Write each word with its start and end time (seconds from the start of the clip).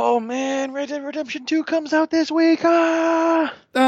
Oh 0.00 0.20
man, 0.20 0.70
Red 0.70 0.90
Dead 0.90 1.02
Redemption 1.02 1.44
2 1.44 1.64
comes 1.64 1.92
out 1.92 2.08
this 2.08 2.30
week. 2.30 2.60
Ah! 2.62 3.52
Uh, 3.74 3.80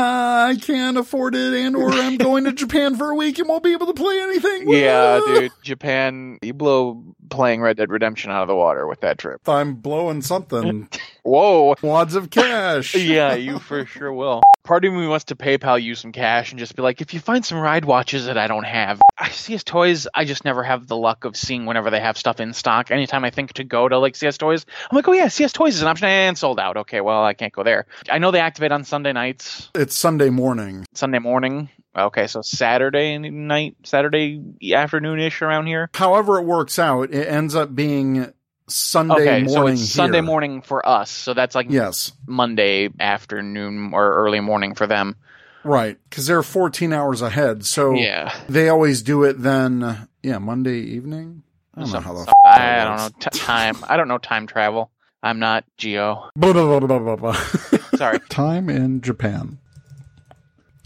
I 0.51 0.57
can't 0.61 0.97
afford 0.97 1.37
it, 1.37 1.55
and 1.55 1.77
or 1.77 1.89
I'm 1.93 2.17
going 2.19 2.43
to 2.45 2.53
Japan 2.53 2.97
for 2.97 3.11
a 3.11 3.15
week 3.15 3.39
and 3.39 3.49
won't 3.49 3.63
be 3.63 3.71
able 3.73 3.87
to 3.87 3.95
play 3.95 4.19
anything. 4.21 4.69
Yeah, 4.69 5.21
Ah! 5.23 5.35
dude, 5.39 5.53
Japan, 5.63 6.41
you 6.43 6.53
blow 6.53 7.01
playing 7.29 7.61
Red 7.61 7.77
Dead 7.77 7.91
Redemption 7.91 8.33
out 8.33 8.43
of 8.43 8.49
the 8.49 8.57
water 8.57 8.89
with 8.89 9.03
that 9.03 9.19
trip. 9.19 9.49
I'm 9.49 9.75
blowing 9.75 10.21
something. 10.21 10.89
Whoa. 11.23 11.75
Wads 11.83 12.15
of 12.15 12.31
cash. 12.31 12.95
Yeah, 12.95 13.35
you 13.35 13.59
for 13.59 13.87
sure 13.87 14.13
will. 14.13 14.43
Part 14.63 14.85
of 14.85 14.93
me 14.93 15.07
wants 15.07 15.25
to 15.27 15.37
PayPal 15.37 15.83
you 15.83 15.95
some 15.95 16.13
cash 16.13 16.53
and 16.53 16.59
just 16.59 16.77
be 16.77 16.83
like, 16.83 17.01
if 17.01 17.15
you 17.15 17.21
find 17.21 17.45
some 17.45 17.59
ride 17.59 17.85
watches 17.85 18.27
that 18.27 18.37
I 18.39 18.47
don't 18.47 18.65
have, 18.67 19.01
I 19.19 19.31
CS 19.31 19.65
Toys, 19.65 20.07
I 20.15 20.25
just 20.25 20.45
never 20.45 20.63
have 20.63 20.87
the 20.87 20.97
luck 20.97 21.25
of 21.25 21.37
seeing 21.37 21.67
whenever 21.67 21.91
they 21.91 21.99
have 22.01 22.17
stuff 22.19 22.41
in 22.41 22.53
stock. 22.53 22.91
Anytime 22.91 23.25
I 23.25 23.31
think 23.31 23.55
to 23.55 23.65
go 23.65 23.89
to 23.89 23.99
like 23.99 24.17
CS 24.17 24.39
Toys, 24.39 24.67
I'm 24.91 24.95
like, 24.95 25.09
oh 25.09 25.13
yeah, 25.13 25.29
CS 25.29 25.53
Toys 25.53 25.77
is 25.77 25.83
an 25.83 25.89
option 25.89 26.09
and 26.09 26.37
sold 26.39 26.61
out. 26.61 26.77
Okay, 26.77 27.01
well, 27.01 27.25
I 27.25 27.35
can't 27.35 27.53
go 27.53 27.65
there. 27.65 27.87
I 28.11 28.19
know 28.19 28.31
they 28.31 28.41
activate 28.41 28.71
on 28.71 28.85
Sunday 28.85 29.13
nights, 29.13 29.71
It's 29.75 29.97
Sunday 29.97 30.31
morning. 30.31 30.85
Sunday 30.95 31.19
morning. 31.19 31.71
Okay, 31.97 32.29
so 32.29 32.41
Saturday 32.43 33.19
night, 33.19 33.77
Saturday 33.83 34.41
afternoon 34.75 35.19
ish 35.19 35.43
around 35.43 35.67
here. 35.67 35.91
However, 35.95 36.39
it 36.39 36.45
works 36.45 36.79
out, 36.79 37.13
it 37.13 37.27
ends 37.27 37.55
up 37.57 37.75
being 37.75 38.33
Sunday 38.73 39.15
Okay, 39.15 39.47
so 39.47 39.55
morning. 39.61 39.75
it's 39.75 39.91
Sunday 39.91 40.21
morning 40.21 40.63
for 40.63 40.87
us. 40.89 41.11
So 41.11 41.35
that's 41.35 41.55
like 41.55 41.67
Yes, 41.71 42.13
Monday 42.27 42.89
afternoon 42.99 43.91
or 43.93 44.13
early 44.15 44.41
morning 44.41 44.75
for 44.75 44.87
them. 44.87 45.17
right. 45.65 45.99
Because 46.09 46.27
they're 46.27 46.43
14 46.43 46.93
hours 46.93 47.23
ahead. 47.23 47.65
So 47.67 47.93
Yeah. 47.95 48.33
they 48.49 48.69
always 48.69 49.03
do 49.03 49.25
it 49.25 49.43
then. 49.43 50.09
Yeah, 50.23 50.39
Monday 50.39 50.79
evening. 50.81 51.43
I 51.77 51.81
don't 51.83 51.93
know 51.93 52.01
how 52.01 52.15
the. 52.15 52.21
F- 52.23 52.29
I 52.45 52.85
don't 52.85 52.97
know 52.97 53.09
t- 53.31 53.39
time. 53.39 53.77
I 53.89 53.97
don't 53.97 54.09
know 54.09 54.19
time 54.19 54.47
travel. 54.47 54.91
I'm 55.23 55.39
not 55.39 55.65
Zi-O. 55.81 56.31
Blah, 56.35 56.53
blah, 56.81 57.17
blah. 57.17 57.33
Sorry. 57.97 58.19
Time 58.29 58.69
in 58.71 59.01
Japan. 59.03 59.59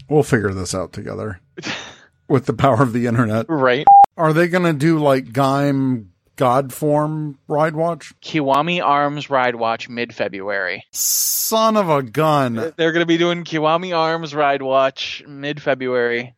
We'll 0.09 0.23
figure 0.23 0.53
this 0.53 0.75
out 0.75 0.93
together 0.93 1.39
with 2.27 2.45
the 2.45 2.53
power 2.53 2.81
of 2.83 2.93
the 2.93 3.07
internet. 3.07 3.45
right. 3.49 3.85
Are 4.17 4.31
they 4.33 4.47
going 4.47 4.63
to 4.63 4.73
do 4.73 4.99
like 4.99 5.25
Gaim 5.33 6.07
God 6.35 6.73
form 6.73 7.39
ride 7.47 7.75
watch? 7.75 8.13
Kiwami 8.21 8.83
Arms 8.83 9.29
Ride 9.29 9.55
Watch 9.55 9.87
mid 9.87 10.13
February. 10.13 10.83
Son 10.91 11.77
of 11.77 11.89
a 11.89 12.03
gun. 12.03 12.55
They're 12.75 12.91
going 12.91 13.01
to 13.01 13.05
be 13.05 13.17
doing 13.17 13.45
Kiwami 13.45 13.95
Arms 13.95 14.35
Ride 14.35 14.61
Watch 14.61 15.23
mid 15.27 15.61
February. 15.61 16.35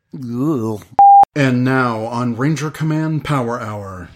And 1.36 1.64
now 1.64 2.06
on 2.06 2.36
Ranger 2.36 2.70
Command 2.70 3.24
Power 3.24 3.60
Hour. 3.60 4.10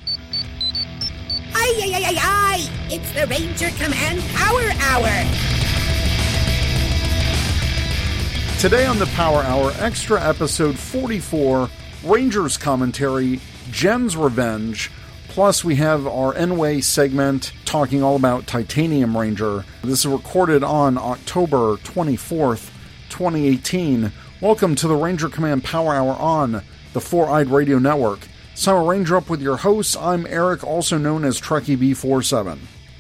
Ay, 1.53 1.73
ay, 1.83 1.93
ay, 1.95 2.03
ay, 2.05 2.17
ay! 2.19 2.69
It's 2.89 3.11
the 3.13 3.25
Ranger 3.27 3.69
Command 3.83 4.21
Power 4.35 4.71
Hour! 4.81 5.11
Today 8.59 8.85
on 8.85 8.99
the 8.99 9.07
Power 9.15 9.41
Hour, 9.41 9.73
extra 9.79 10.21
episode 10.23 10.77
44, 10.77 11.67
Rangers 12.03 12.57
commentary, 12.57 13.39
Jen's 13.71 14.15
Revenge. 14.15 14.91
Plus, 15.31 15.63
we 15.63 15.77
have 15.77 16.05
our 16.07 16.33
nWay 16.33 16.83
segment 16.83 17.53
talking 17.63 18.03
all 18.03 18.17
about 18.17 18.47
Titanium 18.47 19.17
Ranger. 19.17 19.63
This 19.81 19.99
is 19.99 20.05
recorded 20.05 20.61
on 20.61 20.97
October 20.97 21.77
24th, 21.77 22.69
2018. 23.07 24.11
Welcome 24.41 24.75
to 24.75 24.89
the 24.89 24.95
Ranger 24.97 25.29
Command 25.29 25.63
Power 25.63 25.95
Hour 25.95 26.17
on 26.19 26.61
the 26.91 26.99
Four 26.99 27.29
Eyed 27.29 27.47
Radio 27.47 27.79
Network. 27.79 28.27
So, 28.55 28.75
I'm 28.75 28.83
a 28.83 28.85
Ranger 28.85 29.15
Up 29.15 29.29
with 29.29 29.41
your 29.41 29.55
hosts. 29.55 29.95
I'm 29.95 30.27
Eric, 30.27 30.65
also 30.65 30.97
known 30.97 31.23
as 31.23 31.39
Trekkie 31.39 31.77
B47. 31.77 32.59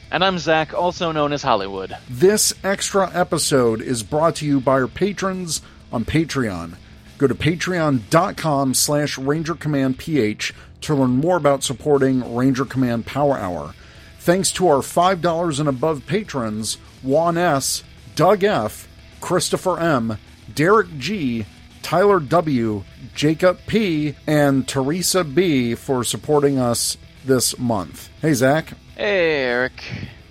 And 0.09 0.23
I'm 0.23 0.39
Zach, 0.39 0.73
also 0.73 1.11
known 1.11 1.33
as 1.33 1.43
Hollywood. 1.43 1.97
This 2.09 2.53
extra 2.63 3.11
episode 3.13 3.81
is 3.81 4.03
brought 4.03 4.37
to 4.37 4.45
you 4.45 4.61
by 4.61 4.79
our 4.79 4.87
patrons 4.87 5.61
on 5.91 6.05
Patreon. 6.05 6.77
Go 7.17 7.27
to 7.27 7.35
patreon.com 7.35 8.73
slash 8.73 9.17
rangercommandph 9.17 10.53
to 10.81 10.95
learn 10.95 11.11
more 11.11 11.37
about 11.37 11.63
supporting 11.63 12.35
Ranger 12.35 12.65
Command 12.65 13.05
Power 13.05 13.37
Hour. 13.37 13.73
Thanks 14.19 14.51
to 14.53 14.67
our 14.67 14.77
$5 14.81 15.59
and 15.59 15.67
above 15.69 16.05
patrons, 16.05 16.77
Juan 17.01 17.37
S., 17.37 17.83
Doug 18.15 18.43
F., 18.43 18.87
Christopher 19.19 19.79
M., 19.79 20.17
Derek 20.53 20.97
G., 20.99 21.45
Tyler 21.81 22.19
W., 22.19 22.83
Jacob 23.15 23.59
P., 23.67 24.15
and 24.27 24.67
Teresa 24.67 25.23
B. 25.23 25.73
for 25.75 26.03
supporting 26.03 26.59
us 26.59 26.97
this 27.25 27.57
month. 27.57 28.09
Hey, 28.21 28.33
Zach, 28.33 28.73
Hey, 28.95 29.43
Eric. 29.45 29.81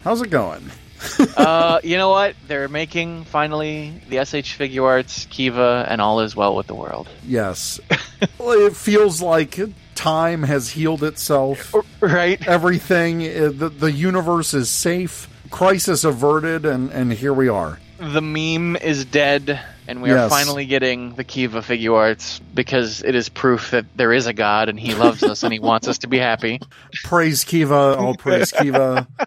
how's 0.04 0.22
it 0.22 0.30
going? 0.30 0.70
uh, 1.36 1.80
you 1.82 1.96
know 1.96 2.10
what? 2.10 2.36
They're 2.46 2.68
making 2.68 3.24
finally 3.24 4.00
the 4.08 4.16
SH 4.24 4.56
Figuarts, 4.58 5.28
Kiva, 5.30 5.86
and 5.88 6.00
all 6.00 6.20
is 6.20 6.36
well 6.36 6.54
with 6.54 6.66
the 6.68 6.74
world. 6.74 7.08
Yes. 7.26 7.80
Well, 8.38 8.66
it 8.66 8.76
feels 8.76 9.22
like 9.22 9.58
time 10.00 10.42
has 10.42 10.70
healed 10.70 11.04
itself. 11.04 11.74
Right? 12.00 12.44
Everything, 12.48 13.22
uh, 13.22 13.50
the, 13.54 13.68
the 13.68 13.92
universe 13.92 14.54
is 14.54 14.70
safe, 14.70 15.28
crisis 15.50 16.04
averted, 16.04 16.64
and, 16.64 16.90
and 16.90 17.12
here 17.12 17.34
we 17.34 17.48
are. 17.48 17.78
the 17.98 18.22
meme 18.22 18.76
is 18.76 19.04
dead, 19.04 19.60
and 19.86 20.00
we 20.00 20.10
are 20.10 20.28
finally 20.30 20.64
getting 20.64 21.14
the 21.14 21.24
Kiva 21.24 21.60
Figuarts 21.60 22.40
because 22.54 23.02
it 23.02 23.14
is 23.14 23.28
proof 23.28 23.72
that 23.72 23.84
there 23.94 24.12
is 24.12 24.26
a 24.26 24.32
God 24.32 24.68
and 24.70 24.80
He 24.80 24.94
loves 24.94 25.22
us 25.22 25.42
and 25.42 25.52
He 25.52 25.58
wants 25.58 25.86
us 25.86 25.98
to 25.98 26.06
be 26.06 26.18
happy. 26.18 26.60
Praise 27.04 27.44
Kiva, 27.44 27.96
all 27.98 28.14
praise 28.14 28.52
Kiva. 28.52 29.06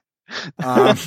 Um, 0.57 0.97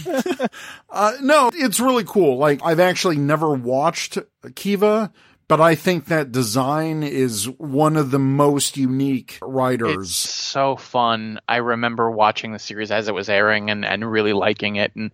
uh, 0.88 1.15
no, 1.21 1.50
it's 1.53 1.81
really 1.81 2.04
cool. 2.04 2.37
Like, 2.38 2.60
I've 2.65 2.78
actually 2.78 3.16
never 3.16 3.53
watched 3.53 4.19
Kiva, 4.54 5.10
but 5.49 5.61
I 5.61 5.75
think 5.77 6.07
that 6.07 6.33
design 6.33 7.03
is 7.03 7.45
one 7.59 7.97
of 7.97 8.11
the 8.11 8.19
most 8.19 8.77
unique 8.77 9.39
writers. 9.43 10.09
It's 10.09 10.17
so 10.17 10.75
fun. 10.77 11.39
I 11.49 11.57
remember 11.59 12.11
watching 12.11 12.53
the 12.53 12.59
series 12.59 12.91
as 12.91 13.07
it 13.09 13.15
was 13.15 13.29
airing 13.29 13.71
and, 13.71 13.84
and 13.84 14.11
really 14.11 14.33
liking 14.33 14.77
it. 14.77 14.93
And, 14.97 15.12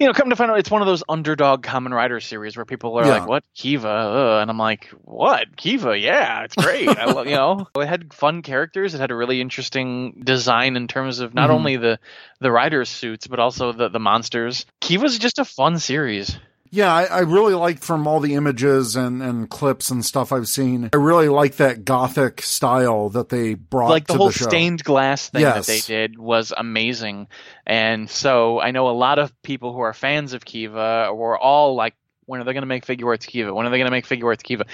you 0.00 0.06
know, 0.06 0.12
come 0.12 0.30
to 0.30 0.36
find 0.36 0.50
out, 0.50 0.58
it's 0.58 0.70
one 0.70 0.82
of 0.82 0.86
those 0.88 1.04
underdog 1.08 1.62
Kamen 1.64 1.92
Rider 1.92 2.18
series 2.20 2.56
where 2.56 2.64
people 2.64 2.98
are 2.98 3.04
Yeah. 3.06 3.18
like, 3.18 3.28
what? 3.28 3.44
Kiva? 3.54 3.88
Ugh. 3.88 4.42
And 4.42 4.50
I'm 4.50 4.58
like, 4.58 4.86
what? 5.04 5.56
Kiva? 5.56 5.96
Yeah, 5.98 6.44
it's 6.44 6.56
great. 6.56 6.88
I 6.88 7.04
love, 7.06 7.26
you 7.26 7.36
know, 7.36 7.68
it 7.76 7.86
had 7.86 8.12
fun 8.12 8.42
characters. 8.42 8.94
It 8.94 9.00
had 9.00 9.10
a 9.12 9.16
really 9.16 9.40
interesting 9.40 10.22
design 10.24 10.76
in 10.76 10.88
terms 10.88 11.20
of 11.20 11.34
not 11.34 11.50
Mhm. 11.50 11.54
only 11.54 11.76
the, 11.76 11.98
the 12.40 12.50
riders' 12.50 12.88
suits, 12.88 13.26
but 13.26 13.38
also 13.38 13.72
the, 13.72 13.88
the 13.88 14.00
monsters. 14.00 14.66
Kiva's 14.80 15.18
just 15.18 15.38
a 15.38 15.44
fun 15.44 15.78
series. 15.78 16.38
Yeah, 16.70 16.92
I, 16.92 17.04
I 17.04 17.18
really 17.20 17.54
like 17.54 17.82
from 17.82 18.06
all 18.06 18.20
the 18.20 18.34
images 18.34 18.96
and, 18.96 19.22
and 19.22 19.48
clips 19.48 19.90
and 19.90 20.04
stuff 20.04 20.32
I've 20.32 20.48
seen. 20.48 20.90
I 20.92 20.96
really 20.96 21.28
like 21.28 21.56
that 21.56 21.84
gothic 21.84 22.42
style 22.42 23.08
that 23.10 23.28
they 23.28 23.54
brought 23.54 23.90
like 23.90 24.06
the 24.06 24.14
whole 24.14 24.28
the 24.28 24.34
stained 24.34 24.84
glass 24.84 25.28
thing 25.28 25.42
that 25.42 25.66
they 25.66 25.80
did 25.80 26.18
was 26.18 26.52
amazing 26.56 27.28
and 27.66 28.08
so 28.08 28.60
i 28.60 28.70
know 28.70 28.88
a 28.88 28.90
lot 28.90 29.18
of 29.18 29.32
people 29.42 29.72
who 29.72 29.80
are 29.80 29.92
fans 29.92 30.32
of 30.32 30.44
kiva 30.44 31.12
were 31.14 31.38
all 31.38 31.74
like 31.74 31.94
when 32.28 32.40
are 32.40 32.44
they 32.44 32.52
going 32.52 32.62
to 32.62 32.66
make 32.66 32.84
Figuarts 32.86 33.26
kiva 33.26 33.52
when 33.54 33.66
are 33.66 33.70
they 33.70 33.78
going 33.78 33.86
to 33.86 33.90
make 33.90 34.06
Figuarts 34.06 34.42
kiva 34.42 34.64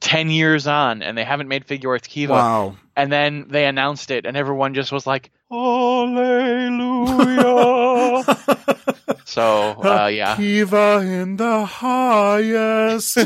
10 0.00 0.30
years 0.30 0.66
on 0.66 1.02
and 1.02 1.16
they 1.18 1.24
haven't 1.24 1.48
made 1.48 1.66
Figuarts 1.66 2.08
kiva 2.08 2.32
Wow. 2.32 2.76
and 2.96 3.12
then 3.12 3.46
they 3.48 3.66
announced 3.66 4.10
it 4.10 4.24
and 4.26 4.36
everyone 4.36 4.74
just 4.74 4.92
was 4.92 5.06
like 5.06 5.30
hallelujah 5.50 7.34
so 9.24 9.72
uh, 9.82 10.06
yeah 10.06 10.36
Kiva 10.36 11.00
in 11.04 11.36
the 11.36 11.64
highest. 11.64 13.14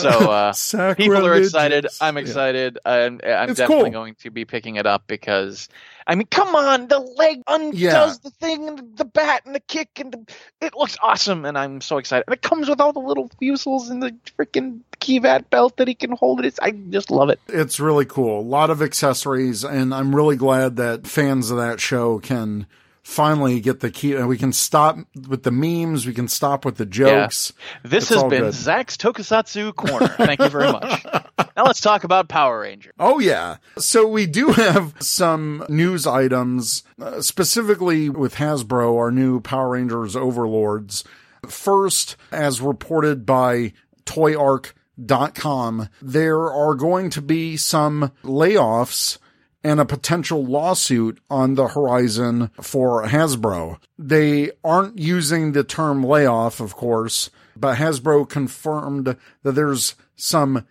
so 0.00 0.08
uh 0.08 0.52
people 0.94 1.24
are 1.26 1.34
excited 1.36 1.86
i'm 2.00 2.16
Yeah. 2.16 2.20
excited 2.22 2.78
and 2.84 3.22
i'm 3.24 3.54
definitely 3.54 3.84
cool. 3.84 3.90
going 4.00 4.14
to 4.16 4.30
be 4.30 4.44
picking 4.44 4.76
it 4.76 4.86
up 4.86 5.04
because 5.06 5.68
i 6.06 6.14
mean 6.14 6.26
come 6.30 6.54
on 6.54 6.88
the 6.88 6.98
leg 6.98 7.42
undoes 7.46 7.78
Yeah. 7.80 8.12
the 8.22 8.30
thing 8.30 8.68
and 8.68 8.96
the 8.96 9.04
bat 9.04 9.42
and 9.46 9.54
the 9.54 9.60
kick 9.60 9.88
and 10.00 10.12
the, 10.12 10.26
it 10.60 10.74
looks 10.76 10.96
awesome 11.02 11.44
and 11.44 11.56
i'm 11.58 11.80
so 11.80 11.98
excited 11.98 12.24
and 12.26 12.34
it 12.34 12.42
comes 12.42 12.68
with 12.68 12.80
all 12.80 12.92
the 12.92 13.00
little 13.00 13.30
Fuestles 13.40 13.90
and 13.90 14.02
the 14.02 14.14
freaking 14.38 14.80
Kivat 15.00 15.50
belt 15.50 15.76
that 15.76 15.88
he 15.88 15.94
can 15.94 16.12
hold 16.12 16.40
it 16.40 16.46
it's, 16.46 16.58
i 16.60 16.70
just 16.70 17.10
love 17.10 17.28
it 17.28 17.38
It's 17.48 17.78
really 17.78 18.04
cool. 18.06 18.40
A 18.40 18.42
lot 18.42 18.70
of 18.70 18.80
accessories, 18.82 19.62
and 19.64 19.94
I'm 19.94 20.14
really 20.16 20.36
glad 20.36 20.76
that 20.76 21.06
fans 21.06 21.50
of 21.50 21.58
that 21.58 21.80
show 21.80 22.18
can 22.18 22.66
finally 23.06 23.60
get 23.60 23.78
the 23.80 23.90
key. 23.90 24.16
We 24.16 24.36
can 24.36 24.52
stop 24.52 24.98
with 25.28 25.44
the 25.44 25.52
memes. 25.52 26.06
We 26.06 26.12
can 26.12 26.26
stop 26.26 26.64
with 26.64 26.76
the 26.76 26.84
jokes. 26.84 27.52
This 27.84 28.10
It's 28.10 28.20
has 28.20 28.24
been 28.24 28.42
good. 28.42 28.52
Zach's 28.52 28.96
Tokusatsu 28.96 29.74
Corner. 29.76 30.08
Thank 30.08 30.40
you 30.40 30.48
very 30.48 30.72
much. 30.72 31.04
now 31.56 31.64
let's 31.64 31.80
talk 31.80 32.02
about 32.02 32.28
Power 32.28 32.60
Ranger. 32.62 32.90
Oh, 32.98 33.20
yeah. 33.20 33.58
So 33.78 34.08
we 34.08 34.26
do 34.26 34.48
have 34.48 34.94
some 34.98 35.64
news 35.68 36.04
items, 36.06 36.82
uh, 37.00 37.22
specifically 37.22 38.10
with 38.10 38.34
Hasbro, 38.34 38.96
our 38.96 39.12
new 39.12 39.40
Power 39.40 39.70
Rangers 39.70 40.16
overlords. 40.16 41.04
First, 41.46 42.16
as 42.32 42.60
reported 42.60 43.24
by 43.24 43.72
ToyArk.com, 44.04 45.88
there 46.02 46.50
are 46.52 46.74
going 46.74 47.10
to 47.10 47.22
be 47.22 47.56
some 47.56 48.10
layoffs 48.24 49.18
and 49.66 49.80
a 49.80 49.84
potential 49.84 50.46
lawsuit 50.46 51.20
on 51.28 51.56
the 51.56 51.66
horizon 51.66 52.52
for 52.60 53.04
Hasbro. 53.04 53.80
They 53.98 54.52
aren't 54.62 55.00
using 55.00 55.52
the 55.52 55.64
term 55.64 56.04
layoff, 56.04 56.60
of 56.60 56.76
course, 56.76 57.30
but 57.56 57.78
Hasbro 57.78 58.28
confirmed 58.28 59.16
that 59.42 59.52
there's 59.52 59.96
some 60.14 60.64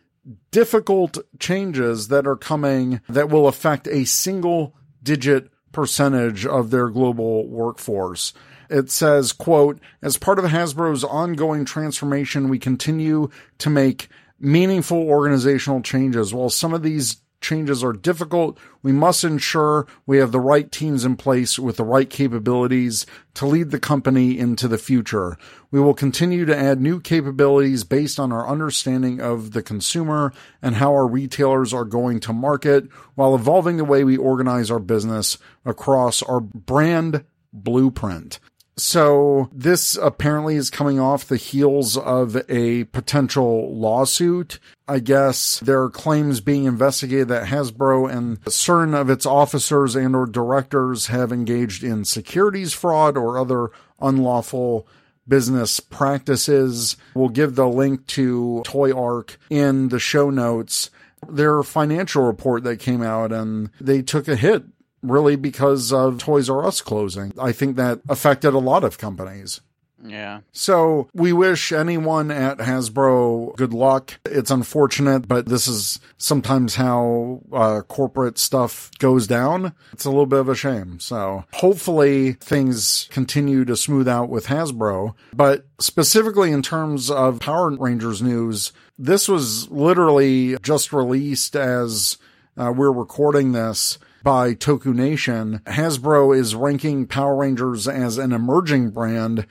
difficult 0.50 1.18
changes 1.39 2.07
that 2.07 2.25
are 2.25 2.38
coming 2.38 3.01
that 3.09 3.27
will 3.27 3.50
affect 3.50 3.89
a 3.89 4.06
single 4.06 4.74
digit 5.03 5.50
percentage 5.74 6.45
of 6.45 6.71
their 6.71 6.88
global 6.88 7.50
workforce. 7.50 8.31
It 8.69 8.89
says, 8.89 9.33
quote, 9.33 9.77
as 10.01 10.18
part 10.18 10.39
of 10.39 10.45
Hasbro's 10.45 11.03
ongoing 11.03 11.65
transformation, 11.65 12.48
we 12.48 12.59
continue 12.59 13.30
to 13.57 13.69
make 13.69 14.07
meaningful 14.39 15.00
organizational 15.00 15.81
changes. 15.81 16.33
While 16.33 16.50
some 16.50 16.74
of 16.74 16.81
these 16.81 17.18
changes 17.45 17.83
are 17.83 17.94
difficult, 17.94 18.57
we 18.81 18.92
must 18.92 19.24
ensure 19.24 19.86
we 20.07 20.18
have 20.18 20.31
the 20.31 20.39
right 20.39 20.71
teams 20.71 21.06
in 21.06 21.15
place 21.15 21.59
with 21.59 21.77
the 21.77 21.83
right 21.83 22.09
capabilities 22.09 23.06
to 23.36 23.45
lead 23.45 23.69
the 23.69 23.80
company 23.80 24.38
into 24.38 24.68
the 24.68 24.80
future. 24.80 25.38
We 25.69 25.80
will 25.80 25.94
continue 25.94 26.45
to 26.45 26.57
add 26.57 26.81
new 26.81 27.00
capabilities 27.00 27.83
based 27.83 28.19
on 28.19 28.31
our 28.31 28.47
understanding 28.47 29.21
of 29.21 29.51
the 29.51 29.62
consumer 29.62 30.33
and 30.62 30.75
how 30.75 30.92
our 30.94 31.07
retailers 31.07 31.71
are 31.71 31.86
going 31.86 32.19
to 32.21 32.33
market 32.33 32.92
while 33.13 33.36
evolving 33.36 33.77
the 33.77 33.86
way 33.86 34.03
we 34.03 34.18
organize 34.18 34.71
our 34.71 34.80
business 34.80 35.38
across 35.65 36.24
our 36.24 36.39
brand 36.39 37.24
blueprint. 37.53 38.39
So 38.77 39.50
this 39.54 39.95
apparently 39.95 40.56
is 40.56 40.69
coming 40.69 41.00
off 41.00 41.25
the 41.25 41.38
heels 41.38 41.98
of 41.98 42.36
a 42.50 42.83
potential 42.86 43.74
lawsuit. 43.74 44.60
I 44.88 45.00
guess 45.00 45.60
there 45.60 45.81
are 45.81 45.89
claims 45.89 46.42
being 46.42 46.66
investigated 46.66 47.30
that 47.30 47.48
Hasbro 47.48 48.12
and 48.12 48.39
certain 48.51 48.94
of 48.94 49.10
its 49.10 49.25
officers 49.25 49.95
and 49.95 50.16
or 50.16 50.25
directors 50.25 51.07
have 51.07 51.31
engaged 51.31 51.83
in 51.83 52.04
securities 52.04 52.74
fraud 52.74 53.18
or 53.18 53.38
other 53.38 53.69
unlawful 54.01 54.88
business 55.27 55.80
practices. 55.80 56.98
We'll 57.13 57.30
give 57.30 57.56
the 57.56 57.68
link 57.68 58.06
to 58.07 58.62
Toy 58.66 58.92
Ark 58.92 59.39
in 59.50 59.89
the 59.89 60.00
show 60.00 60.30
notes. 60.30 60.92
Their 61.27 61.63
financial 61.63 62.24
report 62.24 62.63
that 62.66 62.80
came 62.80 63.01
out 63.01 63.31
and 63.31 63.72
they 63.80 64.01
took 64.01 64.27
a 64.27 64.36
hit 64.36 64.63
really 65.01 65.36
because 65.36 65.92
of 65.94 66.18
Toys 66.18 66.50
R 66.50 66.65
Us 66.65 66.81
closing. 66.81 67.33
I 67.39 67.51
think 67.51 67.75
that 67.75 68.01
affected 68.09 68.53
a 68.53 68.59
lot 68.59 68.83
of 68.83 68.97
companies. 68.97 69.62
Yeah. 70.07 70.42
So 70.51 71.09
we 71.13 71.33
wish 71.33 71.71
anyone 71.71 72.31
at 72.31 72.59
Hasbro 72.59 73.56
good 73.56 73.74
luck. 73.74 74.19
It's 74.25 74.51
unfortunate, 74.51 75.27
but 75.27 75.47
this 75.47 75.68
is 75.68 76.00
sometimes 76.18 76.75
how 76.75 77.42
uh, 77.51 77.81
corporate 77.88 78.38
stuff 78.38 78.92
goes 79.00 79.27
down. 79.27 79.74
It's 79.94 80.06
a 80.06 80.09
little 80.09 80.25
bit 80.25 80.39
of 80.39 80.50
a 80.50 80.56
shame. 80.56 81.00
So 81.00 81.45
hopefully 81.53 82.33
things 82.33 83.07
continue 83.12 83.65
to 83.65 83.75
smooth 83.75 84.07
out 84.07 84.30
with 84.30 84.48
Hasbro. 84.48 85.15
But 85.33 85.65
specifically 85.80 86.51
in 86.51 86.62
terms 86.62 87.09
of 87.09 87.39
Power 87.39 87.71
Rangers 87.71 88.21
news, 88.21 88.74
this 88.98 89.27
was 89.27 89.69
literally 89.71 90.57
just 90.62 90.94
released 90.94 91.56
as 91.56 92.18
uh, 92.57 92.71
we're 92.75 92.91
recording 92.91 93.51
this 93.51 93.98
by 94.25 94.56
Toku 94.56 94.92
Nation. 94.94 95.62
Hasbro 95.66 96.36
is 96.36 96.56
ranking 96.56 97.06
Power 97.06 97.36
Rangers 97.36 97.88
as 97.88 98.18
an 98.18 98.33
emerging 98.33 98.89
brand 98.89 99.45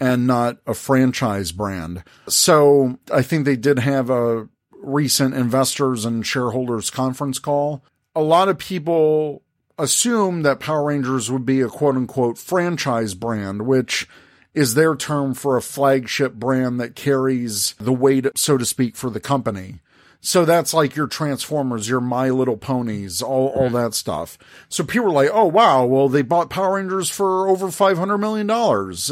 and 0.00 0.26
not 0.26 0.56
a 0.66 0.72
franchise 0.72 1.52
brand. 1.52 2.02
So 2.26 2.98
I 3.12 3.20
think 3.20 3.44
they 3.44 3.54
did 3.54 3.80
have 3.80 4.08
a 4.08 4.48
recent 4.72 5.34
investors 5.34 6.06
and 6.06 6.26
shareholders 6.26 6.88
conference 6.88 7.38
call. 7.38 7.84
A 8.16 8.22
lot 8.22 8.48
of 8.48 8.56
people 8.56 9.42
assume 9.78 10.42
that 10.42 10.58
Power 10.58 10.84
Rangers 10.84 11.30
would 11.30 11.44
be 11.44 11.60
a 11.60 11.68
quote 11.68 11.94
unquote 11.94 12.38
franchise 12.38 13.14
brand, 13.14 13.66
which 13.66 14.08
is 14.54 14.72
their 14.72 14.96
term 14.96 15.34
for 15.34 15.58
a 15.58 15.62
flagship 15.62 16.32
brand 16.32 16.80
that 16.80 16.96
carries 16.96 17.74
the 17.78 17.92
weight, 17.92 18.26
so 18.36 18.56
to 18.56 18.64
speak, 18.64 18.96
for 18.96 19.10
the 19.10 19.20
company. 19.20 19.80
So 20.24 20.46
that's 20.46 20.72
like 20.72 20.96
your 20.96 21.06
Transformers, 21.06 21.86
your 21.86 22.00
My 22.00 22.30
Little 22.30 22.56
Ponies, 22.56 23.20
all, 23.20 23.48
all 23.48 23.68
that 23.68 23.92
stuff. 23.92 24.38
So 24.70 24.82
people 24.82 25.08
are 25.08 25.10
like, 25.10 25.28
oh 25.30 25.44
wow, 25.44 25.84
well 25.84 26.08
they 26.08 26.22
bought 26.22 26.48
Power 26.48 26.76
Rangers 26.76 27.10
for 27.10 27.46
over 27.46 27.66
$500 27.66 28.18
million. 28.18 28.48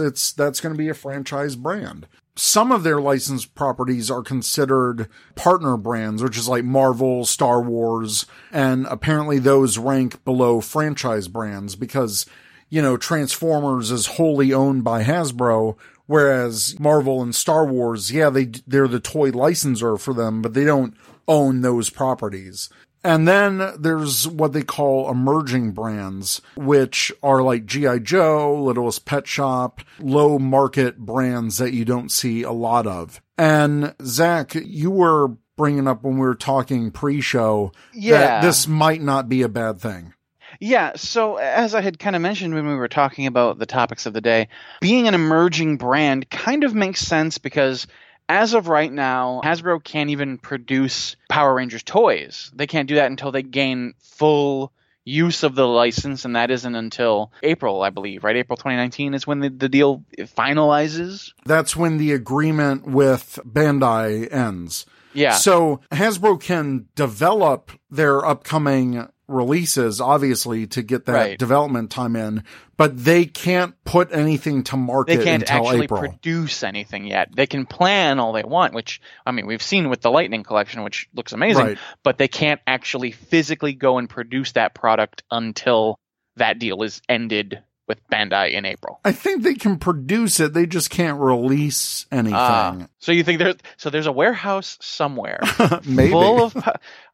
It's, 0.09 0.33
that's 0.33 0.61
going 0.61 0.75
to 0.75 0.79
be 0.79 0.89
a 0.89 0.95
franchise 0.95 1.55
brand. 1.55 2.07
Some 2.35 2.73
of 2.73 2.83
their 2.83 2.99
licensed 2.99 3.55
properties 3.55 4.11
are 4.11 4.23
considered 4.23 5.07
partner 5.35 5.77
brands, 5.77 6.23
which 6.23 6.39
is 6.39 6.49
like 6.49 6.65
Marvel, 6.65 7.27
Star 7.27 7.61
Wars, 7.61 8.25
and 8.51 8.87
apparently 8.87 9.39
those 9.39 9.77
rank 9.77 10.25
below 10.25 10.63
franchise 10.63 11.29
brands 11.29 11.77
because, 11.77 12.25
you 12.71 12.81
know, 12.81 12.97
Transformers 12.97 13.91
is 13.91 14.07
wholly 14.07 14.55
owned 14.55 14.83
by 14.83 15.05
Hasbro, 15.05 15.77
Whereas 16.07 16.79
Marvel 16.79 17.23
and 17.23 17.35
Star 17.35 17.65
Wars, 17.65 18.11
yeah, 18.13 18.31
they, 18.31 18.47
they're 18.67 18.89
the 18.89 19.01
toy 19.01 19.31
licensor 19.31 19.97
for 19.97 20.13
them, 20.15 20.43
but 20.43 20.55
they 20.55 20.65
don't 20.65 20.95
own 21.29 21.61
those 21.63 21.91
properties. 21.91 22.69
And 23.05 23.27
then 23.27 23.73
there's 23.79 24.29
what 24.29 24.53
they 24.53 24.63
call 24.63 25.11
emerging 25.11 25.73
brands, 25.73 26.41
which 26.57 27.13
are 27.23 27.43
like 27.43 27.67
G.I. 27.67 27.99
Joe, 27.99 28.63
Littlest 28.63 29.05
Pet 29.05 29.27
Shop, 29.27 29.81
low 29.99 30.39
market 30.39 30.99
brands 30.99 31.59
that 31.59 31.73
you 31.73 31.85
don't 31.85 32.11
see 32.13 32.43
a 32.45 32.53
lot 32.53 32.87
of. 32.87 33.21
And 33.37 33.95
Zach, 34.05 34.55
you 34.55 34.91
were 34.93 35.37
bringing 35.57 35.89
up 35.89 36.05
when 36.05 36.15
we 36.15 36.21
were 36.21 36.35
talking 36.37 36.91
pre-show 36.93 37.73
Yeah. 37.93 38.19
that 38.19 38.43
this 38.43 38.69
might 38.69 39.03
not 39.03 39.29
be 39.29 39.43
a 39.43 39.49
bad 39.49 39.81
thing. 39.81 40.15
Yeah, 40.63 40.93
so 40.95 41.39
as 41.39 41.75
I 41.75 41.81
had 41.81 41.99
kind 41.99 42.15
of 42.15 42.23
mentioned 42.23 42.55
when 42.55 42.69
we 42.69 42.77
were 42.77 42.87
talking 42.87 43.27
about 43.27 43.59
the 43.59 43.67
topics 43.67 44.07
of 44.07 44.13
the 44.13 44.21
day, 44.21 44.47
being 44.81 45.09
an 45.09 45.15
emerging 45.15 45.77
brand 45.77 46.31
kind 46.31 46.63
of 46.63 46.73
makes 46.73 47.01
sense 47.01 47.39
because 47.39 47.89
as 48.29 48.55
of 48.55 48.69
right 48.69 48.93
now, 48.93 49.41
Hasbro 49.43 49.83
can't 49.83 50.11
even 50.11 50.39
produce 50.39 51.17
Power 51.29 51.53
Rangers 51.53 51.83
toys. 51.83 52.53
They 52.55 52.69
can't 52.69 52.89
do 52.89 52.95
that 52.95 53.11
until 53.11 53.33
they 53.33 53.43
gain 53.43 53.95
full 53.99 54.71
use 55.05 55.43
of 55.43 55.57
the 55.57 55.67
license, 55.67 56.25
and 56.25 56.37
that 56.37 56.53
isn't 56.53 56.77
until 56.77 57.33
April, 57.43 57.83
I 57.83 57.91
believe, 57.91 58.23
right? 58.23 58.37
April 58.37 58.57
2019 58.57 59.15
is 59.15 59.27
when 59.27 59.41
the, 59.41 59.49
the 59.49 59.69
deal 59.69 60.05
finalizes. 60.17 61.33
That's 61.45 61.75
when 61.75 61.99
the 61.99 62.13
agreement 62.13 62.87
with 62.87 63.41
Bandai 63.45 64.33
ends. 64.33 64.87
Yeah. 65.13 65.33
So 65.33 65.81
Hasbro 65.91 66.41
can 66.41 66.87
develop 66.95 67.73
their 67.91 68.25
upcoming 68.25 69.09
releases, 69.33 70.01
obviously, 70.01 70.67
to 70.69 70.83
get 70.83 71.07
that 71.07 71.13
Right. 71.13 71.39
development 71.39 71.91
time 71.91 72.15
in, 72.17 72.45
but 72.77 73.05
they 73.05 73.25
can't 73.25 73.75
put 73.85 74.13
anything 74.13 74.63
to 74.65 74.77
market 74.77 75.19
they 75.19 75.25
can't 75.25 75.43
until 75.43 75.67
actually 75.69 75.85
April. 75.85 76.01
produce 76.01 76.63
anything 76.63 77.07
yet. 77.07 77.29
They 77.35 77.47
can 77.47 77.67
plan 77.67 78.19
all 78.21 78.33
they 78.33 78.45
want, 78.45 78.75
which 78.75 79.01
I 79.27 79.33
mean 79.33 79.47
we've 79.47 79.63
seen 79.63 79.89
with 79.89 80.01
the 80.03 80.11
Lightning 80.11 80.43
collection, 80.43 80.83
which 80.85 81.09
looks 81.15 81.33
amazing, 81.33 81.65
Right. 81.67 81.79
but 82.05 82.19
they 82.19 82.29
can't 82.29 82.61
actually 82.67 83.11
physically 83.13 83.73
go 83.73 83.99
and 83.99 84.09
produce 84.09 84.53
that 84.53 84.75
product 84.75 85.23
until 85.31 85.99
that 86.37 86.59
deal 86.59 86.83
is 86.83 87.03
ended 87.09 87.63
with 87.89 87.99
Bandai 88.11 88.53
in 88.53 88.65
April. 88.65 89.01
I 89.05 89.11
think 89.13 89.43
they 89.43 89.55
can 89.55 89.77
produce 89.77 90.39
it, 90.41 90.55
they 90.55 90.67
just 90.67 90.89
can't 90.89 91.19
release 91.21 92.07
anything. 92.13 92.33
Ah, 92.39 92.77
so 93.01 93.11
you 93.13 93.25
think 93.25 93.41
there's 93.41 93.57
so 93.77 93.91
there's 93.91 94.07
a 94.07 94.13
warehouse 94.13 94.79
somewhere 94.81 95.41
Maybe. 95.85 96.11
full 96.13 96.45
of. 96.45 96.57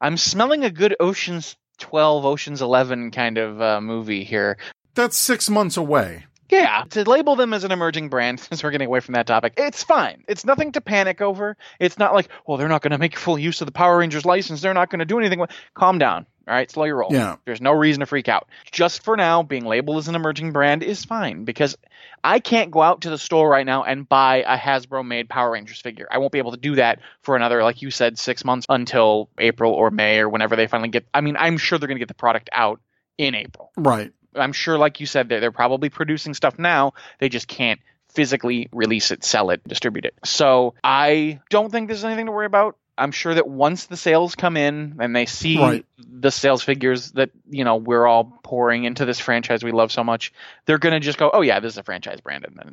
I'm 0.00 0.16
smelling 0.18 0.64
a 0.64 0.70
good 0.70 0.94
Ocean's 1.00 1.56
12, 1.78 2.24
Ocean's 2.24 2.62
11 2.62 3.10
kind 3.10 3.38
of 3.38 3.60
uh, 3.60 3.80
movie 3.80 4.24
here. 4.24 4.58
That's 4.94 5.16
six 5.16 5.48
months 5.48 5.76
away. 5.76 6.24
Yeah, 6.50 6.84
to 6.90 7.08
label 7.08 7.36
them 7.36 7.52
as 7.52 7.64
an 7.64 7.72
emerging 7.72 8.08
brand, 8.08 8.40
since 8.40 8.62
we're 8.62 8.70
getting 8.70 8.86
away 8.86 9.00
from 9.00 9.14
that 9.14 9.26
topic, 9.26 9.54
it's 9.56 9.82
fine. 9.82 10.24
It's 10.28 10.44
nothing 10.44 10.72
to 10.72 10.80
panic 10.80 11.20
over. 11.20 11.56
It's 11.78 11.98
not 11.98 12.14
like, 12.14 12.28
well, 12.46 12.56
they're 12.56 12.68
not 12.68 12.82
going 12.82 12.92
to 12.92 12.98
make 12.98 13.16
full 13.16 13.38
use 13.38 13.60
of 13.60 13.66
the 13.66 13.72
Power 13.72 13.98
Rangers 13.98 14.24
license. 14.24 14.60
They're 14.60 14.74
not 14.74 14.90
going 14.90 15.00
to 15.00 15.04
do 15.04 15.18
anything. 15.18 15.44
Calm 15.74 15.98
down. 15.98 16.26
All 16.48 16.54
right, 16.54 16.70
slow 16.70 16.84
your 16.84 16.96
roll. 16.96 17.12
Yeah. 17.12 17.36
There's 17.44 17.60
no 17.60 17.72
reason 17.72 18.00
to 18.00 18.06
freak 18.06 18.28
out. 18.28 18.48
Just 18.72 19.04
for 19.04 19.16
now, 19.16 19.42
being 19.42 19.66
labeled 19.66 19.98
as 19.98 20.08
an 20.08 20.14
emerging 20.14 20.52
brand 20.52 20.82
is 20.82 21.04
fine 21.04 21.44
because 21.44 21.76
I 22.24 22.40
can't 22.40 22.70
go 22.70 22.80
out 22.80 23.02
to 23.02 23.10
the 23.10 23.18
store 23.18 23.50
right 23.50 23.66
now 23.66 23.84
and 23.84 24.08
buy 24.08 24.44
a 24.46 24.56
Hasbro 24.56 25.06
made 25.06 25.28
Power 25.28 25.50
Rangers 25.50 25.80
figure. 25.80 26.08
I 26.10 26.18
won't 26.18 26.32
be 26.32 26.38
able 26.38 26.52
to 26.52 26.56
do 26.56 26.76
that 26.76 27.00
for 27.22 27.36
another, 27.36 27.62
like 27.62 27.82
you 27.82 27.90
said, 27.90 28.18
six 28.18 28.44
months 28.44 28.66
until 28.68 29.28
April 29.38 29.72
or 29.72 29.90
May 29.90 30.20
or 30.20 30.28
whenever 30.28 30.56
they 30.56 30.66
finally 30.66 30.88
get. 30.88 31.06
I 31.12 31.20
mean, 31.20 31.36
I'm 31.38 31.58
sure 31.58 31.78
they're 31.78 31.86
going 31.86 31.96
to 31.96 32.00
get 32.00 32.08
the 32.08 32.14
product 32.14 32.48
out 32.52 32.80
in 33.18 33.34
April 33.34 33.72
Right. 33.76 34.12
I'm 34.34 34.52
sure, 34.52 34.78
like 34.78 35.00
you 35.00 35.06
said, 35.06 35.28
they're, 35.28 35.40
they're 35.40 35.52
probably 35.52 35.90
producing 35.90 36.32
stuff 36.32 36.58
now. 36.58 36.94
They 37.18 37.28
just 37.28 37.48
can't 37.48 37.80
physically 38.10 38.68
release 38.72 39.10
it, 39.10 39.24
sell 39.24 39.50
it, 39.50 39.66
distribute 39.66 40.04
it. 40.04 40.14
So 40.24 40.74
I 40.82 41.40
don't 41.50 41.70
think 41.70 41.88
there's 41.88 42.04
anything 42.04 42.26
to 42.26 42.32
worry 42.32 42.46
about. 42.46 42.76
I'm 42.98 43.12
sure 43.12 43.34
that 43.34 43.46
once 43.48 43.86
the 43.86 43.96
sales 43.96 44.34
come 44.34 44.56
in 44.56 44.96
and 45.00 45.14
they 45.14 45.26
see 45.26 45.58
Right. 45.58 45.86
the 45.98 46.30
sales 46.30 46.62
figures 46.62 47.12
that 47.12 47.30
you 47.48 47.64
know 47.64 47.76
we're 47.76 48.06
all 48.06 48.40
pouring 48.42 48.84
into 48.84 49.04
this 49.04 49.20
franchise 49.20 49.62
we 49.64 49.72
love 49.72 49.92
so 49.92 50.04
much, 50.04 50.32
they're 50.66 50.78
gonna 50.78 51.00
just 51.00 51.18
go, 51.18 51.30
oh 51.32 51.40
yeah, 51.42 51.60
this 51.60 51.74
is 51.74 51.78
a 51.78 51.82
franchise 51.82 52.20
brand, 52.20 52.44
and 52.44 52.56
then 52.56 52.72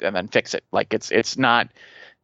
and 0.00 0.16
then 0.16 0.28
fix 0.28 0.54
it. 0.54 0.64
Like 0.72 0.94
it's 0.94 1.10
it's 1.10 1.36
not 1.36 1.68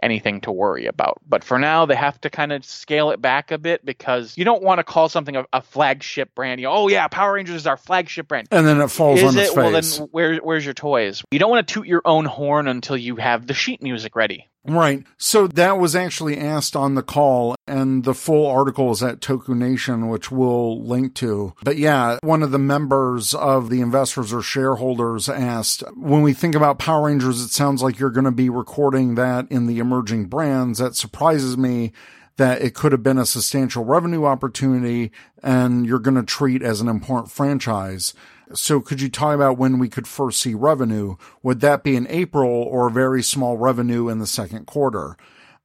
anything 0.02 0.40
to 0.42 0.52
worry 0.52 0.86
about. 0.86 1.20
But 1.28 1.44
for 1.44 1.58
now, 1.58 1.86
they 1.86 1.94
have 1.94 2.20
to 2.22 2.30
kind 2.30 2.52
of 2.52 2.64
scale 2.64 3.10
it 3.10 3.20
back 3.20 3.50
a 3.50 3.58
bit 3.58 3.84
because 3.84 4.36
you 4.36 4.44
don't 4.44 4.62
want 4.62 4.78
to 4.78 4.84
call 4.84 5.08
something 5.08 5.36
a, 5.36 5.44
a 5.52 5.62
flagship 5.62 6.34
brand. 6.34 6.60
You 6.60 6.66
know, 6.66 6.72
oh 6.72 6.88
yeah, 6.88 7.06
Power 7.08 7.34
Rangers 7.34 7.56
is 7.56 7.66
our 7.66 7.76
flagship 7.76 8.28
brand. 8.28 8.48
And 8.50 8.66
then 8.66 8.80
it 8.80 8.88
falls 8.88 9.20
Is 9.20 9.24
on 9.24 9.38
its 9.38 9.50
it? 9.50 9.56
Well, 9.56 9.72
then 9.72 10.08
where, 10.10 10.36
where's 10.38 10.64
your 10.64 10.74
toys? 10.74 11.22
You 11.30 11.38
don't 11.38 11.50
want 11.50 11.66
to 11.66 11.74
toot 11.74 11.86
your 11.86 12.02
own 12.04 12.24
horn 12.24 12.68
until 12.68 12.96
you 12.96 13.16
have 13.16 13.46
the 13.46 13.54
sheet 13.54 13.82
music 13.82 14.16
ready. 14.16 14.48
Right. 14.66 15.04
So 15.16 15.46
that 15.46 15.78
was 15.78 15.96
actually 15.96 16.36
asked 16.36 16.76
on 16.76 16.94
the 16.94 17.02
call, 17.02 17.54
and 17.66 18.04
the 18.04 18.12
full 18.12 18.46
article 18.46 18.90
is 18.90 19.02
at 19.02 19.20
Toku 19.20 19.56
Nation, 19.56 20.08
which 20.08 20.30
we'll 20.30 20.84
link 20.84 21.14
to. 21.16 21.54
But 21.62 21.78
yeah, 21.78 22.18
one 22.22 22.42
of 22.42 22.50
the 22.50 22.58
members 22.58 23.34
of 23.34 23.70
the 23.70 23.80
investors 23.80 24.34
or 24.34 24.42
shareholders 24.42 25.30
asked, 25.30 25.82
when 25.96 26.20
we 26.22 26.34
think 26.34 26.54
about 26.54 26.78
Power 26.78 27.06
Rangers, 27.06 27.40
it 27.40 27.48
sounds 27.48 27.82
like 27.82 27.98
you're 27.98 28.10
going 28.10 28.24
to 28.24 28.30
be 28.30 28.50
recording 28.50 29.14
that 29.14 29.50
in 29.50 29.66
the 29.66 29.78
emerging 29.78 30.26
brands. 30.26 30.78
That 30.78 30.94
surprises 30.94 31.56
me 31.56 31.92
that 32.36 32.62
it 32.62 32.74
could 32.74 32.92
have 32.92 33.02
been 33.02 33.18
a 33.18 33.26
substantial 33.26 33.84
revenue 33.84 34.24
opportunity 34.24 35.10
and 35.42 35.86
you're 35.86 35.98
going 35.98 36.16
to 36.16 36.22
treat 36.22 36.62
as 36.62 36.80
an 36.80 36.88
important 36.88 37.30
franchise. 37.30 38.14
So 38.52 38.80
could 38.80 39.00
you 39.00 39.08
talk 39.08 39.34
about 39.34 39.58
when 39.58 39.78
we 39.78 39.88
could 39.88 40.08
first 40.08 40.40
see 40.40 40.54
revenue? 40.54 41.16
Would 41.42 41.60
that 41.60 41.82
be 41.82 41.96
in 41.96 42.06
April 42.08 42.50
or 42.50 42.90
very 42.90 43.22
small 43.22 43.56
revenue 43.56 44.08
in 44.08 44.18
the 44.18 44.26
second 44.26 44.66
quarter? 44.66 45.16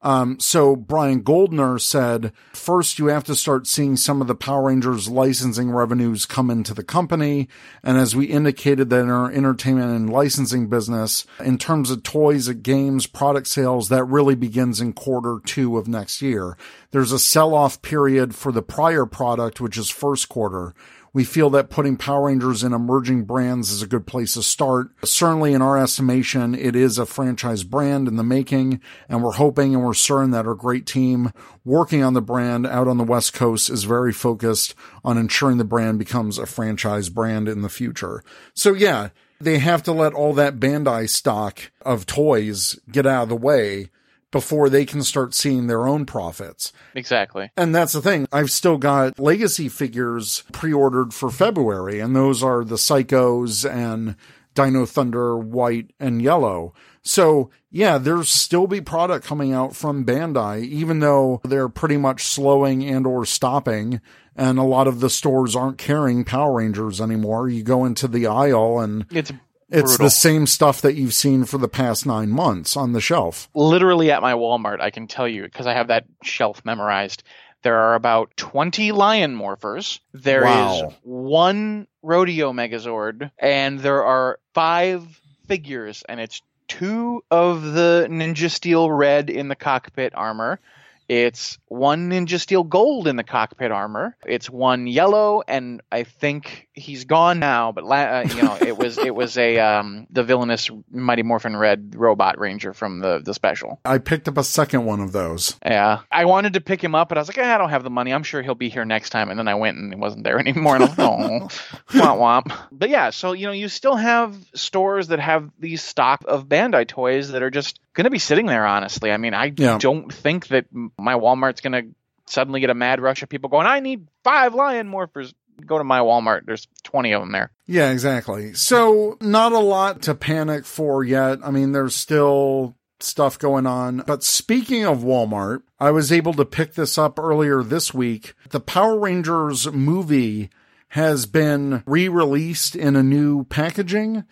Um, 0.06 0.40
so 0.40 0.76
Brian 0.76 1.24
Goldner 1.24 1.80
said, 1.80 2.32
first 2.54 3.00
you 3.00 3.08
have 3.08 3.24
to 3.24 3.36
start 3.36 3.66
seeing 3.66 3.98
some 3.98 4.22
of 4.22 4.28
the 4.28 4.36
Power 4.36 4.68
Rangers 4.68 5.10
licensing 5.10 5.72
revenues 5.72 6.28
come 6.28 6.52
into 6.52 6.76
the 6.76 6.84
company. 6.84 7.50
And 7.82 7.98
as 7.98 8.16
we 8.16 8.26
indicated 8.26 8.92
that 8.92 9.00
in 9.00 9.10
our 9.10 9.32
entertainment 9.32 9.96
and 9.96 10.08
licensing 10.08 10.68
business, 10.68 11.26
in 11.44 11.58
terms 11.58 11.90
of 11.90 12.04
toys, 12.04 12.48
games, 12.50 13.08
product 13.08 13.48
sales, 13.48 13.90
that 13.90 14.04
really 14.04 14.36
begins 14.36 14.80
in 14.80 14.94
quarter 14.94 15.40
two 15.44 15.76
of 15.76 15.88
next 15.88 16.22
year. 16.22 16.56
There's 16.92 17.12
a 17.12 17.18
sell 17.18 17.56
off 17.56 17.82
period 17.82 18.36
for 18.36 18.52
the 18.52 18.62
prior 18.62 19.08
product, 19.08 19.60
which 19.60 19.76
is 19.76 19.90
first 19.90 20.30
quarter. 20.30 20.76
We 21.16 21.24
feel 21.24 21.50
that 21.52 21.70
putting 21.70 21.96
Power 21.96 22.26
Rangers 22.26 22.62
in 22.62 22.74
emerging 22.74 23.24
brands 23.24 23.72
is 23.72 23.82
a 23.82 23.88
good 23.88 24.06
place 24.06 24.34
to 24.34 24.44
start. 24.44 24.90
Certainly 25.06 25.54
in 25.54 25.62
our 25.62 25.82
estimation, 25.82 26.54
it 26.54 26.76
is 26.76 26.98
a 26.98 27.06
franchise 27.06 27.64
brand 27.64 28.10
in 28.10 28.18
the 28.18 28.24
making, 28.24 28.82
and 29.08 29.24
we're 29.24 29.32
hoping 29.32 29.74
and 29.74 29.82
we're 29.82 29.94
certain 29.94 30.32
that 30.32 30.46
our 30.46 30.56
great 30.56 30.86
team 30.86 31.32
working 31.64 32.04
on 32.04 32.16
the 32.16 32.22
brand 32.22 32.68
out 32.68 32.90
on 32.90 32.98
the 32.98 33.06
West 33.06 33.34
Coast 33.34 33.70
is 33.70 33.86
very 33.86 34.12
focused 34.12 34.76
on 35.06 35.18
ensuring 35.18 35.58
the 35.58 35.64
brand 35.64 36.00
becomes 36.00 36.38
a 36.38 36.46
franchise 36.46 37.08
brand 37.08 37.48
in 37.48 37.62
the 37.62 37.70
future. 37.70 38.22
So 38.54 38.74
yeah, 38.74 39.12
they 39.40 39.60
have 39.60 39.84
to 39.84 39.94
let 39.94 40.14
all 40.14 40.34
that 40.34 40.60
Bandai 40.60 41.10
stock 41.10 41.72
of 41.86 42.06
toys 42.06 42.78
get 42.92 43.06
out 43.06 43.24
of 43.24 43.30
the 43.30 43.38
way 43.38 43.90
before 44.36 44.70
they 44.70 44.84
can 44.84 45.02
start 45.02 45.34
seeing 45.34 45.68
their 45.68 45.88
own 45.88 46.06
profits. 46.06 46.74
Exactly. 46.94 47.50
And 47.56 47.74
that's 47.74 47.94
the 47.94 48.02
thing. 48.02 48.28
I've 48.34 48.52
still 48.52 48.78
got 48.78 49.18
legacy 49.18 49.70
figures 49.70 50.44
pre-ordered 50.52 51.14
for 51.14 51.30
February, 51.30 52.02
and 52.02 52.14
those 52.14 52.44
are 52.44 52.66
the 52.66 52.76
Psychos 52.76 53.64
and 53.64 54.18
Dino 54.54 54.86
Thunder 54.86 55.38
white 55.38 55.92
and 56.02 56.22
yellow. 56.22 56.74
So 57.02 57.50
yeah, 57.72 57.98
there's 57.98 58.30
still 58.30 58.68
be 58.68 58.82
product 58.82 59.26
coming 59.26 59.54
out 59.54 59.74
from 59.74 60.06
Bandai, 60.06 60.66
even 60.66 61.00
though 61.00 61.40
they're 61.46 61.70
pretty 61.70 61.96
much 61.96 62.26
slowing 62.26 62.84
and 62.84 63.08
or 63.08 63.26
stopping. 63.26 64.02
And 64.36 64.60
a 64.60 64.64
lot 64.64 64.88
of 64.88 65.00
the 65.00 65.10
stores 65.10 65.56
aren't 65.56 65.78
carrying 65.78 66.26
Power 66.26 66.58
Rangers 66.58 67.00
anymore. 67.00 67.48
You 67.48 67.64
go 67.64 67.86
into 67.86 68.10
the 68.10 68.28
aisle 68.28 68.80
and 68.80 69.06
It's 69.10 69.32
it's 69.70 69.92
brutal. 69.92 70.06
the 70.06 70.10
same 70.12 70.48
stuff 70.48 70.82
that 70.82 70.96
you've 70.96 71.14
seen 71.14 71.44
for 71.46 71.58
the 71.58 71.68
past 71.68 72.06
nine 72.06 72.30
months 72.30 72.76
on 72.78 72.94
the 72.94 73.02
shelf. 73.02 73.50
literally 73.56 74.12
at 74.12 74.22
my 74.22 74.34
Walmart, 74.34 74.80
I 74.82 74.90
can 74.92 75.08
tell 75.08 75.28
you 75.28 75.44
because 75.44 75.68
I 75.68 75.74
have 75.74 75.88
that 75.88 76.06
shelf 76.24 76.64
memorized. 76.66 77.24
There 77.64 77.78
are 77.78 77.96
about 77.96 78.36
20 78.38 78.92
lion 78.92 79.36
morphers. 79.36 80.00
There 80.14 80.44
is 80.44 80.48
Wow. 80.84 80.94
one 81.02 81.88
rodeo 82.04 82.54
megazord, 82.54 83.32
and 83.40 83.80
there 83.80 84.04
are 84.04 84.40
five 84.54 85.04
figures, 85.48 86.04
and 86.08 86.20
it's 86.20 86.42
two 86.68 87.24
of 87.32 87.64
the 87.64 88.08
Ninja 88.10 88.52
Steel 88.52 88.92
red 88.92 89.30
in 89.32 89.48
the 89.48 89.56
cockpit 89.56 90.14
armor. 90.16 90.60
It's 91.08 91.58
one 91.68 92.10
Ninja 92.10 92.40
Steel 92.40 92.64
gold 92.64 93.08
in 93.08 93.16
the 93.16 93.24
cockpit 93.24 93.72
armor. 93.72 94.18
It's 94.26 94.50
one 94.50 94.88
yellow, 94.88 95.44
and 95.48 95.82
I 95.92 96.04
think 96.04 96.68
he's 96.74 97.06
gone 97.06 97.40
now. 97.40 97.72
But 97.72 97.84
la- 97.84 97.96
uh, 97.96 98.26
you 98.28 98.42
know, 98.42 98.58
it 98.60 98.78
was 98.78 98.98
it 98.98 99.14
was 99.14 99.38
a 99.38 99.60
um, 99.60 100.08
the 100.10 100.24
villainous 100.24 100.70
Mighty 100.92 101.24
Morphin 101.24 101.56
Red 101.56 101.96
robot 101.96 102.40
ranger 102.40 102.74
from 102.74 103.00
the 103.00 103.22
the 103.24 103.34
special. 103.34 103.80
I 103.86 104.00
picked 104.00 104.28
up 104.28 104.38
a 104.38 104.44
second 104.44 104.86
one 104.86 105.00
of 105.00 105.12
those. 105.12 105.58
Yeah, 105.64 106.02
I 106.12 106.26
wanted 106.26 106.54
to 106.54 106.62
pick 106.62 106.84
him 106.84 106.96
up, 106.96 107.10
but 107.10 107.18
I 107.18 107.22
was 107.22 107.28
like, 107.28 107.38
eh, 107.38 107.54
I 107.54 107.58
don't 107.58 107.70
have 107.70 107.84
the 107.84 107.90
money. 107.90 108.12
I'm 108.12 108.24
sure 108.24 108.42
he'll 108.42 108.56
be 108.56 108.70
here 108.70 108.86
next 108.86 109.12
time. 109.12 109.30
And 109.30 109.38
then 109.38 109.48
I 109.48 109.56
went 109.56 109.78
and 109.78 109.94
he 109.94 110.00
wasn't 110.00 110.24
there 110.24 110.40
anymore. 110.46 110.76
And 110.76 110.86
I'm 110.86 110.90
like, 110.90 111.00
oh, 111.00 111.48
womp 111.92 112.18
womp. 112.20 112.58
But 112.72 112.90
yeah, 112.90 113.12
so 113.12 113.34
you 113.34 113.46
know, 113.46 113.54
you 113.54 113.70
still 113.70 113.96
have 113.96 114.36
stores 114.56 115.10
that 115.10 115.20
have 115.20 115.52
these 115.60 115.84
stock 115.84 116.24
of 116.28 116.48
Bandai 116.48 116.88
toys 116.88 117.32
that 117.32 117.44
are 117.44 117.52
just 117.52 117.80
going 117.96 118.04
to 118.06 118.12
be 118.12 118.20
sitting 118.20 118.46
there. 118.46 118.66
Honestly, 118.66 119.12
I 119.12 119.18
mean, 119.18 119.34
I 119.34 119.52
Yeah. 119.56 119.78
don't 119.80 120.14
think 120.14 120.48
that 120.50 120.66
my 121.00 121.16
Walmart's 121.16 121.62
going 121.62 121.74
to 121.74 121.96
suddenly 122.28 122.60
get 122.60 122.70
a 122.70 122.74
mad 122.76 123.00
rush 123.02 123.24
of 123.24 123.30
people 123.30 123.50
going, 123.50 123.68
I 123.68 123.80
need 123.80 124.08
five 124.24 124.54
lion 124.54 124.90
morphers. 124.90 125.34
Go 125.66 125.78
to 125.78 125.84
my 125.84 126.00
Walmart. 126.00 126.42
There's 126.46 126.68
20 126.84 127.14
of 127.14 127.22
them 127.22 127.32
there. 127.32 127.52
Yeah, 127.66 127.92
exactly. 127.92 128.54
So 128.54 129.18
not 129.22 129.54
a 129.54 129.60
lot 129.60 130.02
to 130.04 130.14
panic 130.16 130.66
for 130.66 131.04
yet. 131.04 131.40
I 131.44 131.52
mean, 131.52 131.72
there's 131.72 131.96
still 131.96 132.76
stuff 133.00 133.40
going 133.40 133.66
on. 133.66 134.04
But 134.06 134.24
speaking 134.24 134.86
of 134.86 135.00
Walmart, 135.00 135.62
I 135.80 135.92
was 135.92 136.12
able 136.12 136.34
to 136.34 136.46
pick 136.46 136.74
this 136.74 136.98
up 136.98 137.18
earlier 137.20 137.64
this 137.64 137.94
week. 137.94 138.34
The 138.50 138.60
Power 138.60 139.00
Rangers 139.00 139.72
movie 139.72 140.50
has 140.90 141.26
been 141.26 141.84
re-released 141.86 142.76
in 142.76 142.96
a 142.96 143.04
new 143.04 143.44
packaging. 143.46 144.24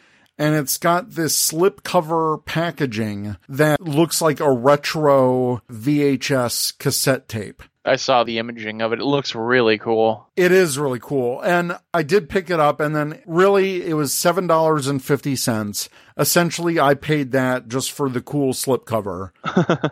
And 0.43 0.55
it's 0.55 0.77
got 0.77 1.11
this 1.11 1.51
slipcover 1.51 2.43
packaging 2.43 3.37
that 3.47 3.79
looks 3.79 4.21
like 4.21 4.41
a 4.41 4.51
retro 4.51 5.61
VHS 5.71 6.77
cassette 6.79 7.29
tape. 7.29 7.63
I 7.85 7.95
saw 7.95 8.25
the 8.25 8.39
imaging 8.39 8.81
of 8.81 8.91
it. 8.91 8.99
It 8.99 9.05
looks 9.05 9.35
really 9.35 9.77
cool. 9.77 10.29
It 10.35 10.51
is 10.51 10.77
really 10.77 10.99
cool. 10.99 11.41
And 11.41 11.77
I 11.93 12.03
did 12.03 12.27
pick 12.27 12.49
it 12.49 12.59
up 12.59 12.81
and 12.81 12.93
then 12.93 13.21
really 13.25 13.85
it 13.85 13.93
was 13.93 14.11
$7.50. 14.11 15.89
Essentially, 16.17 16.79
I 16.79 16.93
paid 16.93 17.31
that 17.31 17.69
just 17.69 17.91
for 17.91 18.09
the 18.09 18.21
cool 18.21 18.53
slipcover 18.53 19.31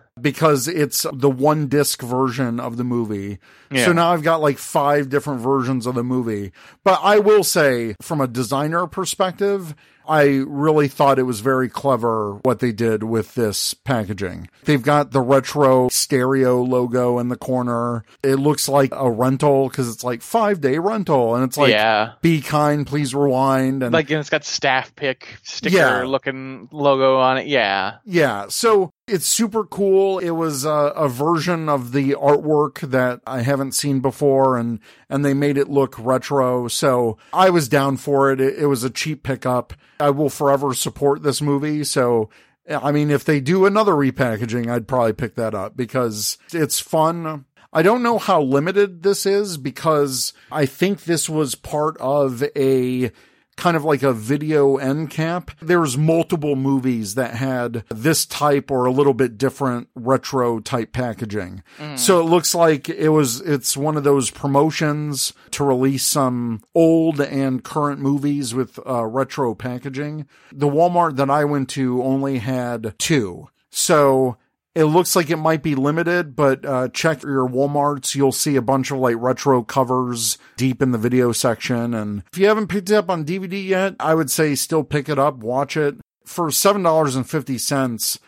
because 0.21 0.67
it's 0.67 1.05
the 1.13 1.29
one 1.29 1.67
disc 1.67 2.01
version 2.01 2.59
of 2.59 2.75
the 2.75 2.83
movie. 2.83 3.39
Yeah. 3.71 3.85
So 3.85 3.93
now 3.93 4.11
I've 4.11 4.23
got 4.23 4.41
like 4.41 4.57
five 4.57 5.09
different 5.09 5.39
versions 5.39 5.85
of 5.85 5.95
the 5.95 6.03
movie. 6.03 6.51
But 6.83 6.99
I 7.03 7.19
will 7.19 7.43
say 7.43 7.95
from 8.01 8.19
a 8.19 8.27
designer 8.27 8.87
perspective, 8.87 9.75
I 10.11 10.43
really 10.45 10.89
thought 10.89 11.19
it 11.19 11.23
was 11.23 11.39
very 11.39 11.69
clever 11.69 12.33
what 12.43 12.59
they 12.59 12.71
did 12.73 13.03
with 13.03 13.33
this 13.35 13.73
packaging. 13.73 14.49
They've 14.65 14.81
got 14.83 15.11
the 15.11 15.21
retro 15.21 15.87
stereo 15.89 16.61
logo 16.61 17.17
in 17.19 17.29
the 17.29 17.37
corner. 17.37 18.03
It 18.21 18.35
looks 18.35 18.67
like 18.67 18.89
a 18.93 19.09
rental 19.09 19.69
because 19.69 19.87
it's 19.89 20.03
like 20.03 20.21
five 20.21 20.59
day 20.59 20.77
rental 20.79 21.35
and 21.35 21.45
it's 21.45 21.57
like, 21.57 21.71
yeah. 21.71 22.13
be 22.21 22.41
kind, 22.41 22.85
please 22.85 23.15
rewind. 23.15 23.83
And 23.83 23.93
Like 23.93 24.09
and 24.11 24.19
it's 24.19 24.29
got 24.29 24.43
staff 24.43 24.93
pick 24.95 25.27
sticker 25.43 25.77
Yeah. 25.77 26.03
looking 26.03 26.67
logo 26.71 27.17
on 27.17 27.37
it. 27.37 27.47
Yeah. 27.47 27.95
Yeah, 28.05 28.47
so 28.49 28.91
it's 29.11 29.27
super 29.27 29.65
cool. 29.65 30.19
It 30.19 30.31
was 30.31 30.63
a, 30.63 30.69
a 30.69 31.09
version 31.09 31.67
of 31.67 31.91
the 31.91 32.11
artwork 32.11 32.79
that 32.79 33.21
I 33.27 33.41
haven't 33.41 33.73
seen 33.73 33.99
before, 33.99 34.57
and 34.57 34.79
and 35.09 35.25
they 35.25 35.33
made 35.33 35.57
it 35.57 35.69
look 35.69 35.95
retro. 35.99 36.67
So 36.69 37.17
I 37.33 37.49
was 37.49 37.67
down 37.67 37.97
for 37.97 38.31
it. 38.31 38.39
It, 38.39 38.59
it 38.59 38.65
was 38.67 38.83
a 38.83 38.89
cheap 38.89 39.23
pickup. 39.23 39.73
I 39.99 40.09
will 40.11 40.29
forever 40.29 40.73
support 40.73 41.23
this 41.23 41.41
movie. 41.41 41.83
So. 41.83 42.29
I 42.69 42.91
mean, 42.91 43.09
if 43.09 43.25
they 43.25 43.41
do 43.41 43.65
another 43.65 43.93
repackaging, 43.93 44.69
I'd 44.69 44.87
probably 44.87 45.13
pick 45.13 45.33
that 45.35 45.55
up 45.55 45.75
because 45.75 46.37
it's 46.53 46.79
fun. 46.79 47.45
I 47.73 47.81
don't 47.81 48.03
know 48.03 48.19
how 48.19 48.41
limited 48.41 49.01
this 49.01 49.25
is 49.25 49.57
because 49.57 50.31
I 50.51 50.67
think 50.67 51.03
this 51.03 51.27
was 51.27 51.55
part 51.55 51.97
of 51.97 52.43
a 52.55 53.11
kind 53.57 53.77
of 53.77 53.83
like 53.83 54.01
a 54.01 54.13
video 54.13 54.77
end 54.77 55.09
cap. 55.09 55.51
There's 55.61 55.97
multiple 55.97 56.55
movies 56.55 57.15
that 57.15 57.35
had 57.35 57.83
this 57.89 58.25
type 58.25 58.71
or 58.71 58.85
a 58.85 58.91
little 58.91 59.13
bit 59.13 59.37
different 59.37 59.89
retro 59.93 60.59
type 60.59 60.93
packaging. 60.93 61.61
So 61.95 62.19
it 62.19 62.23
looks 62.23 62.55
like 62.55 62.89
it 62.89 63.09
was, 63.09 63.41
it's 63.41 63.77
one 63.77 63.97
of 63.97 64.03
those 64.03 64.31
promotions 64.31 65.33
to 65.51 65.63
release 65.63 66.05
some 66.05 66.61
old 66.73 67.19
and 67.21 67.63
current 67.63 67.99
movies 68.01 68.53
with 68.55 68.79
uh, 68.87 69.05
retro 69.05 69.53
packaging. 69.53 70.27
The 70.51 70.69
Walmart 70.69 71.17
that 71.17 71.29
I 71.29 71.45
went 71.45 71.69
to 71.69 72.01
only 72.03 72.39
had 72.39 72.95
two. 72.97 73.49
So 73.69 74.37
it 74.73 74.85
looks 74.85 75.15
like 75.15 75.29
it 75.29 75.37
might 75.37 75.63
be 75.63 75.75
limited, 75.75 76.35
but 76.35 76.65
uh, 76.65 76.87
check 76.89 77.23
your 77.23 77.47
Walmarts. 77.47 78.15
You'll 78.15 78.31
see 78.31 78.55
a 78.55 78.61
bunch 78.61 78.91
of 78.91 78.99
like 78.99 79.15
retro 79.17 79.63
covers 79.63 80.37
deep 80.55 80.81
in 80.81 80.91
the 80.91 80.97
video 80.97 81.31
section. 81.31 81.93
And 81.93 82.23
if 82.31 82.37
you 82.39 82.47
haven't 82.47 82.67
picked 82.67 82.89
it 82.89 82.95
up 82.95 83.09
on 83.09 83.25
DVD 83.25 83.63
yet, 83.63 83.95
I 83.99 84.15
would 84.15 84.31
say 84.31 84.55
still 84.55 84.83
pick 84.83 85.09
it 85.09 85.19
up, 85.19 85.37
watch 85.37 85.75
it. 85.75 85.97
For 86.25 86.47
$7.50, 86.47 88.19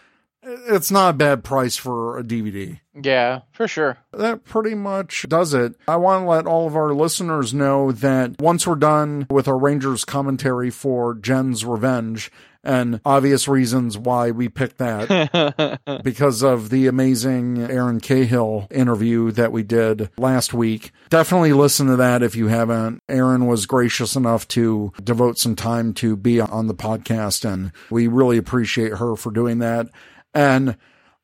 it's 0.45 0.91
not 0.91 1.11
a 1.11 1.17
bad 1.17 1.43
price 1.43 1.77
for 1.77 2.19
a 2.19 2.23
DVD. 2.23 2.79
Yeah, 3.01 3.41
for 3.51 3.67
sure. 3.67 3.97
That 4.11 4.43
pretty 4.43 4.75
much 4.75 5.25
does 5.29 5.53
it. 5.53 5.75
I 5.87 5.95
want 5.95 6.23
to 6.25 6.29
let 6.29 6.45
all 6.45 6.67
of 6.67 6.75
our 6.75 6.93
listeners 6.93 7.53
know 7.53 7.91
that 7.93 8.41
once 8.41 8.67
we're 8.67 8.75
done 8.75 9.27
with 9.29 9.47
our 9.47 9.57
Rangers 9.57 10.03
commentary 10.03 10.69
for 10.69 11.15
Jen's 11.15 11.63
Revenge, 11.63 12.29
and 12.63 13.01
obvious 13.05 13.47
reasons 13.47 13.97
why 13.97 14.31
we 14.31 14.49
picked 14.49 14.77
that 14.77 15.79
because 16.03 16.41
of 16.41 16.69
the 16.69 16.87
amazing 16.87 17.59
Erin 17.59 17.99
Cahill 17.99 18.67
interview 18.71 19.31
that 19.31 19.51
we 19.51 19.63
did 19.63 20.09
last 20.17 20.53
week. 20.53 20.91
Definitely 21.09 21.53
listen 21.53 21.87
to 21.87 21.95
that 21.97 22.23
if 22.23 22.35
you 22.35 22.47
haven't. 22.47 23.01
Erin 23.09 23.45
was 23.45 23.65
gracious 23.65 24.15
enough 24.15 24.47
to 24.49 24.93
devote 25.03 25.37
some 25.37 25.55
time 25.55 25.93
to 25.95 26.15
be 26.15 26.39
on 26.39 26.67
the 26.67 26.75
podcast, 26.75 27.45
and 27.45 27.71
we 27.89 28.07
really 28.07 28.37
appreciate 28.37 28.93
her 28.93 29.15
for 29.15 29.31
doing 29.31 29.59
that. 29.59 29.87
And 30.33 30.77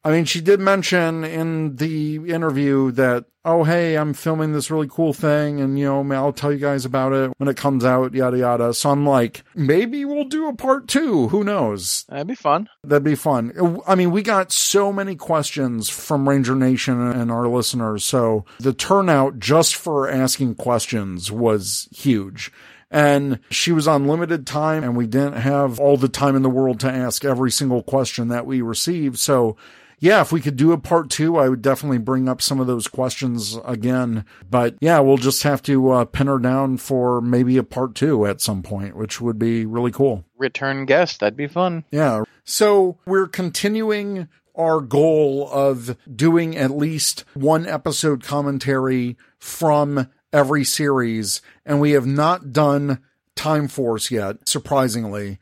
I 0.04 0.12
mean, 0.12 0.26
she 0.26 0.40
did 0.40 0.62
mention 0.62 1.26
in 1.26 1.76
the 1.76 2.16
interview 2.32 2.92
that, 2.92 3.26
oh, 3.44 3.66
hey, 3.66 3.98
I'm 3.98 4.14
filming 4.14 4.54
this 4.54 4.72
really 4.72 4.88
cool 4.90 5.12
thing 5.12 5.60
and, 5.60 5.78
you 5.78 5.86
know, 5.86 6.16
I'll 6.16 6.32
tell 6.32 6.54
you 6.54 6.60
guys 6.60 6.86
about 6.86 7.12
it 7.12 7.32
when 7.38 7.50
it 7.50 7.58
comes 7.58 7.84
out, 7.84 8.14
yada, 8.14 8.38
yada. 8.38 8.74
So 8.74 8.92
I'm 8.92 9.06
like, 9.06 9.44
maybe 9.56 10.06
we'll 10.06 10.24
do 10.24 10.48
a 10.48 10.56
part 10.56 10.88
two. 10.88 11.28
Who 11.30 11.44
knows? 11.44 12.06
That'd 12.08 12.28
be 12.28 12.36
fun. 12.36 12.70
That'd 12.84 13.04
be 13.04 13.16
fun. 13.16 13.80
I 13.86 13.96
mean, 13.96 14.12
we 14.12 14.22
got 14.22 14.54
so 14.54 14.94
many 14.94 15.16
questions 15.18 15.90
from 15.90 16.30
Ranger 16.30 16.56
Nation 16.56 17.02
and 17.02 17.30
our 17.30 17.48
listeners. 17.48 18.06
So 18.06 18.46
the 18.60 18.74
turnout 18.74 19.40
just 19.40 19.76
for 19.76 20.10
asking 20.10 20.56
questions 20.56 21.30
was 21.30 21.90
huge. 21.92 22.54
And 22.92 23.40
she 23.52 23.72
was 23.72 23.88
on 23.88 24.08
limited 24.08 24.48
time 24.48 24.84
and 24.84 24.96
we 24.96 25.06
didn't 25.06 25.34
have 25.34 25.80
all 25.80 25.98
the 25.98 26.10
time 26.10 26.36
in 26.36 26.42
the 26.42 26.50
world 26.50 26.80
to 26.80 26.92
ask 26.92 27.24
every 27.24 27.52
single 27.52 27.84
question 27.84 28.30
that 28.30 28.46
we 28.48 28.62
received. 28.62 29.20
So 29.20 29.58
yeah, 30.00 30.22
if 30.22 30.32
we 30.32 30.42
could 30.42 30.56
do 30.56 30.72
a 30.72 30.78
part 30.78 31.10
two, 31.10 31.38
I 31.38 31.50
would 31.50 31.62
definitely 31.62 31.98
bring 31.98 32.28
up 32.30 32.42
some 32.42 32.60
of 32.60 32.68
those 32.68 32.88
questions 32.88 33.58
again. 33.66 34.26
But 34.50 34.76
yeah, 34.80 35.00
we'll 35.00 35.18
just 35.18 35.44
have 35.44 35.62
to 35.64 35.92
uh, 35.92 36.06
pin 36.06 36.28
her 36.28 36.40
down 36.40 36.78
for 36.78 37.22
maybe 37.22 37.58
a 37.58 37.64
part 37.64 37.96
two 37.96 38.26
at 38.26 38.42
some 38.42 38.64
point, 38.64 38.96
which 38.96 39.20
would 39.22 39.38
be 39.38 39.66
really 39.66 39.92
cool. 39.92 40.26
Return 40.38 40.86
guest. 40.86 41.20
That'd 41.20 41.38
be 41.38 41.48
fun. 41.48 41.84
Yeah. 41.92 42.24
So 42.44 42.98
we're 43.06 43.28
continuing 43.28 44.28
our 44.56 44.82
goal 44.82 45.50
of 45.52 45.98
doing 46.14 46.58
at 46.58 46.72
least 46.72 47.24
one 47.34 47.66
episode 47.66 48.24
commentary 48.24 49.18
from 49.38 50.10
every 50.34 50.64
series, 50.64 51.42
and 51.66 51.80
we 51.80 51.92
have 51.92 52.06
not 52.06 52.52
done 52.52 53.00
Time 53.36 53.68
Force 53.68 54.12
yet, 54.12 54.50
surprisingly. 54.50 55.40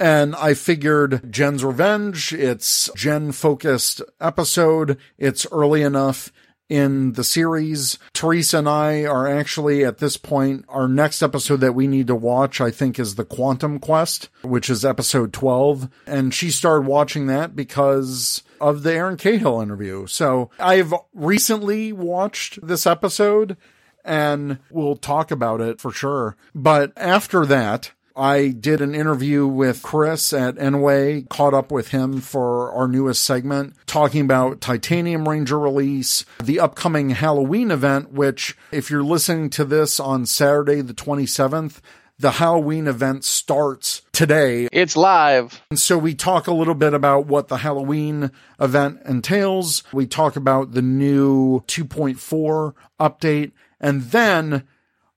And 0.00 0.34
I 0.34 0.54
figured 0.54 1.30
Jen's 1.30 1.62
Revenge, 1.62 2.32
it's 2.32 2.88
Jen 2.96 3.32
focused 3.32 4.00
episode. 4.18 4.96
It's 5.18 5.46
early 5.52 5.82
enough 5.82 6.32
in 6.70 7.12
the 7.12 7.24
series. 7.24 7.98
Teresa 8.14 8.58
and 8.58 8.68
I 8.68 9.04
are 9.04 9.28
actually 9.28 9.84
at 9.84 9.98
this 9.98 10.16
point, 10.16 10.64
our 10.70 10.88
next 10.88 11.20
episode 11.20 11.60
that 11.60 11.74
we 11.74 11.86
need 11.86 12.06
to 12.06 12.14
watch, 12.14 12.62
I 12.62 12.70
think 12.70 12.98
is 12.98 13.16
the 13.16 13.26
Quantum 13.26 13.78
Quest, 13.78 14.30
which 14.40 14.70
is 14.70 14.86
episode 14.86 15.34
12. 15.34 15.90
And 16.06 16.32
she 16.32 16.50
started 16.50 16.86
watching 16.86 17.26
that 17.26 17.54
because 17.54 18.42
of 18.58 18.82
the 18.82 18.94
Erin 18.94 19.18
Cahill 19.18 19.60
interview. 19.60 20.06
So 20.06 20.48
I've 20.58 20.94
recently 21.12 21.92
watched 21.92 22.66
this 22.66 22.86
episode 22.86 23.58
and 24.02 24.60
we'll 24.70 24.96
talk 24.96 25.30
about 25.30 25.60
it 25.60 25.78
for 25.78 25.90
sure. 25.90 26.36
But 26.54 26.92
after 26.96 27.44
that, 27.44 27.90
I 28.20 28.48
did 28.48 28.82
an 28.82 28.94
interview 28.94 29.46
with 29.46 29.82
Chris 29.82 30.34
at 30.34 30.56
nWay, 30.56 31.26
caught 31.30 31.54
up 31.54 31.72
with 31.72 31.88
him 31.88 32.20
for 32.20 32.70
our 32.72 32.86
newest 32.86 33.24
segment, 33.24 33.74
talking 33.86 34.20
about 34.20 34.60
Titanium 34.60 35.26
Ranger 35.26 35.58
release, 35.58 36.26
the 36.42 36.60
upcoming 36.60 37.10
Halloween 37.10 37.70
event, 37.70 38.12
which, 38.12 38.58
if 38.72 38.90
you're 38.90 39.02
listening 39.02 39.48
to 39.50 39.64
this 39.64 39.98
on 39.98 40.26
Saturday, 40.26 40.82
the 40.82 40.92
27th, 40.92 41.80
the 42.18 42.32
Halloween 42.32 42.86
event 42.86 43.24
starts 43.24 44.02
today. 44.12 44.68
It's 44.70 44.98
live. 44.98 45.62
And 45.70 45.78
so 45.78 45.96
we 45.96 46.14
talk 46.14 46.46
a 46.46 46.52
little 46.52 46.74
bit 46.74 46.92
about 46.92 47.24
what 47.24 47.48
the 47.48 47.56
Halloween 47.56 48.32
event 48.60 49.00
entails. 49.06 49.82
We 49.94 50.06
talk 50.06 50.36
about 50.36 50.72
the 50.72 50.82
new 50.82 51.60
2.4 51.60 52.74
update 53.00 53.52
and 53.80 54.02
then 54.02 54.64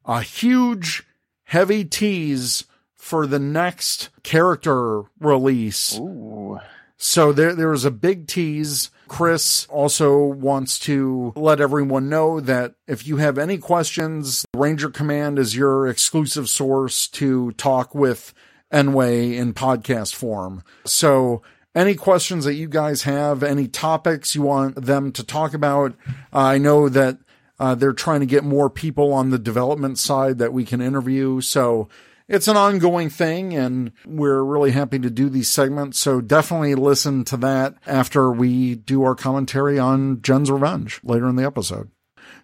a 0.05 0.21
huge 0.21 1.03
heavy 1.43 1.83
tease 1.83 2.63
for 3.03 3.27
the 3.27 3.37
next 3.37 4.09
character 4.23 5.03
release. 5.19 5.99
Ooh. 5.99 6.57
So 6.95 7.33
there, 7.33 7.53
there 7.53 7.67
was 7.67 7.83
a 7.83 7.91
big 7.91 8.27
tease. 8.27 8.91
Chris 9.09 9.67
also 9.67 10.23
wants 10.23 10.79
to 10.79 11.33
let 11.35 11.59
everyone 11.59 12.07
know 12.07 12.39
that 12.39 12.75
if 12.87 13.05
you 13.05 13.17
have 13.17 13.37
any 13.37 13.57
questions, 13.57 14.45
Ranger 14.55 14.89
Command 14.89 15.37
is 15.37 15.53
your 15.53 15.85
exclusive 15.85 16.47
source 16.47 17.09
to 17.09 17.51
talk 17.51 17.93
with 17.93 18.33
nWay 18.71 19.33
in 19.33 19.53
podcast 19.53 20.15
form. 20.15 20.63
So 20.85 21.41
any 21.75 21.95
questions 21.95 22.45
that 22.45 22.53
you 22.53 22.69
guys 22.69 23.03
have, 23.03 23.43
any 23.43 23.67
topics 23.67 24.33
you 24.33 24.43
want 24.43 24.85
them 24.85 25.11
to 25.11 25.25
talk 25.25 25.53
about, 25.53 25.91
uh, 26.31 26.39
I 26.39 26.57
know 26.57 26.87
that 26.87 27.17
uh, 27.59 27.75
they're 27.75 27.91
trying 27.91 28.21
to 28.21 28.25
get 28.25 28.45
more 28.45 28.69
people 28.69 29.11
on 29.11 29.29
the 29.29 29.37
development 29.37 29.97
side 29.97 30.37
that 30.37 30.53
we 30.53 30.63
can 30.63 30.79
interview. 30.79 31.41
So 31.41 31.89
it's 32.33 32.47
an 32.47 32.57
ongoing 32.57 33.11
thing 33.11 33.53
and 33.53 33.91
we're 34.07 34.43
really 34.43 34.71
happy 34.71 34.97
to 34.97 35.09
do 35.11 35.29
these 35.29 35.49
segments. 35.49 35.99
So 35.99 36.19
definitely 36.19 36.73
listen 36.73 37.23
to 37.25 37.37
that 37.37 37.75
after 37.85 38.31
we 38.31 38.73
do 38.73 39.03
our 39.03 39.13
commentary 39.13 39.77
on 39.77 40.19
Jen's 40.21 40.49
Revenge 40.49 40.99
later 41.03 41.29
in 41.29 41.35
the 41.35 41.45
episode. 41.45 41.91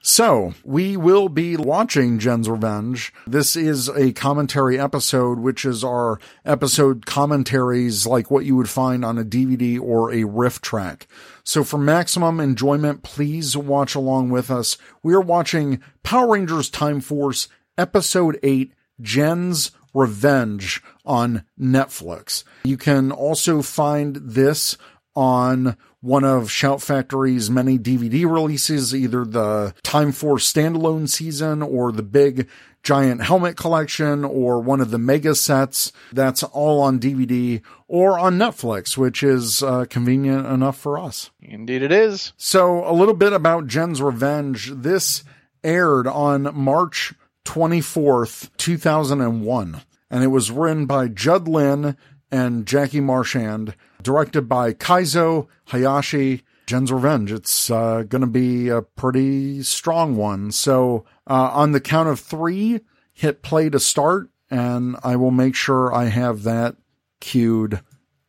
So 0.02 0.54
we 0.64 0.96
will 0.96 1.28
be 1.28 1.58
watching 1.58 2.20
Jen's 2.20 2.48
Revenge. 2.48 3.12
This 3.26 3.56
is 3.56 3.90
a 3.90 4.14
commentary 4.14 4.80
episode, 4.80 5.40
which 5.40 5.66
is 5.66 5.84
our 5.84 6.20
episode 6.46 7.08
commentaries 7.08 8.06
like 8.06 8.30
what 8.30 8.46
you 8.46 8.56
would 8.56 8.70
find 8.70 9.04
on 9.04 9.18
a 9.18 9.26
DVD 9.26 9.82
or 9.82 10.14
a 10.14 10.24
riff 10.24 10.62
track. 10.62 11.08
So 11.44 11.64
for 11.64 11.80
maximum 11.80 12.40
enjoyment, 12.40 13.02
please 13.02 13.58
watch 13.58 13.96
along 13.96 14.30
with 14.30 14.52
us. 14.52 14.78
We 15.02 15.16
are 15.16 15.22
watching 15.22 15.82
Power 16.04 16.34
Rangers 16.34 16.70
Time 16.70 17.02
Force 17.02 17.48
episode 17.78 18.40
eight, 18.44 18.74
Jen's 19.02 19.72
Revenge 19.94 20.82
on 21.06 21.44
Netflix. 21.60 22.44
You 22.64 22.78
can 22.78 23.12
also 23.12 23.62
find 23.62 24.16
this 24.18 24.78
on 25.16 25.76
one 26.02 26.24
of 26.24 26.50
Shout 26.50 26.80
Factory's 26.80 27.50
many 27.50 27.78
DVD 27.78 28.30
releases, 28.30 28.96
either 28.96 29.26
the 29.26 29.74
Time 29.84 30.12
Force 30.12 30.52
standalone 30.52 31.10
season 31.10 31.62
or 31.62 31.92
the 31.92 32.04
big 32.04 32.48
giant 32.84 33.22
helmet 33.22 33.58
collection 33.58 34.24
or 34.24 34.62
one 34.62 34.80
of 34.80 34.92
the 34.92 34.98
mega 34.98 35.36
sets. 35.36 35.92
That's 36.14 36.44
all 36.44 36.82
on 36.82 37.00
DVD 37.00 37.62
or 37.88 38.18
on 38.18 38.38
Netflix, 38.38 38.96
which 38.96 39.22
is 39.22 39.62
uh, 39.62 39.86
convenient 39.90 40.46
enough 40.48 40.78
for 40.78 40.98
us. 40.98 41.32
Indeed, 41.42 41.82
it 41.82 41.92
is. 41.92 42.32
So, 42.38 42.90
a 42.90 42.94
little 42.94 43.14
bit 43.14 43.34
about 43.34 43.68
Jen's 43.68 44.02
Revenge. 44.02 44.72
This 44.74 45.24
aired 45.64 46.08
on 46.08 46.56
March 46.56 47.14
24th, 47.50 48.52
2001, 48.58 49.82
and 50.12 50.24
it 50.24 50.28
was 50.28 50.52
written 50.52 50.86
by 50.86 51.08
Judd 51.08 51.48
Lynn 51.48 51.98
and 52.32 52.68
Jackie 52.68 53.00
Marchand, 53.00 53.76
directed 54.04 54.48
by 54.48 54.72
Kaizo 54.74 55.48
Hayashi. 55.70 56.44
Jen's 56.68 56.92
Revenge. 56.92 57.32
It's 57.32 57.72
uh, 57.72 58.04
going 58.08 58.22
to 58.22 58.28
be 58.28 58.70
a 58.70 58.84
pretty 58.84 59.64
strong 59.64 60.16
one. 60.16 60.52
So, 60.52 61.06
uh, 61.26 61.50
on 61.52 61.72
the 61.72 61.82
count 61.82 62.08
of 62.08 62.20
three, 62.20 62.82
hit 63.14 63.42
play 63.42 63.72
to 63.72 63.80
start, 63.80 64.30
and 64.52 64.96
I 65.04 65.16
will 65.16 65.32
make 65.32 65.56
sure 65.56 65.92
I 65.92 66.06
have 66.06 66.44
that 66.44 66.76
queued 67.20 67.82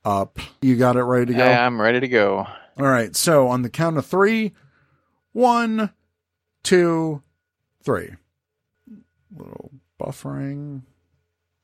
up. 0.03 0.39
You 0.63 0.77
got 0.77 0.97
it 0.97 1.03
ready 1.03 1.27
to 1.27 1.35
go? 1.35 1.45
Yeah, 1.45 1.67
I'm 1.67 1.79
ready 1.79 2.01
to 2.01 2.09
go. 2.09 2.47
All 2.79 2.87
right. 2.87 3.15
So, 3.15 3.49
on 3.49 3.61
the 3.61 3.69
count 3.69 3.99
of 3.99 4.07
three, 4.07 4.55
one, 5.33 5.91
two, 6.63 7.23
three. 7.85 8.13
Little 9.37 9.71
buffering. 10.01 10.83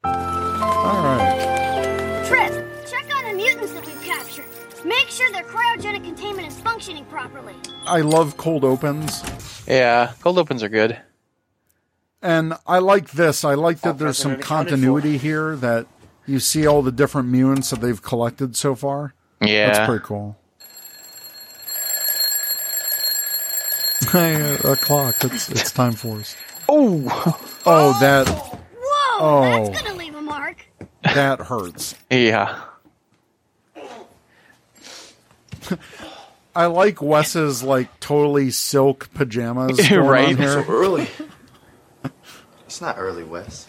All 0.04 0.12
right. 0.12 2.24
Trip, 2.26 2.86
check 2.86 3.06
on 3.16 3.24
the 3.24 3.32
mutants 3.34 3.72
that 3.72 3.84
we've 3.86 4.02
captured. 4.02 4.44
Make 4.84 5.08
sure 5.08 5.30
their 5.32 5.42
cryogenic 5.42 6.04
containment 6.04 6.48
is 6.48 6.60
functioning 6.60 7.04
properly. 7.06 7.54
I 7.86 8.00
love 8.02 8.36
cold 8.36 8.64
opens. 8.64 9.22
Yeah, 9.66 10.12
cold 10.20 10.38
opens 10.38 10.62
are 10.62 10.68
good. 10.68 10.98
And 12.22 12.54
I 12.66 12.78
like 12.78 13.10
this. 13.10 13.44
I 13.44 13.54
like 13.54 13.80
that 13.80 13.98
there's 13.98 14.18
some 14.18 14.36
continuity 14.38 15.18
here 15.18 15.56
that 15.56 15.86
you 16.26 16.40
see 16.40 16.66
all 16.66 16.82
the 16.82 16.92
different 16.92 17.28
mutants 17.28 17.70
that 17.70 17.80
they've 17.80 18.00
collected 18.02 18.56
so 18.56 18.74
far. 18.74 19.14
Yeah. 19.40 19.72
That's 19.72 19.88
pretty 19.88 20.04
cool. 20.04 20.36
Hey, 24.12 24.54
a 24.62 24.76
clock. 24.76 25.16
It's 25.24 25.50
it's 25.50 25.72
time 25.72 25.92
for 25.92 26.20
us. 26.20 26.36
Oh, 26.68 27.40
Oh, 27.66 27.98
that 28.00 28.28
Whoa, 28.28 28.58
Oh. 29.18 29.40
that's 29.42 29.82
gonna 29.82 29.96
leave 29.98 30.14
a 30.14 30.22
mark. 30.22 30.64
that 31.02 31.40
hurts. 31.40 31.94
yeah. 32.10 32.62
I 36.54 36.66
like 36.66 37.02
Wes's 37.02 37.62
like 37.62 37.98
totally 38.00 38.50
silk 38.50 39.08
pajamas 39.14 39.88
going 39.88 40.06
Right. 40.06 40.28
on 40.28 40.36
here. 40.36 40.64
So 40.64 40.70
early. 40.72 41.08
it's 42.66 42.80
not 42.80 42.96
early, 42.98 43.24
Wes. 43.24 43.68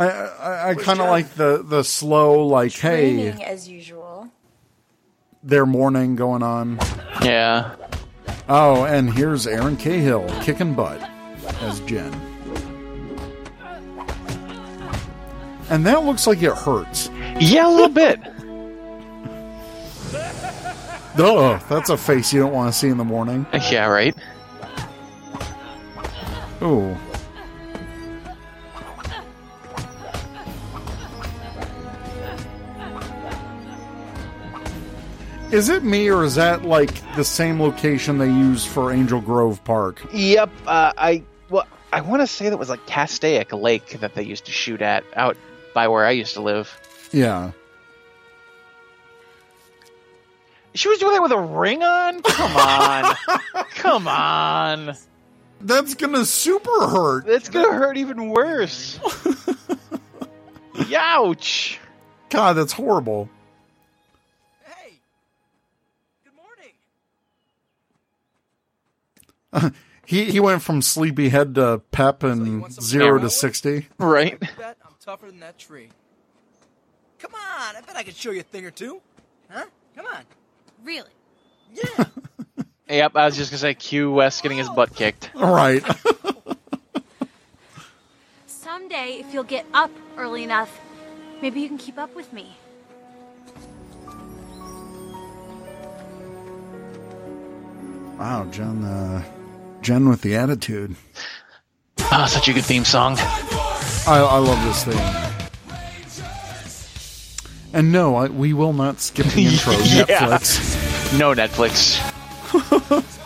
I 0.00 0.06
I, 0.08 0.70
I 0.70 0.74
kind 0.74 1.00
of 1.00 1.08
like 1.08 1.34
the 1.34 1.62
the 1.64 1.84
slow 1.84 2.46
like 2.46 2.72
hey, 2.72 3.30
Training 3.30 3.44
as 3.44 3.68
usual. 3.68 4.28
their 5.42 5.66
morning 5.66 6.16
going 6.16 6.42
on. 6.42 6.78
Yeah. 7.22 7.74
Oh, 8.48 8.84
and 8.84 9.12
here's 9.12 9.46
Erin 9.46 9.76
Cahill 9.76 10.28
kicking 10.42 10.74
butt 10.74 11.00
as 11.60 11.80
Jen. 11.80 12.12
And 15.70 15.86
that 15.86 16.02
looks 16.04 16.26
like 16.26 16.42
it 16.42 16.52
hurts. 16.52 17.08
Yeah, 17.38 17.68
a 17.68 17.70
little 17.70 17.88
bit. 17.90 18.18
Duh, 21.16 21.58
that's 21.68 21.90
a 21.90 21.96
face 21.96 22.32
you 22.32 22.40
don't 22.40 22.52
want 22.52 22.72
to 22.72 22.78
see 22.78 22.88
in 22.88 22.96
the 22.98 23.04
morning. 23.04 23.46
Yeah, 23.70 23.86
right. 23.86 24.14
Ooh. 26.62 26.96
Is 35.52 35.68
it 35.68 35.82
me 35.82 36.08
or 36.08 36.22
is 36.22 36.36
that 36.36 36.64
like 36.64 36.94
the 37.16 37.24
same 37.24 37.60
location 37.60 38.18
they 38.18 38.28
use 38.28 38.64
for 38.64 38.92
Angel 38.92 39.20
Grove 39.20 39.62
Park? 39.64 40.00
Yep. 40.12 40.48
Uh, 40.64 40.92
I 40.96 41.24
well, 41.48 41.66
I 41.92 42.02
want 42.02 42.22
to 42.22 42.28
say 42.28 42.48
that 42.48 42.56
was 42.56 42.68
like 42.68 42.86
Castaic 42.86 43.52
Lake 43.52 43.98
that 43.98 44.14
they 44.14 44.22
used 44.22 44.44
to 44.44 44.52
shoot 44.52 44.80
at 44.80 45.02
out 45.16 45.36
by 45.74 45.88
where 45.88 46.06
I 46.06 46.12
used 46.12 46.34
to 46.34 46.40
live. 46.40 46.80
Yeah. 47.10 47.50
She 50.74 50.88
was 50.88 51.00
doing 51.00 51.14
that 51.14 51.22
with 51.22 51.32
a 51.32 51.40
ring 51.40 51.82
on. 51.82 52.22
Come 52.22 52.56
on, 52.56 53.16
come 53.74 54.06
on. 54.06 54.94
That's 55.60 55.96
gonna 55.96 56.26
super 56.26 56.86
hurt. 56.86 57.26
That's 57.26 57.48
gonna 57.48 57.72
hurt 57.72 57.96
even 57.96 58.28
worse. 58.28 58.98
Youch. 60.74 61.78
God, 62.28 62.52
that's 62.52 62.72
horrible. 62.72 63.28
He 70.10 70.24
he 70.24 70.40
went 70.40 70.62
from 70.62 70.82
sleepyhead 70.82 71.54
to 71.54 71.82
pep 71.92 72.24
and 72.24 72.72
zero 72.82 73.20
to 73.20 73.30
sixty. 73.30 73.86
Right. 73.96 74.40
Bet 74.40 74.76
I'm 74.84 74.94
tougher 74.98 75.26
than 75.26 75.38
that 75.38 75.56
tree. 75.56 75.88
Come 77.20 77.32
on, 77.32 77.76
I 77.76 77.80
bet 77.86 77.94
I 77.94 78.02
could 78.02 78.16
show 78.16 78.32
you 78.32 78.40
a 78.40 78.42
thing 78.42 78.64
or 78.64 78.72
two. 78.72 79.00
Huh? 79.48 79.66
Come 79.94 80.06
on. 80.06 80.24
Really? 80.82 81.12
Yeah. 81.72 82.06
Yep. 82.88 83.12
I 83.14 83.26
was 83.26 83.36
just 83.36 83.52
gonna 83.52 83.58
say 83.58 83.74
Q 83.74 84.10
West 84.10 84.42
getting 84.42 84.58
his 84.58 84.68
butt 84.68 84.92
kicked. 84.92 85.30
All 85.36 85.54
right. 85.54 85.80
Someday, 88.46 89.18
if 89.20 89.32
you'll 89.32 89.44
get 89.44 89.64
up 89.72 89.92
early 90.16 90.42
enough, 90.42 90.76
maybe 91.40 91.60
you 91.60 91.68
can 91.68 91.78
keep 91.78 91.98
up 91.98 92.12
with 92.16 92.32
me. 92.32 92.56
wow, 98.18 98.44
John. 98.50 98.82
Uh, 98.82 99.22
Jen 99.82 100.08
with 100.08 100.22
the 100.22 100.36
attitude. 100.36 100.96
Ah, 101.98 102.26
such 102.26 102.48
a 102.48 102.52
good 102.52 102.64
theme 102.64 102.84
song. 102.84 103.16
I, 103.18 104.18
I 104.18 104.38
love 104.38 104.62
this 104.64 104.84
thing. 104.84 104.98
And 107.72 107.92
no, 107.92 108.16
I, 108.16 108.26
we 108.28 108.52
will 108.52 108.72
not 108.72 109.00
skip 109.00 109.26
the 109.26 109.46
intro. 109.46 109.72
Yeah. 109.72 110.38
Netflix. 110.38 111.18
No 111.18 111.34
Netflix. 111.34 112.06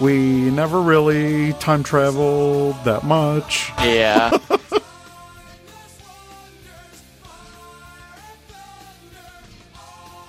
We 0.00 0.50
never 0.50 0.80
really 0.80 1.52
time 1.54 1.82
traveled 1.82 2.74
that 2.84 3.04
much. 3.04 3.70
Yeah. 3.80 4.30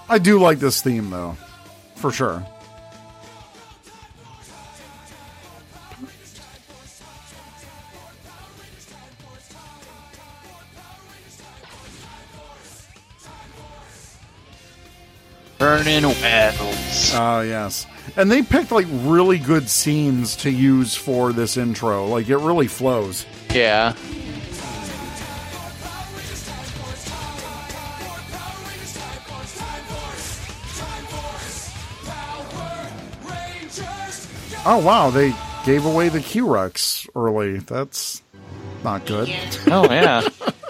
I 0.09 0.17
do 0.19 0.41
like 0.41 0.59
this 0.59 0.81
theme 0.81 1.09
though, 1.09 1.37
for 1.95 2.11
sure. 2.11 2.45
Burning 15.61 16.05
Wells. 16.05 17.13
Oh 17.13 17.17
ah, 17.19 17.41
yes, 17.41 17.85
and 18.17 18.31
they 18.31 18.41
picked 18.41 18.71
like 18.71 18.87
really 18.89 19.37
good 19.37 19.69
scenes 19.69 20.35
to 20.37 20.49
use 20.49 20.95
for 20.95 21.31
this 21.33 21.55
intro. 21.55 22.07
Like 22.07 22.29
it 22.29 22.37
really 22.37 22.65
flows. 22.65 23.27
Yeah. 23.53 23.93
Oh 34.65 34.81
wow, 34.83 35.11
they 35.11 35.31
gave 35.63 35.85
away 35.85 36.09
the 36.09 36.21
Q 36.21 36.51
Rex 36.51 37.07
early. 37.15 37.59
That's 37.59 38.23
not 38.83 39.05
good. 39.05 39.29
Oh 39.67 39.83
yeah. 39.83 40.27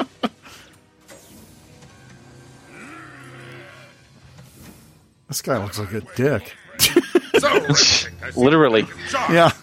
This 5.31 5.41
guy 5.41 5.63
looks 5.63 5.79
like 5.79 5.93
a 5.93 6.01
dick. 6.01 6.57
Literally. 8.35 8.85
Yeah. 9.29 9.53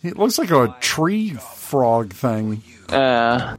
He 0.00 0.10
looks 0.12 0.38
like 0.38 0.52
a 0.52 0.76
tree 0.78 1.30
frog 1.30 2.12
thing. 2.12 2.62
Uh. 2.88 3.56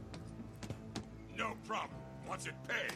No 1.36 1.52
problem. 1.66 1.90
What's 2.24 2.46
it 2.46 2.54
pay? 2.66 2.88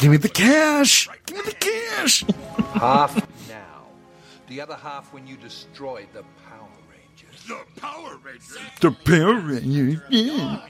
Give 0.00 0.10
me 0.10 0.16
the 0.16 0.28
cash. 0.28 1.08
Give 1.26 1.36
me 1.36 1.42
the 1.44 1.52
cash. 1.52 2.24
Half 2.72 3.24
now. 3.48 3.86
The 4.48 4.60
other 4.60 4.74
half 4.74 5.12
when 5.12 5.28
you 5.28 5.36
destroyed 5.36 6.08
the 6.12 6.24
Power 6.48 6.68
Rangers. 6.90 7.46
The 7.46 7.80
Power 7.80 8.16
Rangers. 8.16 8.58
The 8.80 8.90
Power 8.90 9.38
Rangers. 9.38 10.00
Yeah. 10.08 10.66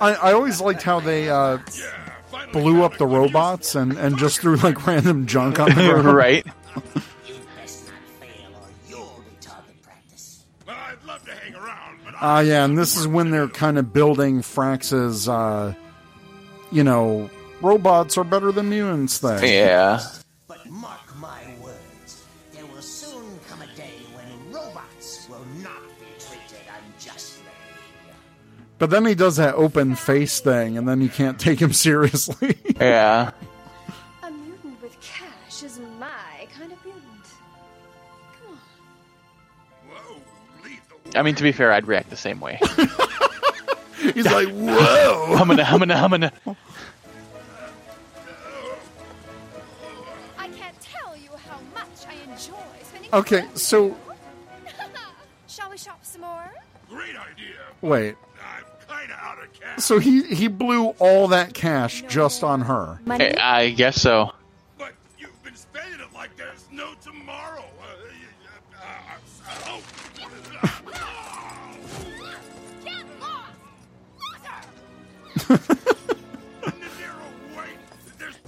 I, 0.00 0.14
I 0.14 0.32
always 0.32 0.60
liked 0.60 0.82
how 0.82 1.00
they 1.00 1.28
uh, 1.28 1.58
blew 2.52 2.82
up 2.82 2.96
the 2.96 3.06
robots 3.06 3.74
and, 3.74 3.92
and 3.98 4.16
just 4.18 4.40
threw 4.40 4.56
like 4.56 4.86
random 4.86 5.26
junk 5.26 5.60
on 5.60 5.68
the 5.68 5.74
ground. 5.74 6.04
right. 6.14 6.44
You 7.26 7.34
best 7.56 7.86
not 7.86 7.94
fail 8.20 8.50
or 8.54 8.68
you'll 8.88 9.22
be 9.24 9.36
target 9.40 9.82
practice. 9.82 10.44
Well, 10.66 10.76
I'd 10.78 11.04
love 11.04 11.24
to 11.26 11.32
hang 11.34 11.54
around, 11.54 11.98
Ah, 12.22 12.36
uh, 12.36 12.40
yeah, 12.40 12.64
and 12.64 12.76
this 12.76 12.96
is 12.96 13.06
when 13.06 13.30
they're 13.30 13.48
kind 13.48 13.78
of 13.78 13.92
building 13.92 14.42
Frax's, 14.42 15.28
uh, 15.28 15.74
you 16.70 16.84
know, 16.84 17.30
robots 17.62 18.16
are 18.18 18.24
better 18.24 18.52
than 18.52 18.68
mutants 18.70 19.18
thing. 19.18 19.42
Yeah. 19.42 20.00
But 20.46 20.66
mark 20.68 21.09
But 28.80 28.88
then 28.88 29.04
he 29.04 29.14
does 29.14 29.36
that 29.36 29.56
open 29.56 29.94
face 29.94 30.40
thing, 30.40 30.78
and 30.78 30.88
then 30.88 31.02
you 31.02 31.10
can't 31.10 31.38
take 31.38 31.60
him 31.60 31.72
seriously. 31.86 32.56
Yeah. 32.80 33.30
A 34.22 34.30
mutant 34.30 34.80
with 34.80 34.98
cash 35.02 35.62
is 35.62 35.78
my 35.98 36.48
kind 36.58 36.72
of 36.72 36.82
mutant. 36.82 37.04
Come 38.42 38.54
on. 38.54 38.58
Whoa, 39.90 40.16
lethal. 40.64 40.98
I 41.14 41.22
mean, 41.22 41.34
to 41.34 41.42
be 41.42 41.52
fair, 41.52 41.70
I'd 41.72 41.86
react 41.86 42.08
the 42.08 42.16
same 42.16 42.40
way. 42.40 42.58
He's 44.14 44.24
like, 44.24 44.48
whoa. 44.48 45.36
humana, 45.36 45.62
humana, 45.62 45.98
humana. 45.98 46.32
I 50.38 50.48
can't 50.48 50.80
tell 50.80 51.14
you 51.18 51.28
how 51.46 51.60
much 51.74 52.06
I 52.08 52.14
enjoy 52.32 52.56
spending. 52.82 53.10
Okay, 53.12 53.44
so. 53.52 53.94
Shall 55.48 55.68
we 55.68 55.76
shop 55.76 56.02
some 56.02 56.22
more? 56.22 56.50
Great 56.88 57.14
idea. 57.14 57.56
wait. 57.82 58.16
So 59.80 59.98
he 59.98 60.22
he 60.22 60.48
blew 60.48 60.88
all 60.98 61.28
that 61.28 61.54
cash 61.54 62.04
just 62.08 62.44
on 62.44 62.60
her. 62.62 63.00
I, 63.08 63.34
I 63.40 63.70
guess 63.70 64.00
so. 64.00 64.32
But 64.78 64.92
you've 65.18 65.42
been 65.42 65.56
spending 65.56 66.00
it 66.00 66.14
like 66.14 66.36
there's 66.36 66.64
no 66.70 66.92
tomorrow. 67.02 67.64
Uh, 67.80 67.86
uh, 68.76 68.88
uh, 69.48 69.54
oh. 69.66 69.80
Get 72.84 73.04
lost, 73.20 73.50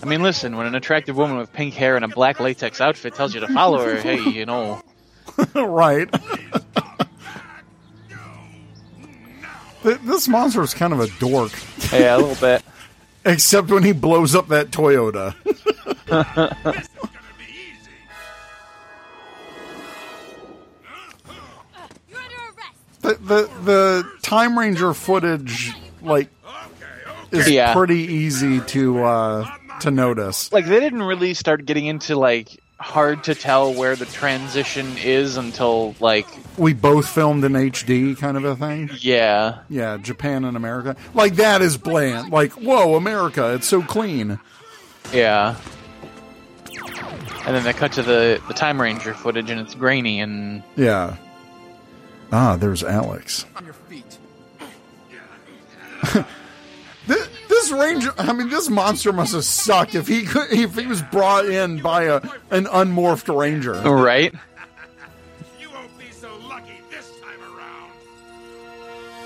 I 0.03 0.07
mean, 0.07 0.23
listen, 0.23 0.57
when 0.57 0.66
an 0.66 0.75
attractive 0.75 1.16
woman 1.16 1.38
with 1.38 1.53
pink 1.53 1.75
hair 1.75 1.97
and 1.97 2.05
a 2.05 2.09
black 2.09 2.40
latex 2.40 2.81
outfit 2.81 3.14
tells 3.14 3.35
you 3.35 3.40
to 3.40 3.49
follow 3.49 3.79
her, 3.85 3.97
hey, 3.97 4.21
you 4.21 4.47
know. 4.47 4.83
right. 5.55 6.09
this 9.83 10.29
monster 10.29 10.62
is 10.62 10.75
kind 10.75 10.92
of 10.92 11.01
a 11.01 11.09
dork. 11.18 11.53
Yeah, 11.92 12.16
a 12.16 12.18
little 12.18 12.35
bit. 12.37 12.62
Except 13.25 13.68
when 13.71 13.83
he 13.85 13.92
blows 13.92 14.35
up 14.35 14.49
that 14.49 14.71
Toyota. 14.71 15.35
the, 23.01 23.14
the 23.14 23.51
the 23.64 24.11
Time 24.23 24.59
Ranger 24.59 24.95
footage 24.95 25.73
like 26.01 26.29
is 27.31 27.51
Yeah. 27.51 27.73
pretty 27.75 28.01
easy 28.01 28.61
to 28.61 29.05
uh 29.05 29.51
to 29.81 29.90
notice. 29.90 30.53
Like, 30.53 30.66
they 30.66 30.79
didn't 30.79 31.03
really 31.03 31.35
start 31.35 31.64
getting 31.66 31.87
into, 31.87 32.14
like, 32.14 32.61
hard 32.83 33.25
to 33.25 33.35
tell 33.35 33.73
where 33.73 33.95
the 33.97 34.07
transition 34.07 34.97
is 34.99 35.37
until, 35.37 35.95
like, 36.01 36.27
We 36.59 36.75
both 36.75 37.09
filmed 37.09 37.45
in 37.45 37.53
HD 37.53 38.18
kind 38.18 38.37
of 38.37 38.45
a 38.45 38.55
thing. 38.57 38.90
yeah. 38.99 39.61
Yeah, 39.68 39.97
Japan 39.99 40.45
and 40.45 40.57
America. 40.57 40.97
Like 41.14 41.37
that 41.37 41.62
is 41.62 41.79
bland. 41.79 42.31
Like, 42.33 42.53
whoa, 42.53 42.97
America, 42.97 43.55
it's 43.55 43.66
so 43.68 43.83
clean. 43.83 44.38
Yeah. 45.12 45.57
And 47.45 47.57
then 47.57 47.64
they 47.64 47.73
cut 47.73 47.92
to 47.92 48.03
the, 48.03 48.40
the 48.49 48.55
Time 48.55 48.81
Ranger 48.81 49.14
footage 49.14 49.51
and 49.51 49.61
it's 49.61 49.75
grainy 49.75 50.21
and. 50.21 50.62
Yeah. 50.77 51.16
Ah, 52.31 52.57
there's 52.57 52.83
Alex. 52.85 53.45
ranger, 57.72 58.12
I 58.18 58.32
mean, 58.32 58.48
this 58.48 58.68
monster 58.68 59.12
must 59.12 59.32
have 59.35 59.44
sucked 59.44 59.94
if 59.94 60.06
he 60.06 60.24
could, 60.24 60.52
if 60.52 60.76
he 60.76 60.87
was 60.87 61.02
brought 61.02 61.46
in 61.46 61.80
by 61.80 62.04
a 62.04 62.16
an 62.50 62.66
unmorphed 62.66 63.35
ranger. 63.35 63.72
Right? 63.74 64.35
You 65.61 65.70
won't 65.70 65.98
be 65.98 66.11
so 66.11 66.35
lucky 66.48 66.80
this 66.90 67.11
time 67.20 67.40
around. 67.40 67.90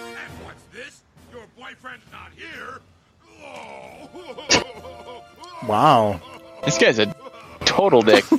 And 0.09 0.45
what's 0.45 0.63
this? 0.73 1.03
Your 1.33 1.43
boyfriend's 1.59 2.05
not 2.13 2.31
here? 2.37 2.81
Oh. 3.43 5.25
Wow. 5.67 6.21
This 6.65 6.79
guy's 6.79 6.99
a 6.99 7.15
total 7.65 8.03
dick. 8.03 8.25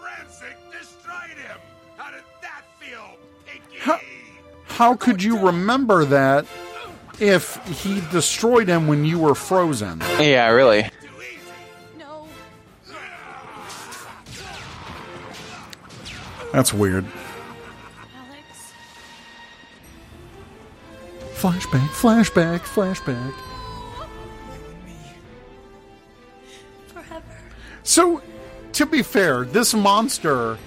Ransik 0.00 0.56
destroyed 0.72 1.36
him. 1.36 1.58
How 1.96 2.10
did 2.10 2.24
that 2.42 2.62
feel, 2.78 3.16
Pinky? 3.46 3.78
How, 3.78 4.00
how 4.66 4.96
could 4.96 5.22
you 5.22 5.38
remember 5.38 6.04
that 6.06 6.46
if 7.20 7.56
he 7.66 8.00
destroyed 8.10 8.68
him 8.68 8.86
when 8.86 9.04
you 9.04 9.18
were 9.18 9.34
frozen? 9.34 10.00
yeah, 10.18 10.48
really. 10.48 10.90
That's 16.52 16.74
weird. 16.74 17.06
Flashback, 21.34 21.88
flashback, 21.88 22.60
flashback. 22.60 23.32
Forever. 26.88 27.22
So, 27.82 28.20
to 28.72 28.84
be 28.84 29.02
fair, 29.02 29.44
this 29.44 29.72
monster 29.72 30.58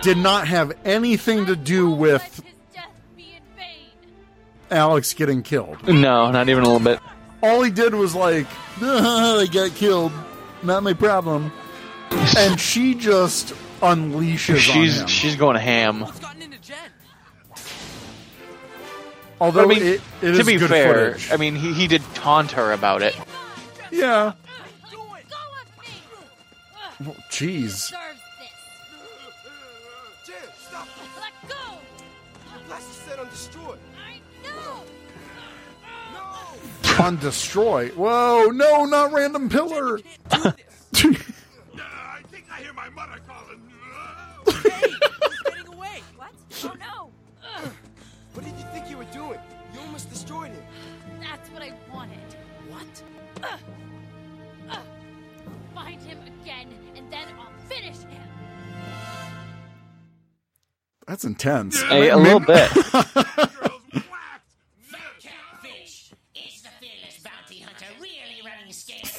did 0.00 0.16
not 0.16 0.48
have 0.48 0.72
anything 0.84 1.44
to 1.46 1.56
do 1.56 1.90
with 1.90 2.42
Alex 4.70 5.14
getting 5.14 5.42
killed. 5.42 5.86
No, 5.86 6.30
not 6.30 6.48
even 6.48 6.62
a 6.64 6.66
little 6.66 6.80
bit. 6.80 7.00
All 7.42 7.62
he 7.62 7.70
did 7.70 7.94
was 7.94 8.14
like, 8.14 8.46
they 8.80 9.46
got 9.50 9.72
killed, 9.74 10.12
not 10.62 10.82
my 10.82 10.92
problem. 10.92 11.52
And 12.36 12.60
she 12.60 12.94
just 12.94 13.54
unleashes 13.80 14.56
She's 14.56 14.96
on 14.96 15.02
him. 15.02 15.08
she's 15.08 15.36
going 15.36 15.56
ham. 15.56 16.06
Although 19.40 19.62
I 19.62 19.66
mean, 19.66 19.82
it, 19.82 20.00
it 20.20 20.32
to 20.32 20.40
is 20.40 20.46
be 20.46 20.56
good 20.56 20.68
fair, 20.68 21.12
footage. 21.14 21.32
I 21.32 21.36
mean, 21.36 21.56
he, 21.56 21.72
he 21.72 21.86
did 21.86 22.02
taunt 22.14 22.50
her 22.52 22.72
about 22.72 23.00
it. 23.02 23.16
Yeah. 23.90 24.34
Jeez. 27.30 27.90
Blast 27.90 27.94
On 37.00 37.16
destroy. 37.16 37.88
Whoa, 37.90 38.50
no, 38.52 38.84
not 38.84 39.12
random 39.12 39.48
pillar. 39.48 40.00
I 40.30 40.52
think 40.92 42.44
I 42.52 42.60
hear 42.60 42.74
my 42.74 42.90
mother 42.90 43.18
calling. 43.26 43.62
Getting 44.46 45.72
away. 45.72 46.02
What? 46.16 46.32
Oh 46.62 46.74
no! 46.78 47.10
What 48.34 48.44
did 48.44 48.54
you 48.58 48.64
think 48.72 48.90
you 48.90 48.98
were 48.98 49.04
doing? 49.04 49.38
You 49.72 49.80
almost 49.80 50.10
destroyed 50.10 50.50
him. 50.50 50.62
That's 51.20 51.48
what 51.50 51.62
I 51.62 51.72
wanted. 51.90 52.18
What? 52.68 53.02
Find 55.74 56.02
him 56.02 56.18
again, 56.42 56.68
and 56.96 57.10
then 57.10 57.28
I'll 57.38 57.66
finish 57.66 57.96
him. 57.96 58.22
That's 61.06 61.24
intense. 61.24 61.80
Hey, 61.82 62.10
a 62.10 62.18
little 62.18 62.40
bit. 62.40 62.70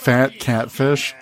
from 0.04 0.32
catfish. 0.32 1.14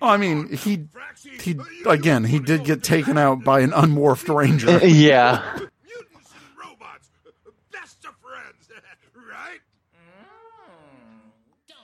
Oh, 0.00 0.08
I 0.08 0.16
mean, 0.16 0.48
he 0.48 0.86
he 1.40 1.58
again, 1.86 2.24
he 2.24 2.38
did 2.38 2.64
get 2.64 2.82
taken 2.82 3.16
out 3.18 3.44
by 3.44 3.60
an 3.60 3.70
unmorphed 3.70 4.34
ranger. 4.34 4.78
yeah. 4.86 5.58
Best 7.72 8.04
of 8.04 8.14
friends, 8.16 8.68
right? 9.14 9.60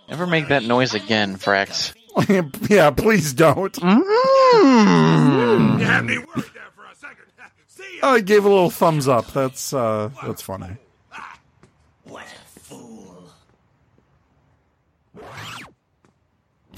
Never 0.08 0.26
make 0.26 0.48
that 0.48 0.64
noise 0.64 0.94
again, 0.94 1.36
Frax. 1.36 1.94
yeah, 2.68 2.90
please 2.90 3.32
don't. 3.32 3.72
Mm. 3.74 4.00
You 5.78 5.84
had 5.84 6.04
me 6.04 6.18
worried 6.18 6.26
there 6.54 6.68
for 6.74 6.84
a 6.90 6.94
second. 6.96 7.24
Oh, 8.02 8.14
I 8.14 8.20
gave 8.20 8.44
a 8.44 8.48
little 8.48 8.70
thumbs 8.70 9.06
up. 9.08 9.32
That's 9.32 9.72
uh 9.72 10.10
that's 10.24 10.42
funny. 10.42 10.76
what 12.04 12.24
a 12.24 12.58
fool. 12.60 13.30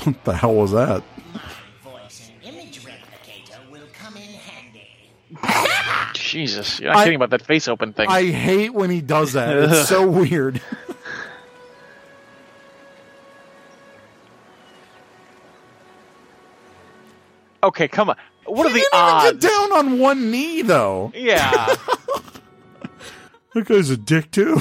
What 0.05 0.25
the 0.25 0.35
hell 0.35 0.55
was 0.55 0.73
that? 0.73 1.03
Voice 1.85 2.31
and 2.43 2.55
image 2.55 2.81
replicator 2.85 3.71
will 3.71 3.87
come 3.93 4.17
in 4.17 4.23
handy. 4.23 4.89
Jesus, 6.15 6.81
you're 6.81 6.91
not 6.93 6.99
I- 7.01 7.05
kidding 7.05 7.17
about 7.17 7.31
that 7.31 7.43
face 7.43 7.69
open 7.69 7.93
thing. 7.93 8.09
I 8.09 8.25
hate 8.27 8.75
when 8.75 8.91
he 8.91 9.01
does 9.01 9.33
that. 9.35 9.57
It's 9.57 9.89
so 9.89 10.07
weird. 10.11 10.61
Okay, 17.63 17.89
come 17.89 18.11
on. 18.11 18.17
What 18.47 18.73
he 18.73 18.73
are 18.73 18.75
the 18.75 18.87
odds? 18.93 19.27
Even 19.27 19.41
get 19.41 19.51
down 19.51 19.73
on 19.73 19.99
one 19.99 20.31
knee 20.31 20.63
though. 20.63 21.13
Yeah. 21.15 21.41
that 23.55 23.65
guy's 23.65 23.91
a 23.91 23.97
dick 23.97 24.31
too. 24.31 24.61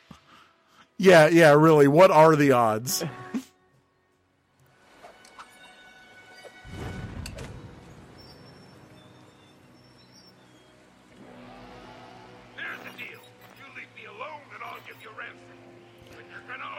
yeah, 0.98 1.28
yeah, 1.28 1.52
really. 1.52 1.88
What 1.88 2.10
are 2.10 2.36
the 2.36 2.52
odds? 2.52 3.04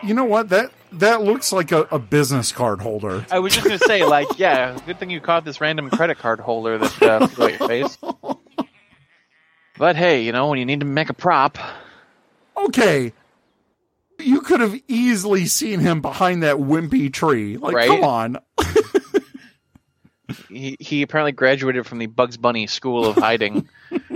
you 0.06 0.14
know 0.14 0.24
what 0.24 0.50
that 0.50 0.72
that 1.00 1.22
looks 1.22 1.52
like 1.52 1.72
a, 1.72 1.82
a 1.92 2.00
business 2.00 2.52
card 2.52 2.82
holder. 2.82 3.26
I 3.32 3.40
was 3.40 3.54
just 3.54 3.66
gonna 3.66 3.80
say, 3.80 4.04
like, 4.06 4.28
yeah, 4.38 4.78
good 4.86 5.00
thing 5.00 5.10
you 5.10 5.22
caught 5.22 5.46
this 5.46 5.60
random 5.62 5.90
credit 5.90 6.18
card 6.18 6.40
holder 6.40 6.78
that 6.78 7.02
uh, 7.02 7.24
at 7.26 7.38
your 7.38 7.50
face. 7.68 7.98
But 9.78 9.96
hey, 9.96 10.24
you 10.24 10.32
know, 10.32 10.48
when 10.50 10.60
you 10.60 10.66
need 10.66 10.80
to 10.82 10.86
make 10.86 11.10
a 11.10 11.14
prop, 11.14 11.58
Okay. 12.58 13.12
You 14.18 14.40
could 14.42 14.62
have 14.62 14.80
easily 14.88 15.46
seen 15.46 15.82
him 15.82 16.02
behind 16.02 16.42
that 16.44 16.56
wimpy 16.56 17.12
tree. 17.12 17.58
Like, 17.58 17.76
Right? 17.76 17.88
come 17.90 18.04
on. 18.06 18.38
he, 20.50 20.78
he 20.80 21.02
apparently 21.02 21.34
graduated 21.34 21.86
from 21.86 21.98
the 22.00 22.06
Bugs 22.06 22.38
Bunny 22.38 22.66
School 22.68 23.06
of 23.06 23.18
Hiding. 23.18 23.68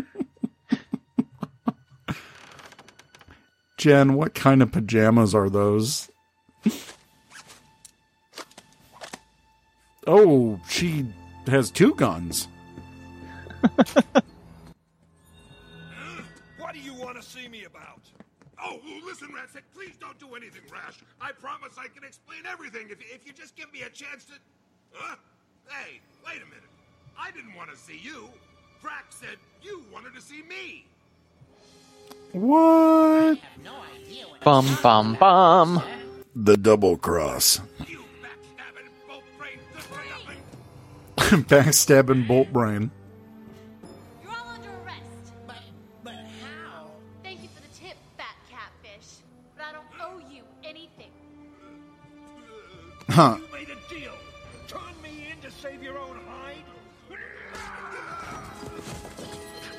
Jen, 3.78 4.14
what 4.14 4.34
kind 4.34 4.62
of 4.62 4.72
pajamas 4.72 5.34
are 5.36 5.50
those? 5.50 6.09
Oh, 10.08 10.60
she 10.68 11.06
has 11.48 11.70
two 11.70 11.94
guns. 11.96 12.48
What 16.70 16.76
do 16.76 16.82
you 16.82 16.94
want 16.94 17.20
to 17.20 17.24
see 17.24 17.48
me 17.48 17.64
about? 17.64 18.02
Oh, 18.64 18.80
listen, 19.04 19.30
Ransik, 19.30 19.64
please 19.74 19.96
don't 20.00 20.20
do 20.20 20.36
anything 20.36 20.62
rash. 20.72 21.00
I 21.20 21.32
promise 21.32 21.80
I 21.80 21.88
can 21.88 22.04
explain 22.04 22.42
everything 22.46 22.90
if, 22.92 23.00
if 23.00 23.26
you 23.26 23.34
just 23.34 23.56
give 23.56 23.74
me 23.74 23.82
a 23.82 23.90
chance 23.90 24.26
to. 24.26 24.34
Huh? 24.94 25.16
Hey, 25.68 26.00
wait 26.24 26.44
a 26.44 26.46
minute. 26.46 26.70
I 27.18 27.32
didn't 27.32 27.56
want 27.56 27.72
to 27.72 27.76
see 27.76 28.00
you. 28.04 28.30
Drax 28.82 29.16
said 29.16 29.38
you 29.64 29.84
wanted 29.92 30.14
to 30.14 30.22
see 30.22 30.44
me. 30.44 30.86
What? 32.34 33.40
bum 34.44 34.78
bum 34.84 35.16
bum. 35.16 35.82
The 36.36 36.58
double 36.58 36.96
cross. 36.98 37.60
Backstabbing 37.80 39.08
bolt 39.08 39.24
brain. 39.38 39.60
Backstabbing 41.18 42.28
bolt 42.28 42.54
brain. 42.54 42.92
You're 44.24 44.32
all 44.32 44.48
under 44.48 44.70
arrest. 44.86 45.34
But, 45.48 45.58
but 46.04 46.14
how? 46.14 46.92
Thank 47.24 47.42
you 47.42 47.50
for 47.50 47.62
the 47.62 47.68
tip, 47.76 47.98
fat 48.18 48.36
catfish. 48.50 49.18
But 49.58 49.66
I 49.66 49.72
don't 49.74 49.86
owe 50.02 50.20
you 50.32 50.44
anything. 50.64 51.12
Huh. 53.10 53.38
You 53.40 53.54
made 53.54 53.70
a 53.70 53.94
deal. 53.94 54.14
Turn 54.68 55.02
me 55.04 55.28
in 55.32 55.42
to 55.42 55.52
save 55.52 55.82
your 55.84 55.98
own 55.98 56.20
hide. 56.28 56.64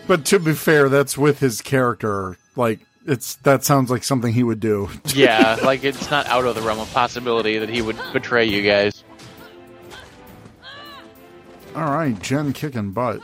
But 0.07 0.25
to 0.27 0.41
be 0.41 0.55
fair, 0.55 0.89
that's 0.89 1.17
with 1.17 1.39
his 1.39 1.63
character. 1.63 2.37
Like 2.57 2.81
it's 3.07 3.37
that 3.37 3.65
sounds 3.65 3.91
like 3.91 4.05
something 4.05 4.33
he 4.33 4.43
would 4.43 4.61
do. 4.61 4.89
Yeah, 5.15 5.59
like 5.65 5.85
it's 5.85 6.11
not 6.11 6.27
out 6.27 6.45
of 6.45 6.55
the 6.55 6.63
realm 6.63 6.79
of 6.81 6.93
possibility 6.93 7.59
that 7.59 7.69
he 7.69 7.83
would 7.83 7.97
betray 8.13 8.45
you 8.45 8.63
guys. 8.63 9.03
All 11.75 11.85
right, 11.91 12.19
Jen 12.21 12.53
kicking 12.53 12.91
butt. 12.93 13.21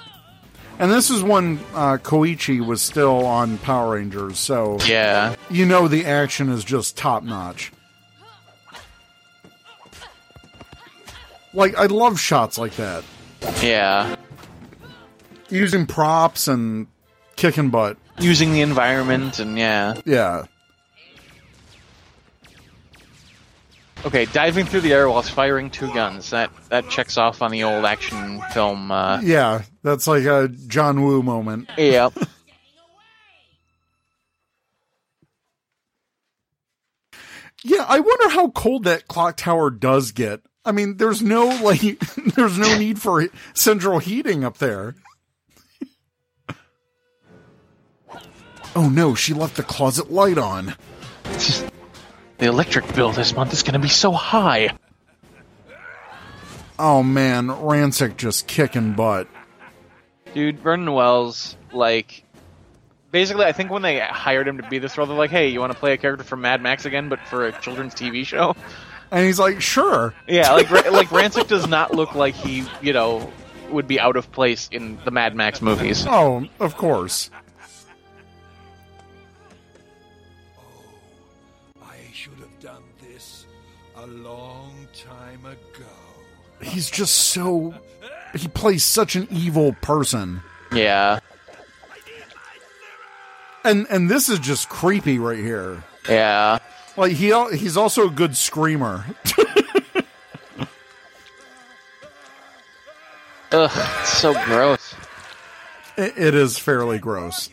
And 0.78 0.92
this 0.92 1.08
is 1.10 1.22
when 1.22 1.58
uh, 1.74 1.96
Koichi 1.96 2.64
was 2.64 2.82
still 2.82 3.24
on 3.24 3.56
Power 3.58 3.94
Rangers, 3.94 4.38
so 4.38 4.78
Yeah. 4.86 5.34
you 5.50 5.64
know 5.64 5.88
the 5.88 6.04
action 6.04 6.50
is 6.50 6.64
just 6.64 6.96
top 6.98 7.22
notch. 7.22 7.72
Like 11.54 11.74
I 11.76 11.86
love 11.86 12.20
shots 12.20 12.58
like 12.58 12.76
that, 12.76 13.04
Yeah. 13.62 14.16
using 15.48 15.86
props 15.86 16.46
and 16.48 16.86
kicking 17.36 17.70
butt. 17.70 17.96
Using 18.18 18.52
the 18.52 18.62
environment 18.62 19.38
and 19.38 19.58
yeah. 19.58 19.94
Yeah, 20.04 20.44
Okay, 24.06 24.26
diving 24.26 24.66
through 24.66 24.82
the 24.82 24.92
air 24.92 25.08
whilst 25.08 25.32
firing 25.32 25.68
two 25.68 25.92
guns. 25.92 26.30
That 26.30 26.50
that 26.68 26.88
checks 26.88 27.16
off 27.18 27.42
on 27.42 27.50
the 27.50 27.64
old 27.64 27.84
action 27.84 28.40
film. 28.52 28.92
Uh, 28.92 29.20
yeah, 29.20 29.62
that's 29.82 30.06
like 30.06 30.24
a 30.24 30.48
John 30.68 31.02
Woo 31.02 31.22
moment. 31.22 31.68
Yep. 31.76 32.12
Yeah, 37.64 37.84
I 37.88 37.98
wonder 37.98 38.28
how 38.28 38.50
cold 38.50 38.84
that 38.84 39.08
clock 39.08 39.38
tower 39.38 39.70
does 39.70 40.12
get. 40.12 40.40
I 40.64 40.70
mean, 40.70 40.98
there's 40.98 41.20
no 41.20 41.46
like, 41.46 41.80
there's 42.36 42.56
no 42.58 42.78
need 42.78 43.00
for 43.02 43.26
central 43.54 43.98
heating 43.98 44.44
up 44.44 44.58
there. 44.58 44.94
Oh 48.76 48.90
no, 48.90 49.14
she 49.14 49.32
left 49.32 49.56
the 49.56 49.62
closet 49.62 50.12
light 50.12 50.36
on. 50.36 50.74
the 51.24 52.46
electric 52.46 52.94
bill 52.94 53.10
this 53.10 53.34
month 53.34 53.54
is 53.54 53.62
going 53.62 53.72
to 53.72 53.78
be 53.78 53.88
so 53.88 54.12
high. 54.12 54.76
Oh 56.78 57.02
man, 57.02 57.46
Ransik 57.46 58.18
just 58.18 58.46
kicking 58.46 58.92
butt. 58.92 59.28
Dude, 60.34 60.58
Vernon 60.58 60.92
Wells, 60.92 61.56
like, 61.72 62.22
basically, 63.10 63.46
I 63.46 63.52
think 63.52 63.70
when 63.70 63.80
they 63.80 63.98
hired 63.98 64.46
him 64.46 64.58
to 64.58 64.68
be 64.68 64.78
this 64.78 64.98
role, 64.98 65.06
they're 65.06 65.16
like, 65.16 65.30
"Hey, 65.30 65.48
you 65.48 65.58
want 65.58 65.72
to 65.72 65.78
play 65.78 65.94
a 65.94 65.96
character 65.96 66.22
from 66.24 66.42
Mad 66.42 66.60
Max 66.60 66.84
again, 66.84 67.08
but 67.08 67.18
for 67.20 67.46
a 67.46 67.58
children's 67.62 67.94
TV 67.94 68.26
show?" 68.26 68.54
And 69.10 69.24
he's 69.24 69.38
like, 69.38 69.62
sure. 69.62 70.12
Yeah, 70.28 70.52
like 70.52 70.70
like 70.70 71.08
Ransik 71.08 71.48
does 71.48 71.66
not 71.66 71.94
look 71.94 72.14
like 72.14 72.34
he, 72.34 72.66
you 72.82 72.92
know, 72.92 73.32
would 73.70 73.88
be 73.88 73.98
out 73.98 74.16
of 74.16 74.30
place 74.32 74.68
in 74.70 74.98
the 75.06 75.10
Mad 75.10 75.34
Max 75.34 75.62
movies. 75.62 76.04
Oh, 76.06 76.46
of 76.60 76.76
course. 76.76 77.30
He's 86.60 86.90
just 86.90 87.14
so. 87.14 87.74
He 88.34 88.48
plays 88.48 88.84
such 88.84 89.16
an 89.16 89.28
evil 89.30 89.74
person. 89.82 90.42
Yeah, 90.72 91.20
And 93.64 93.86
and 93.88 94.10
this 94.10 94.28
is 94.28 94.38
just 94.40 94.68
creepy 94.68 95.18
right 95.18 95.38
here. 95.38 95.84
yeah. 96.08 96.58
Like 96.96 97.12
he 97.12 97.32
he's 97.56 97.76
also 97.76 98.06
a 98.08 98.10
good 98.10 98.36
screamer. 98.36 99.04
Ugh, 103.52 103.70
it's 104.00 104.12
so 104.18 104.32
gross. 104.44 104.94
It, 105.96 106.14
it 106.18 106.34
is 106.34 106.58
fairly 106.58 106.98
gross. 106.98 107.48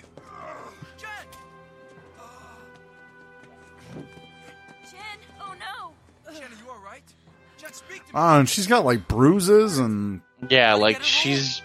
Jen, 8.14 8.20
speak 8.20 8.20
to 8.20 8.20
me. 8.20 8.22
Ah, 8.22 8.40
and 8.40 8.50
she's 8.50 8.68
got 8.68 8.86
like 8.86 9.08
bruises 9.08 9.80
and 9.80 10.22
Yeah, 10.50 10.74
like 10.76 11.04
she's 11.04 11.62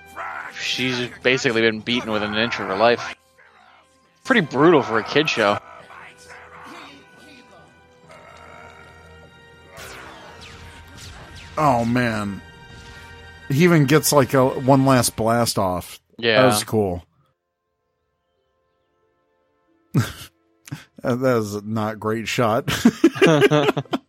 she's 0.60 1.08
basically 1.22 1.60
been 1.62 1.80
beaten 1.80 2.10
within 2.10 2.34
an 2.34 2.38
inch 2.38 2.58
of 2.58 2.66
her 2.66 2.76
life. 2.76 3.14
Pretty 4.24 4.42
brutal 4.42 4.82
for 4.82 4.98
a 4.98 5.04
kid 5.04 5.28
show. 5.28 5.58
oh 11.56 11.84
man, 11.84 12.40
he 13.48 13.64
even 13.64 13.86
gets 13.86 14.12
like 14.12 14.32
a 14.34 14.46
one 14.48 14.86
last 14.86 15.16
blast 15.16 15.58
off. 15.58 16.00
Yeah. 16.18 16.42
that 16.42 16.46
was 16.46 16.64
cool. 16.64 17.04
that 21.02 21.20
was 21.20 21.62
not 21.64 21.98
great 21.98 22.28
shot. 22.28 22.66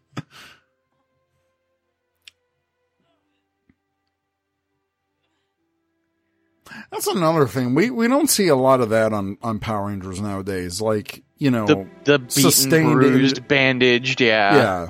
That's 6.92 7.08
another 7.08 7.48
thing. 7.48 7.76
We 7.76 7.92
we 7.92 8.08
don't 8.08 8.30
see 8.30 8.48
a 8.48 8.56
lot 8.56 8.82
of 8.82 8.90
that 8.90 9.14
on 9.14 9.38
on 9.42 9.60
Power 9.60 9.88
Rangers 9.88 10.20
nowadays. 10.20 10.82
Like 10.82 11.24
you 11.38 11.52
know, 11.52 11.66
The 11.66 11.88
the 12.04 12.20
beaten, 12.20 12.30
sustained 12.30 12.94
bruised, 12.94 13.48
bandaged. 13.48 14.22
Yeah. 14.22 14.56
yeah. 14.56 14.90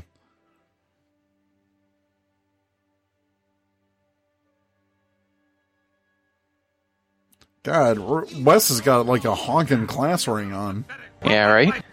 God, 7.64 8.00
Wes 8.44 8.70
has 8.70 8.82
got 8.82 9.06
like 9.06 9.26
a 9.26 9.36
honking 9.36 9.86
class 9.86 10.28
ring 10.28 10.54
on. 10.54 10.86
Yeah. 11.24 11.52
Right. 11.52 11.84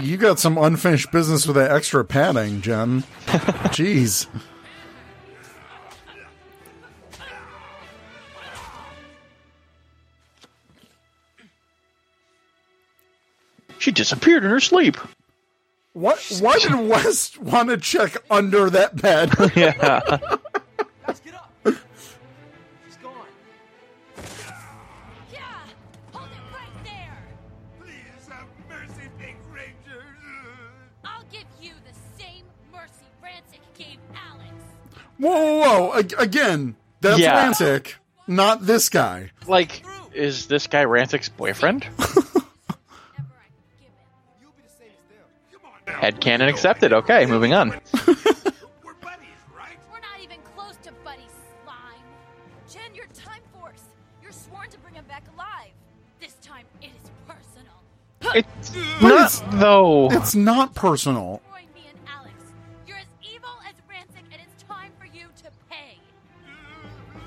you 0.01 0.17
got 0.17 0.39
some 0.39 0.57
unfinished 0.57 1.11
business 1.11 1.45
with 1.45 1.55
that 1.55 1.71
extra 1.71 2.03
padding, 2.05 2.61
Jen. 2.61 3.03
Jeez. 3.73 4.27
She 13.79 13.91
disappeared 13.91 14.43
in 14.43 14.49
her 14.49 14.59
sleep. 14.59 14.97
What? 15.93 16.19
Why 16.41 16.59
did 16.59 16.75
Wes 16.75 17.37
want 17.37 17.69
to 17.69 17.77
check 17.77 18.17
under 18.29 18.69
that 18.69 19.01
bed? 19.01 19.33
yeah. 19.55 20.19
Whoa, 35.19 35.31
whoa, 35.31 35.59
whoa! 35.59 35.91
A- 35.93 36.21
again, 36.21 36.75
that's 37.01 37.19
Yeah. 37.19 37.49
Ransik, 37.51 37.93
not 38.27 38.65
this 38.65 38.89
guy. 38.89 39.31
Like, 39.47 39.83
is 40.13 40.47
this 40.47 40.67
guy 40.67 40.85
Ransik's 40.85 41.29
boyfriend? 41.29 41.85
Head 45.87 46.19
canon 46.21 46.47
accepted. 46.49 46.93
Okay, 46.93 47.25
moving 47.25 47.53
on. 47.53 47.69
We're 47.69 48.13
not 48.13 50.19
even 50.21 50.37
close 50.55 50.75
to 50.83 50.91
Buddy 51.03 51.25
Slime. 51.63 52.03
Jen, 52.69 52.93
you're 52.93 53.07
Time 53.13 53.41
Force. 53.59 53.81
You're 54.21 54.31
sworn 54.31 54.69
to 54.69 54.77
bring 54.79 54.93
him 54.93 55.05
back 55.05 55.23
alive. 55.35 55.71
This 56.19 56.33
time 56.41 56.65
it 56.81 56.87
is 56.87 57.09
personal. 57.25 57.73
It's 58.35 58.69
But 59.01 59.07
not, 59.07 59.13
it's- 59.15 59.43
though. 59.59 60.09
It's 60.11 60.35
not 60.35 60.75
personal. 60.75 61.41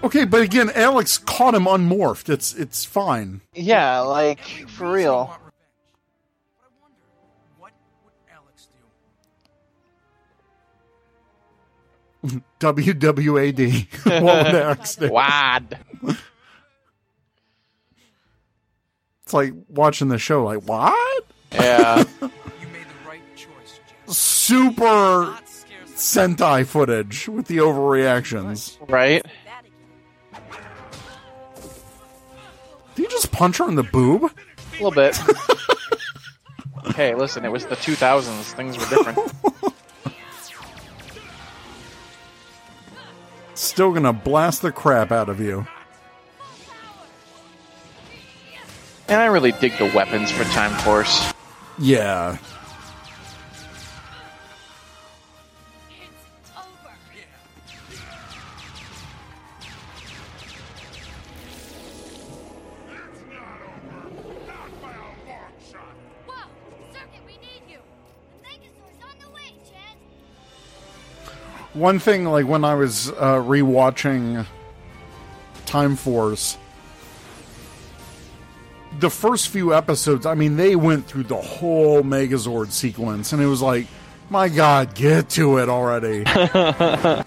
Okay, 0.03 0.24
but 0.24 0.40
again, 0.40 0.70
Alex 0.74 1.18
caught 1.18 1.55
him 1.55 1.64
unmorphed. 1.64 2.30
It's 2.30 2.55
it's 2.55 2.84
fine. 2.84 3.42
Yeah, 3.55 4.01
like, 4.01 4.40
for 4.68 4.92
real. 4.92 5.36
WWAD. 12.61 13.86
what 14.22 14.22
would 14.22 14.55
Alex 14.55 14.96
do? 14.96 15.11
Wad. 15.11 15.78
It's 19.22 19.32
like 19.32 19.53
watching 19.68 20.09
the 20.09 20.18
show. 20.18 20.44
Like 20.44 20.62
what? 20.64 21.24
Yeah. 21.53 22.05
right 23.07 23.22
choice, 23.36 23.80
Super 24.07 25.38
Sentai 25.86 26.66
footage 26.66 27.28
with 27.28 27.46
the 27.46 27.59
overreactions. 27.59 28.76
Right? 28.88 29.24
Punch 33.41 33.57
her 33.57 33.66
in 33.66 33.74
the 33.74 33.82
boob? 33.82 34.24
A 34.24 34.84
little 34.84 34.91
bit. 34.91 35.18
hey, 36.95 37.14
listen, 37.14 37.43
it 37.47 37.51
was 37.51 37.64
the 37.64 37.74
2000s. 37.74 38.53
Things 38.53 38.76
were 38.76 38.84
different. 38.84 39.32
Still 43.55 43.95
gonna 43.95 44.12
blast 44.12 44.61
the 44.61 44.70
crap 44.70 45.11
out 45.11 45.30
of 45.30 45.41
you. 45.41 45.66
And 49.09 49.18
I 49.18 49.24
really 49.24 49.53
dig 49.53 49.78
the 49.78 49.91
weapons 49.95 50.30
for 50.30 50.45
Time 50.45 50.78
Force. 50.82 51.32
Yeah. 51.78 52.36
One 71.75 71.99
thing, 71.99 72.25
like 72.25 72.47
when 72.47 72.64
I 72.64 72.75
was 72.75 73.11
uh, 73.11 73.37
rewatching 73.37 74.45
Time 75.66 75.97
Force, 75.97 76.59
the 78.99 79.11
first 79.11 79.49
few 79.49 79.73
episodes, 79.73 80.27
I 80.27 80.35
mean, 80.35 80.57
they 80.57 80.75
went 80.75 81.07
through 81.07 81.25
the 81.25 81.37
whole 81.37 82.03
Megazord 82.03 82.73
sequence, 82.73 83.33
and 83.33 83.41
it 83.41 83.47
was 83.47 83.62
like, 83.62 83.87
my 84.31 84.49
God, 84.49 84.95
get 84.95 85.31
to 85.31 85.59
it 85.59 85.68
already. 85.68 86.25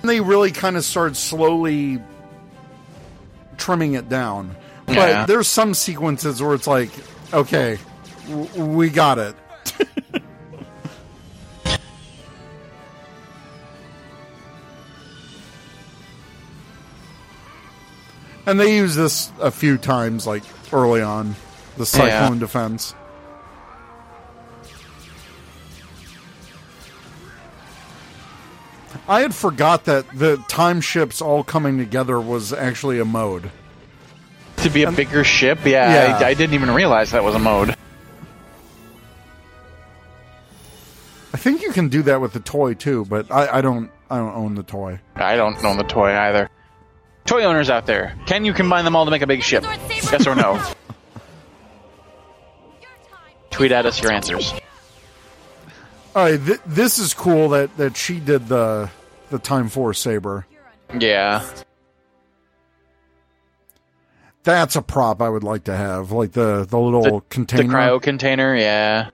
And 0.00 0.10
they 0.10 0.20
really 0.20 0.50
kind 0.50 0.76
of 0.76 0.84
started 0.84 1.16
slowly 1.16 2.02
trimming 3.56 3.94
it 3.94 4.08
down. 4.08 4.56
But 4.86 5.26
there's 5.26 5.46
some 5.46 5.74
sequences 5.74 6.42
where 6.42 6.54
it's 6.54 6.66
like, 6.66 6.90
okay, 7.32 7.78
w- 8.28 8.64
we 8.64 8.90
got 8.90 9.18
it. 9.18 9.36
And 18.46 18.58
they 18.58 18.76
use 18.76 18.94
this 18.94 19.32
a 19.40 19.50
few 19.50 19.78
times, 19.78 20.26
like 20.26 20.42
early 20.72 21.02
on, 21.02 21.34
the 21.76 21.86
cyclone 21.86 22.38
defense. 22.38 22.94
I 29.08 29.20
had 29.20 29.34
forgot 29.34 29.84
that 29.86 30.08
the 30.16 30.36
time 30.48 30.80
ships 30.80 31.20
all 31.20 31.42
coming 31.42 31.78
together 31.78 32.20
was 32.20 32.52
actually 32.52 33.00
a 33.00 33.04
mode. 33.04 33.50
To 34.58 34.70
be 34.70 34.84
a 34.84 34.92
bigger 34.92 35.24
ship? 35.24 35.58
Yeah, 35.64 36.08
Yeah. 36.08 36.18
I, 36.18 36.28
I 36.28 36.34
didn't 36.34 36.54
even 36.54 36.70
realize 36.70 37.10
that 37.10 37.24
was 37.24 37.34
a 37.34 37.38
mode. 37.38 37.74
I 41.34 41.36
think 41.36 41.62
you 41.62 41.72
can 41.72 41.88
do 41.88 42.02
that 42.02 42.20
with 42.20 42.32
the 42.32 42.40
toy 42.40 42.74
too, 42.74 43.04
but 43.06 43.30
I, 43.30 43.58
I 43.58 43.60
don't. 43.60 43.90
I 44.08 44.18
don't 44.18 44.34
own 44.34 44.54
the 44.54 44.62
toy. 44.62 45.00
I 45.16 45.36
don't 45.36 45.62
own 45.64 45.78
the 45.78 45.84
toy 45.84 46.14
either. 46.14 46.50
Toy 47.24 47.44
owners 47.44 47.70
out 47.70 47.86
there, 47.86 48.16
can 48.26 48.44
you 48.44 48.52
combine 48.52 48.84
them 48.84 48.96
all 48.96 49.04
to 49.04 49.10
make 49.10 49.22
a 49.22 49.26
big 49.26 49.42
ship? 49.42 49.62
Yes 49.88 50.26
or 50.26 50.34
no? 50.34 50.62
Tweet 53.50 53.70
at 53.72 53.86
us 53.86 54.02
your 54.02 54.12
answers. 54.12 54.52
All 56.14 56.24
right, 56.24 56.44
th- 56.44 56.60
this 56.66 56.98
is 56.98 57.14
cool 57.14 57.50
that 57.50 57.74
that 57.76 57.96
she 57.96 58.18
did 58.20 58.48
the 58.48 58.90
the 59.30 59.38
Time 59.38 59.68
Force 59.68 59.98
saber. 59.98 60.46
Yeah. 60.98 61.44
That's 64.44 64.74
a 64.74 64.82
prop 64.82 65.22
I 65.22 65.28
would 65.28 65.44
like 65.44 65.64
to 65.64 65.76
have, 65.76 66.10
like 66.12 66.32
the 66.32 66.66
the 66.68 66.78
little 66.78 67.02
The 67.02 67.20
container. 67.30 67.72
cryo 67.72 68.02
container, 68.02 68.56
yeah. 68.56 69.10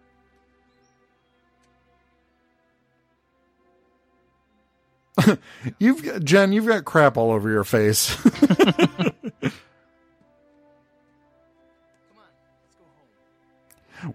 You've 5.79 6.05
got, 6.05 6.23
Jen, 6.25 6.53
you've 6.53 6.67
got 6.67 6.85
crap 6.85 7.17
all 7.17 7.31
over 7.31 7.49
your 7.51 7.65
face. 7.65 8.17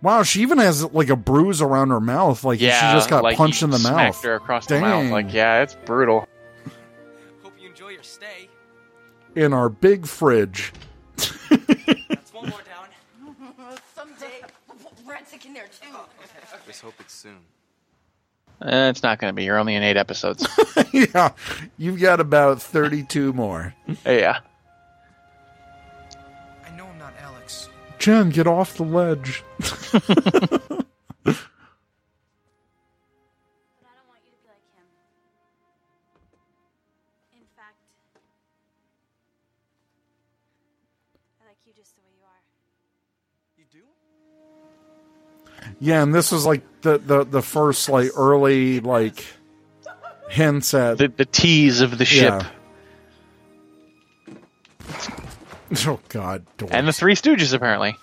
wow, 0.01 0.23
she 0.23 0.41
even 0.41 0.57
has 0.59 0.83
like 0.93 1.09
a 1.09 1.15
bruise 1.15 1.61
around 1.61 1.89
her 1.89 1.99
mouth, 1.99 2.43
like 2.43 2.59
yeah, 2.61 2.91
she 2.91 2.97
just 2.97 3.09
got 3.09 3.23
like 3.23 3.37
punched 3.37 3.63
in 3.63 3.69
the 3.69 3.79
smacked 3.79 3.95
mouth. 3.95 4.23
her 4.23 4.35
across 4.35 4.65
the 4.67 4.79
mouth. 4.79 5.11
Like, 5.11 5.33
yeah, 5.33 5.61
it's 5.61 5.75
brutal. 5.85 6.27
Hope 7.41 7.53
you 7.61 7.69
enjoy 7.69 7.89
your 7.89 8.03
stay. 8.03 8.49
in 9.35 9.53
our 9.53 9.69
big 9.69 10.05
fridge. 10.05 10.71
That's 11.17 12.33
one 12.33 12.49
more 12.49 12.61
down. 12.61 12.87
Someday, 13.95 14.41
Ransik 15.05 15.45
in 15.45 15.53
there 15.53 15.67
too. 15.67 15.97
Just 16.65 16.81
hope 16.81 16.95
it's 16.99 17.13
soon. 17.13 17.39
Eh, 18.61 18.89
it's 18.89 19.03
not 19.03 19.19
going 19.19 19.29
to 19.31 19.35
be. 19.35 19.43
You're 19.43 19.57
only 19.57 19.75
in 19.75 19.83
eight 19.83 19.97
episodes. 19.97 20.47
yeah, 20.93 21.31
you've 21.77 21.99
got 21.99 22.19
about 22.19 22.61
thirty-two 22.61 23.33
more. 23.33 23.73
yeah. 24.05 24.39
I 26.65 26.75
know 26.77 26.85
I'm 26.87 26.97
not 26.97 27.13
Alex. 27.21 27.69
Jen, 27.99 28.29
get 28.29 28.47
off 28.47 28.75
the 28.77 28.83
ledge. 28.83 29.43
In 29.93 30.01
fact, 37.55 37.77
I 41.41 41.47
like 41.47 41.57
you 41.65 41.73
just 41.75 41.95
the 41.95 42.01
way 42.01 42.11
you 42.15 42.23
are. 42.23 42.41
You 43.57 43.65
do? 43.71 43.79
Yeah, 45.79 46.03
and 46.03 46.13
this 46.13 46.31
was 46.31 46.45
like 46.45 46.61
the 46.83 46.99
the 46.99 47.23
the 47.23 47.41
first 47.41 47.89
like 47.89 48.11
early 48.15 48.79
like 48.79 49.25
hints 50.29 50.73
at 50.73 50.97
the 50.97 51.07
the 51.07 51.25
tease 51.25 51.81
of 51.81 51.97
the 51.97 52.05
ship. 52.05 52.43
Yeah. 52.43 52.49
Oh 55.87 55.99
God, 56.07 56.45
And 56.69 56.87
the 56.87 56.93
Three 56.93 57.15
Stooges, 57.15 57.51
apparently. 57.51 57.95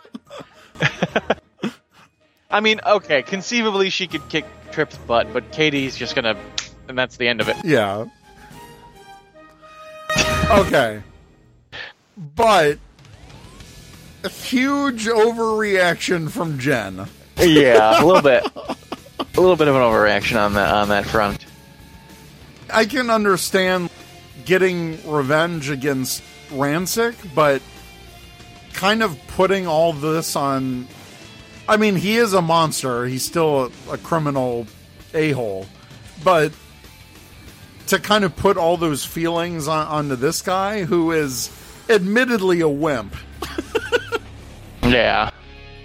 I 2.54 2.60
mean, 2.60 2.80
okay, 2.86 3.22
conceivably 3.24 3.90
she 3.90 4.06
could 4.06 4.28
kick 4.28 4.44
Trip's 4.70 4.96
butt, 4.96 5.32
but 5.32 5.50
Katie's 5.50 5.96
just 5.96 6.14
gonna, 6.14 6.36
and 6.86 6.96
that's 6.96 7.16
the 7.16 7.26
end 7.26 7.40
of 7.40 7.48
it. 7.48 7.56
Yeah. 7.64 8.06
Okay. 10.48 11.02
But 12.16 12.78
a 14.22 14.28
huge 14.28 15.06
overreaction 15.06 16.30
from 16.30 16.60
Jen. 16.60 17.08
Yeah, 17.38 18.00
a 18.00 18.06
little 18.06 18.22
bit, 18.22 18.44
a 18.56 19.40
little 19.40 19.56
bit 19.56 19.66
of 19.66 19.74
an 19.74 19.82
overreaction 19.82 20.40
on 20.40 20.54
that 20.54 20.72
on 20.72 20.90
that 20.90 21.06
front. 21.06 21.44
I 22.72 22.84
can 22.84 23.10
understand 23.10 23.90
getting 24.44 25.10
revenge 25.10 25.70
against 25.70 26.22
Ransik, 26.50 27.16
but 27.34 27.62
kind 28.74 29.02
of 29.02 29.18
putting 29.26 29.66
all 29.66 29.92
this 29.92 30.36
on. 30.36 30.86
I 31.68 31.76
mean, 31.76 31.96
he 31.96 32.16
is 32.16 32.32
a 32.32 32.42
monster. 32.42 33.06
He's 33.06 33.24
still 33.24 33.70
a, 33.88 33.94
a 33.94 33.98
criminal 33.98 34.66
a 35.14 35.32
hole. 35.32 35.66
But 36.22 36.52
to 37.86 37.98
kind 37.98 38.24
of 38.24 38.34
put 38.36 38.56
all 38.56 38.76
those 38.76 39.04
feelings 39.04 39.68
on, 39.68 39.86
onto 39.86 40.16
this 40.16 40.42
guy 40.42 40.84
who 40.84 41.12
is 41.12 41.50
admittedly 41.88 42.60
a 42.60 42.68
wimp. 42.68 43.14
Yeah. 44.84 45.30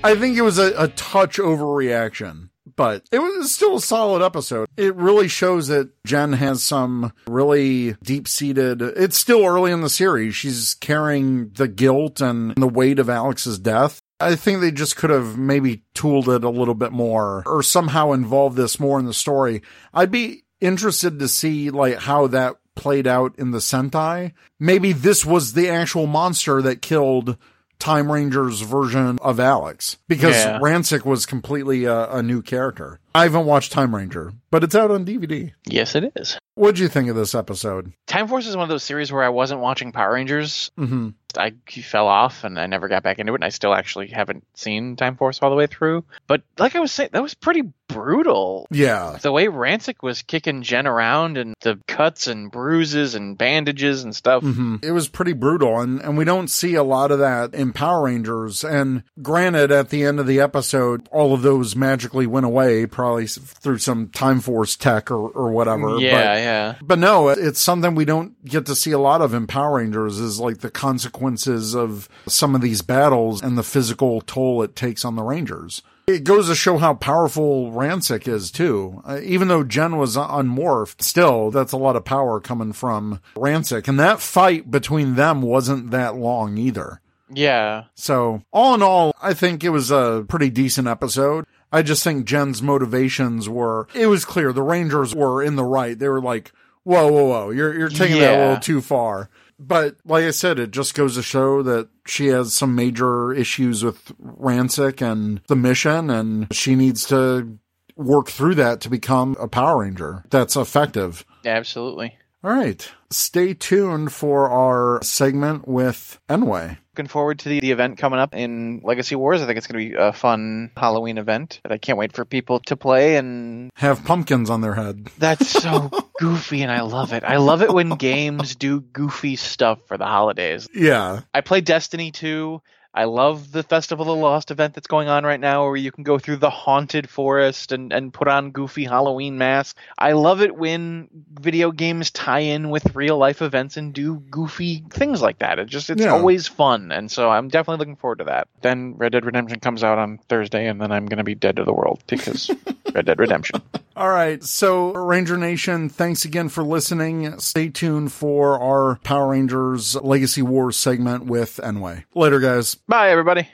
I 0.03 0.15
think 0.15 0.37
it 0.37 0.41
was 0.41 0.59
a, 0.59 0.73
a 0.77 0.87
touch 0.89 1.37
overreaction, 1.37 2.49
but 2.75 3.03
it 3.11 3.19
was 3.19 3.51
still 3.51 3.77
a 3.77 3.81
solid 3.81 4.23
episode. 4.23 4.67
It 4.77 4.95
really 4.95 5.27
shows 5.27 5.67
that 5.67 5.89
Jen 6.05 6.33
has 6.33 6.63
some 6.63 7.11
really 7.27 7.93
deep 8.03 8.27
seated. 8.27 8.81
It's 8.81 9.17
still 9.17 9.45
early 9.45 9.71
in 9.71 9.81
the 9.81 9.89
series. 9.89 10.35
She's 10.35 10.73
carrying 10.75 11.49
the 11.49 11.67
guilt 11.67 12.21
and 12.21 12.55
the 12.55 12.67
weight 12.67 12.99
of 12.99 13.09
Alex's 13.09 13.59
death. 13.59 13.98
I 14.19 14.35
think 14.35 14.59
they 14.61 14.71
just 14.71 14.95
could 14.97 15.09
have 15.09 15.37
maybe 15.37 15.83
tooled 15.93 16.27
it 16.29 16.43
a 16.43 16.49
little 16.49 16.73
bit 16.75 16.91
more 16.91 17.43
or 17.45 17.63
somehow 17.63 18.11
involved 18.11 18.57
this 18.57 18.79
more 18.79 18.99
in 18.99 19.05
the 19.05 19.13
story. 19.13 19.61
I'd 19.93 20.11
be 20.11 20.43
interested 20.59 21.19
to 21.19 21.27
see 21.27 21.69
like 21.69 21.99
how 21.99 22.27
that 22.27 22.55
played 22.75 23.07
out 23.07 23.33
in 23.37 23.51
the 23.51 23.57
Sentai. 23.59 24.33
Maybe 24.59 24.93
this 24.93 25.25
was 25.25 25.53
the 25.53 25.69
actual 25.69 26.05
monster 26.07 26.61
that 26.61 26.81
killed 26.81 27.37
Time 27.77 28.11
Ranger's 28.11 28.59
version 28.59 29.17
of 29.21 29.39
Alex 29.39 29.97
because 30.09 30.35
Yeah. 30.35 30.59
Ransik 30.59 31.05
was 31.05 31.25
completely 31.25 31.85
a, 31.85 32.09
a 32.11 32.21
new 32.21 32.41
character. 32.41 32.99
I 33.15 33.23
haven't 33.23 33.45
watched 33.45 33.71
Time 33.71 33.95
Ranger, 33.95 34.33
but 34.51 34.65
it's 34.65 34.75
out 34.75 34.91
on 34.91 35.05
DVD. 35.05 35.53
Yes, 35.65 35.95
it 35.95 36.11
is. 36.17 36.37
What'd 36.55 36.79
you 36.79 36.89
think 36.89 37.09
of 37.09 37.15
this 37.15 37.33
episode? 37.33 37.93
Time 38.05 38.27
Force 38.27 38.47
is 38.47 38.57
one 38.57 38.63
of 38.63 38.69
those 38.69 38.83
series 38.83 39.13
where 39.13 39.23
I 39.23 39.29
wasn't 39.29 39.61
watching 39.61 39.93
Power 39.93 40.13
Rangers. 40.13 40.71
Mm-hmm. 40.77 41.09
I 41.37 41.53
fell 41.67 42.07
off 42.07 42.43
and 42.43 42.59
I 42.59 42.65
never 42.67 42.87
got 42.87 43.03
back 43.03 43.19
into 43.19 43.33
it. 43.33 43.37
And 43.37 43.45
I 43.45 43.49
still 43.49 43.73
actually 43.73 44.07
haven't 44.07 44.45
seen 44.53 44.95
Time 44.95 45.15
Force 45.15 45.39
all 45.41 45.49
the 45.49 45.55
way 45.55 45.67
through. 45.67 46.03
But 46.27 46.41
like 46.57 46.75
I 46.75 46.79
was 46.79 46.91
saying, 46.91 47.09
that 47.13 47.21
was 47.21 47.33
pretty 47.33 47.63
brutal. 47.89 48.67
Yeah. 48.71 49.17
The 49.21 49.31
way 49.33 49.47
Ransik 49.47 49.95
was 50.01 50.21
kicking 50.21 50.61
Jen 50.61 50.87
around 50.87 51.37
and 51.37 51.55
the 51.61 51.79
cuts 51.87 52.27
and 52.27 52.49
bruises 52.49 53.15
and 53.15 53.37
bandages 53.37 54.03
and 54.03 54.15
stuff. 54.15 54.41
hmm 54.43 54.77
It 54.81 54.91
was 54.91 55.09
pretty 55.09 55.33
brutal, 55.33 55.79
and, 55.81 55.99
and 55.99 56.17
we 56.17 56.23
don't 56.23 56.47
see 56.49 56.75
a 56.75 56.83
lot 56.83 57.11
of 57.11 57.19
that 57.19 57.53
in 57.53 57.73
Power 57.73 58.03
Rangers. 58.05 58.63
And 58.63 59.03
granted, 59.21 59.71
at 59.71 59.89
the 59.89 60.05
end 60.05 60.19
of 60.19 60.27
the 60.27 60.39
episode, 60.39 61.09
all 61.11 61.33
of 61.33 61.41
those 61.41 61.75
magically 61.75 62.27
went 62.27 62.45
away, 62.45 62.85
probably 62.85 63.27
through 63.27 63.79
some 63.79 64.07
Time 64.09 64.39
Force 64.39 64.75
tech 64.77 65.11
or, 65.11 65.27
or 65.29 65.51
whatever. 65.51 65.97
Yeah, 65.99 66.11
but, 66.13 66.37
yeah. 66.39 66.75
But 66.81 66.99
no, 66.99 67.29
it's 67.29 67.59
something 67.59 67.95
we 67.95 68.05
don't 68.05 68.45
get 68.45 68.65
to 68.67 68.75
see 68.75 68.91
a 68.91 68.99
lot 68.99 69.21
of 69.21 69.33
in 69.33 69.47
Power 69.47 69.77
Rangers 69.77 70.19
is 70.19 70.39
like 70.39 70.59
the 70.59 70.71
consequences 70.71 71.75
of 71.75 72.07
some 72.27 72.55
of 72.55 72.61
these 72.61 72.81
battles 72.81 73.41
and 73.41 73.57
the 73.57 73.63
physical 73.63 74.21
toll 74.21 74.61
it 74.61 74.75
takes 74.75 75.03
on 75.03 75.15
the 75.15 75.23
Rangers. 75.23 75.81
It 76.09 76.23
goes 76.23 76.47
to 76.47 76.55
show 76.55 76.79
how 76.79 76.95
powerful 76.95 77.71
Ransik 77.71 78.27
is 78.27 78.49
too. 78.49 78.99
Uh, 79.05 79.19
even 79.21 79.47
though 79.47 79.63
Jen 79.63 79.95
was 79.97 80.17
unmorphed, 80.17 81.03
still 81.03 81.51
that's 81.51 81.71
a 81.71 81.77
lot 81.77 81.95
of 81.95 82.03
power 82.03 82.39
coming 82.39 82.73
from 82.73 83.21
Ransik. 83.35 83.87
And 83.87 83.99
that 83.99 84.19
fight 84.19 84.71
between 84.71 85.13
them 85.13 85.43
wasn't 85.43 85.91
that 85.91 86.15
long 86.15 86.57
either. 86.57 86.99
Yeah. 87.31 87.83
So 87.93 88.41
all 88.51 88.73
in 88.73 88.81
all, 88.81 89.13
I 89.21 89.35
think 89.35 89.63
it 89.63 89.69
was 89.69 89.91
a 89.91 90.25
pretty 90.27 90.49
decent 90.49 90.87
episode. 90.87 91.45
I 91.71 91.83
just 91.83 92.03
think 92.03 92.25
Jen's 92.25 92.63
motivations 92.63 93.47
were, 93.47 93.87
it 93.93 94.07
was 94.07 94.25
clear 94.25 94.51
the 94.51 94.63
Rangers 94.63 95.13
were 95.13 95.43
in 95.43 95.57
the 95.57 95.63
right. 95.63 95.97
They 95.97 96.09
were 96.09 96.21
like, 96.21 96.51
whoa, 96.85 97.11
whoa, 97.11 97.25
whoa, 97.25 97.49
you're, 97.51 97.77
you're 97.77 97.89
taking 97.89 98.17
that 98.19 98.33
a 98.33 98.41
little 98.41 98.59
too 98.59 98.81
far. 98.81 99.29
But 99.59 99.97
like 100.05 100.23
I 100.23 100.31
said, 100.31 100.57
it 100.57 100.71
just 100.71 100.95
goes 100.95 101.15
to 101.15 101.21
show 101.21 101.61
that 101.63 101.89
she 102.07 102.27
has 102.27 102.53
some 102.53 102.75
major 102.75 103.33
issues 103.33 103.83
with 103.83 104.17
Ransik 104.17 105.01
and 105.01 105.41
the 105.47 105.55
mission 105.55 106.09
and 106.09 106.47
she 106.53 106.75
needs 106.75 107.05
to 107.07 107.59
work 107.97 108.29
through 108.29 108.55
that 108.55 108.79
to 108.81 108.89
become 108.89 109.35
a 109.39 109.47
Power 109.47 109.81
Ranger 109.81 110.23
that's 110.29 110.55
effective. 110.55 111.25
Absolutely. 111.45 112.15
All 112.41 112.51
right. 112.51 112.89
Stay 113.09 113.53
tuned 113.53 114.13
for 114.13 114.49
our 114.49 115.01
segment 115.03 115.67
with 115.67 116.19
nWay. 116.29 116.77
Looking 116.93 117.07
forward 117.07 117.39
to 117.39 117.49
the, 117.49 117.59
the 117.59 117.71
event 117.71 117.97
coming 117.97 118.19
up 118.19 118.33
in 118.33 118.79
Legacy 118.83 119.15
Wars. 119.15 119.41
I 119.41 119.45
think 119.45 119.57
it's 119.57 119.67
going 119.67 119.83
to 119.83 119.89
be 119.91 119.95
a 120.01 120.13
fun 120.13 120.71
Halloween 120.77 121.17
event 121.17 121.59
that 121.63 121.71
I 121.73 121.77
can't 121.77 121.97
wait 121.97 122.13
for 122.13 122.23
people 122.23 122.59
to 122.61 122.77
play. 122.77 123.17
And 123.17 123.71
Have 123.75 124.05
pumpkins 124.05 124.49
on 124.49 124.61
their 124.61 124.73
head. 124.75 125.09
that's 125.17 125.49
so 125.49 125.89
goofy, 126.19 126.61
and 126.61 126.71
I 126.71 126.81
love 126.81 127.11
it. 127.11 127.23
I 127.25 127.37
love 127.37 127.61
it 127.61 127.73
when 127.73 127.89
games 127.95 128.55
do 128.55 128.79
goofy 128.81 129.35
stuff 129.35 129.79
for 129.87 129.97
the 129.97 130.05
holidays. 130.05 130.67
Yeah. 130.73 131.21
I 131.33 131.41
play 131.41 131.59
Destiny 131.61 132.11
2. 132.11 132.61
I 132.93 133.03
love 133.03 133.51
the 133.51 133.61
Festival 133.63 134.03
of 134.11 134.17
the 134.17 134.21
Lost 134.23 134.49
event 134.51 134.73
that's 134.73 134.87
going 134.87 135.07
on 135.09 135.23
right 135.23 135.39
now 135.39 135.65
where 135.65 135.75
you 135.75 135.91
can 135.91 136.03
go 136.03 136.17
through 136.17 136.37
the 136.37 136.49
haunted 136.49 137.07
forest 137.09 137.71
and, 137.71 137.93
and 137.93 138.11
put 138.13 138.27
on 138.27 138.49
goofy 138.51 138.83
Halloween 138.83 139.37
masks. 139.37 139.79
I 139.97 140.13
love 140.13 140.41
it 140.41 140.55
when 140.55 141.07
video 141.31 141.71
games 141.71 142.09
tie 142.09 142.39
in 142.39 142.69
with 142.71 142.95
real 142.95 143.17
life 143.17 143.41
events 143.43 143.77
and 143.77 143.93
do 143.93 144.15
goofy 144.31 144.83
things 144.89 145.21
like 145.21 145.39
that. 145.39 145.59
It 145.59 145.65
just 145.67 145.89
it's 145.91 146.01
Yeah. 146.01 146.13
always 146.13 146.47
fun. 146.47 146.91
And 146.91 147.11
so 147.11 147.29
I'm 147.29 147.47
definitely 147.47 147.79
looking 147.79 147.95
forward 147.95 148.17
to 148.19 148.23
that. 148.25 148.47
Then 148.61 148.95
Red 148.97 149.11
Dead 149.11 149.23
Redemption 149.25 149.59
comes 149.59 149.83
out 149.83 149.99
on 149.99 150.17
Thursday 150.27 150.67
and 150.67 150.81
then 150.81 150.91
I'm 150.91 151.05
gonna 151.05 151.23
be 151.23 151.35
dead 151.35 151.57
to 151.57 151.63
the 151.63 151.73
world 151.73 152.01
because 152.07 152.49
Red 152.93 153.05
Dead 153.05 153.19
Redemption. 153.19 153.61
All 153.95 154.09
right. 154.09 154.41
So, 154.43 154.93
Ranger 154.93 155.35
Nation, 155.35 155.89
thanks 155.89 156.23
again 156.23 156.47
for 156.47 156.63
listening. 156.63 157.37
Stay 157.39 157.67
tuned 157.69 158.13
for 158.13 158.57
our 158.59 158.95
Power 159.03 159.27
Rangers 159.29 159.95
Legacy 159.97 160.41
Wars 160.41 160.77
segment 160.77 161.25
with 161.25 161.59
nWay. 161.61 162.05
Later, 162.15 162.39
guys. 162.39 162.77
Bye 162.89 163.11
everybody. 163.11 163.47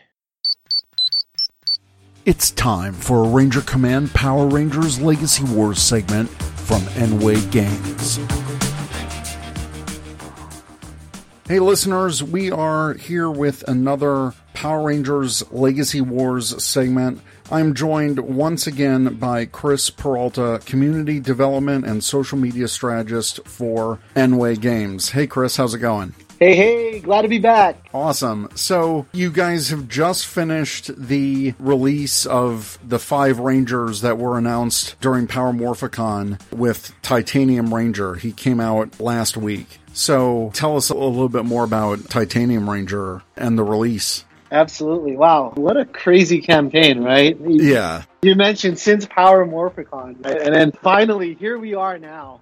It's 2.23 2.51
time 2.51 2.93
for 2.93 3.25
a 3.25 3.27
Ranger 3.27 3.59
Command 3.59 4.13
Power 4.13 4.47
Rangers 4.47 5.01
Legacy 5.01 5.43
Wars 5.43 5.81
segment 5.81 6.29
from 6.29 6.79
nWay 6.83 7.51
Games. 7.51 8.15
Hey, 11.49 11.59
listeners, 11.59 12.23
we 12.23 12.49
are 12.49 12.93
here 12.93 13.29
with 13.29 13.67
another 13.67 14.31
Power 14.53 14.83
Rangers 14.83 15.43
Legacy 15.51 15.99
Wars 15.99 16.63
segment. 16.63 17.19
I'm 17.51 17.73
joined 17.73 18.21
once 18.21 18.67
again 18.67 19.15
by 19.15 19.47
Chris 19.47 19.89
Peralta, 19.89 20.61
Community 20.65 21.19
Development 21.19 21.85
and 21.85 22.01
Social 22.01 22.37
Media 22.37 22.69
Strategist 22.69 23.45
for 23.45 23.99
nWay 24.15 24.57
Games. 24.61 25.09
Hey, 25.09 25.27
Chris, 25.27 25.57
how's 25.57 25.73
it 25.73 25.79
going? 25.79 26.15
Hey, 26.39 26.53
hey, 26.53 26.99
glad 26.99 27.21
to 27.21 27.29
be 27.29 27.39
back. 27.39 27.87
Awesome. 27.93 28.49
So, 28.55 29.05
you 29.13 29.31
guys 29.31 29.69
have 29.69 29.87
just 29.87 30.25
finished 30.25 30.91
the 30.97 31.53
release 31.59 32.25
of 32.25 32.77
the 32.85 32.99
five 32.99 33.39
Rangers 33.39 34.01
that 34.01 34.17
were 34.17 34.37
announced 34.37 34.97
during 34.99 35.27
Power 35.27 35.53
Morphicon 35.53 36.41
with 36.51 36.93
Titanium 37.01 37.73
Ranger. 37.73 38.15
He 38.15 38.33
came 38.33 38.59
out 38.59 38.99
last 38.99 39.37
week. 39.37 39.79
So, 39.93 40.51
tell 40.53 40.75
us 40.75 40.89
a 40.89 40.95
little 40.95 41.29
bit 41.29 41.45
more 41.45 41.63
about 41.63 42.09
Titanium 42.09 42.69
Ranger 42.69 43.21
and 43.37 43.57
the 43.57 43.63
release. 43.63 44.25
Absolutely. 44.51 45.15
Wow. 45.15 45.53
What 45.55 45.77
a 45.77 45.85
crazy 45.85 46.41
campaign, 46.41 47.01
right? 47.01 47.37
Yeah. 47.39 48.03
You 48.21 48.35
mentioned 48.35 48.77
since 48.77 49.05
Power 49.05 49.45
Morphicon, 49.45 50.23
right? 50.23 50.41
and 50.41 50.53
then 50.53 50.71
finally, 50.83 51.35
here 51.35 51.57
we 51.57 51.73
are 51.75 51.97
now. 51.97 52.41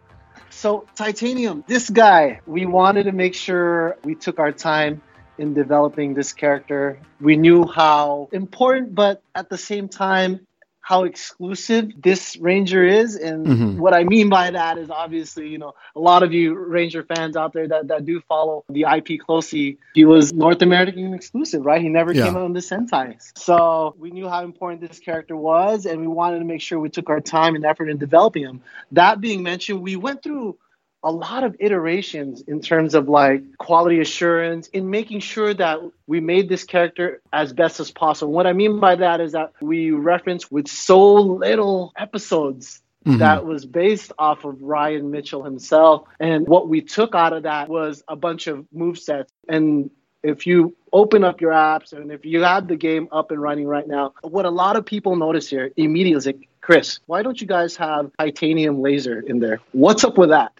So, 0.56 0.86
Titanium, 0.95 1.64
this 1.68 1.89
guy, 1.89 2.39
we 2.45 2.66
wanted 2.66 3.04
to 3.04 3.12
make 3.12 3.34
sure 3.36 3.97
we 4.04 4.16
took 4.16 4.39
our 4.39 4.51
time 4.54 5.01
in 5.38 5.54
developing 5.54 6.14
this 6.14 6.32
character. 6.32 6.99
We 7.20 7.36
knew 7.36 7.66
how 7.68 8.30
important, 8.32 8.95
but 8.95 9.22
at 9.36 9.49
the 9.49 9.58
same 9.58 9.89
time, 9.89 10.47
how 10.84 11.06
exclusive 11.06 11.92
this 12.02 12.36
Ranger 12.38 12.86
is. 12.86 13.16
And 13.16 13.48
Mhm. 13.48 13.78
what 13.78 13.94
I 13.94 14.04
mean 14.04 14.28
by 14.30 14.52
that 14.52 14.78
is 14.78 14.90
obviously, 14.90 15.48
you 15.48 15.58
know, 15.58 15.74
a 15.96 16.00
lot 16.00 16.24
of 16.24 16.34
you 16.34 16.54
Ranger 16.54 17.04
fans 17.04 17.38
out 17.38 17.54
there 17.54 17.68
that, 17.70 17.88
that 17.88 18.06
do 18.06 18.20
follow 18.28 18.66
the 18.68 18.84
IP 18.86 19.18
closely, 19.18 19.78
he 19.94 20.04
was 20.04 20.34
North 20.34 20.62
American 20.62 21.14
exclusive, 21.14 21.66
right? 21.66 21.82
He 21.82 21.88
never 21.88 22.12
Yeah. 22.12 22.26
came 22.26 22.36
out 22.36 22.44
on 22.44 22.52
the 22.54 22.60
Sentai. 22.60 23.16
So 23.38 23.96
we 23.98 24.12
knew 24.12 24.28
how 24.28 24.44
important 24.44 24.82
this 24.82 25.00
character 25.00 25.38
was, 25.38 25.86
and 25.86 26.02
we 26.02 26.08
wanted 26.08 26.40
to 26.40 26.46
make 26.46 26.60
sure 26.62 26.78
we 26.80 26.90
took 26.90 27.10
our 27.10 27.22
time 27.22 27.56
and 27.56 27.66
effort 27.66 27.90
in 27.90 27.98
developing 27.98 28.44
him. 28.44 28.62
That 28.92 29.22
being 29.22 29.42
mentioned, 29.42 29.82
we 29.82 29.96
went 29.96 30.22
through 30.22 30.58
a 31.04 31.12
lot 31.12 31.43
of 31.43 31.56
iterations 31.60 32.41
in 32.47 32.62
terms 32.62 32.95
of 32.95 33.10
like 33.10 33.58
quality 33.58 33.99
assurance 33.99 34.68
in 34.68 34.89
making 34.89 35.20
sure 35.20 35.54
that 35.54 35.80
we 36.08 36.20
made 36.20 36.47
this 36.47 36.64
character 36.64 37.22
as 37.32 37.51
best 37.51 37.80
as 37.80 37.91
possible. 37.91 38.32
What 38.32 38.47
I 38.47 38.54
mean 38.54 38.80
by 38.80 38.95
that 38.95 39.20
is 39.20 39.34
that 39.34 39.51
we 39.62 39.91
reference 39.91 40.49
with 40.49 40.68
so 40.68 41.16
little 41.16 41.91
episodes 41.97 42.82
Mhm. 43.06 43.20
that 43.20 43.45
was 43.45 43.66
based 43.66 44.14
off 44.18 44.45
of 44.45 44.62
Ryan 44.62 45.12
Mitchell 45.12 45.43
himself. 45.43 46.08
And 46.22 46.47
what 46.47 46.70
we 46.70 46.80
took 46.80 47.16
out 47.16 47.34
of 47.34 47.43
that 47.43 47.68
was 47.68 48.01
a 48.08 48.16
bunch 48.16 48.47
of 48.47 48.66
move 48.72 48.97
sets. 48.97 49.30
And 49.49 49.89
if 50.24 50.47
you 50.47 50.74
open 50.93 51.26
up 51.26 51.41
your 51.41 51.51
apps 51.51 51.91
and 51.91 52.14
if 52.14 52.24
you 52.24 52.43
have 52.43 52.70
the 52.70 52.78
game 52.78 53.10
up 53.12 53.32
and 53.32 53.41
running 53.41 53.68
right 53.68 53.86
now, 53.86 54.14
what 54.22 54.45
a 54.45 54.49
lot 54.49 54.78
of 54.78 54.86
people 54.86 55.18
notice 55.18 55.49
here 55.49 55.70
immediately 55.76 56.18
is 56.18 56.26
like, 56.26 56.47
Chris, 56.62 57.01
why 57.06 57.24
don't 57.24 57.41
you 57.41 57.45
guys 57.47 57.76
have 57.76 58.10
titanium 58.18 58.82
laser 58.82 59.20
in 59.20 59.39
there? 59.39 59.60
What's 59.74 60.06
up 60.06 60.18
with 60.18 60.30
that? 60.30 60.54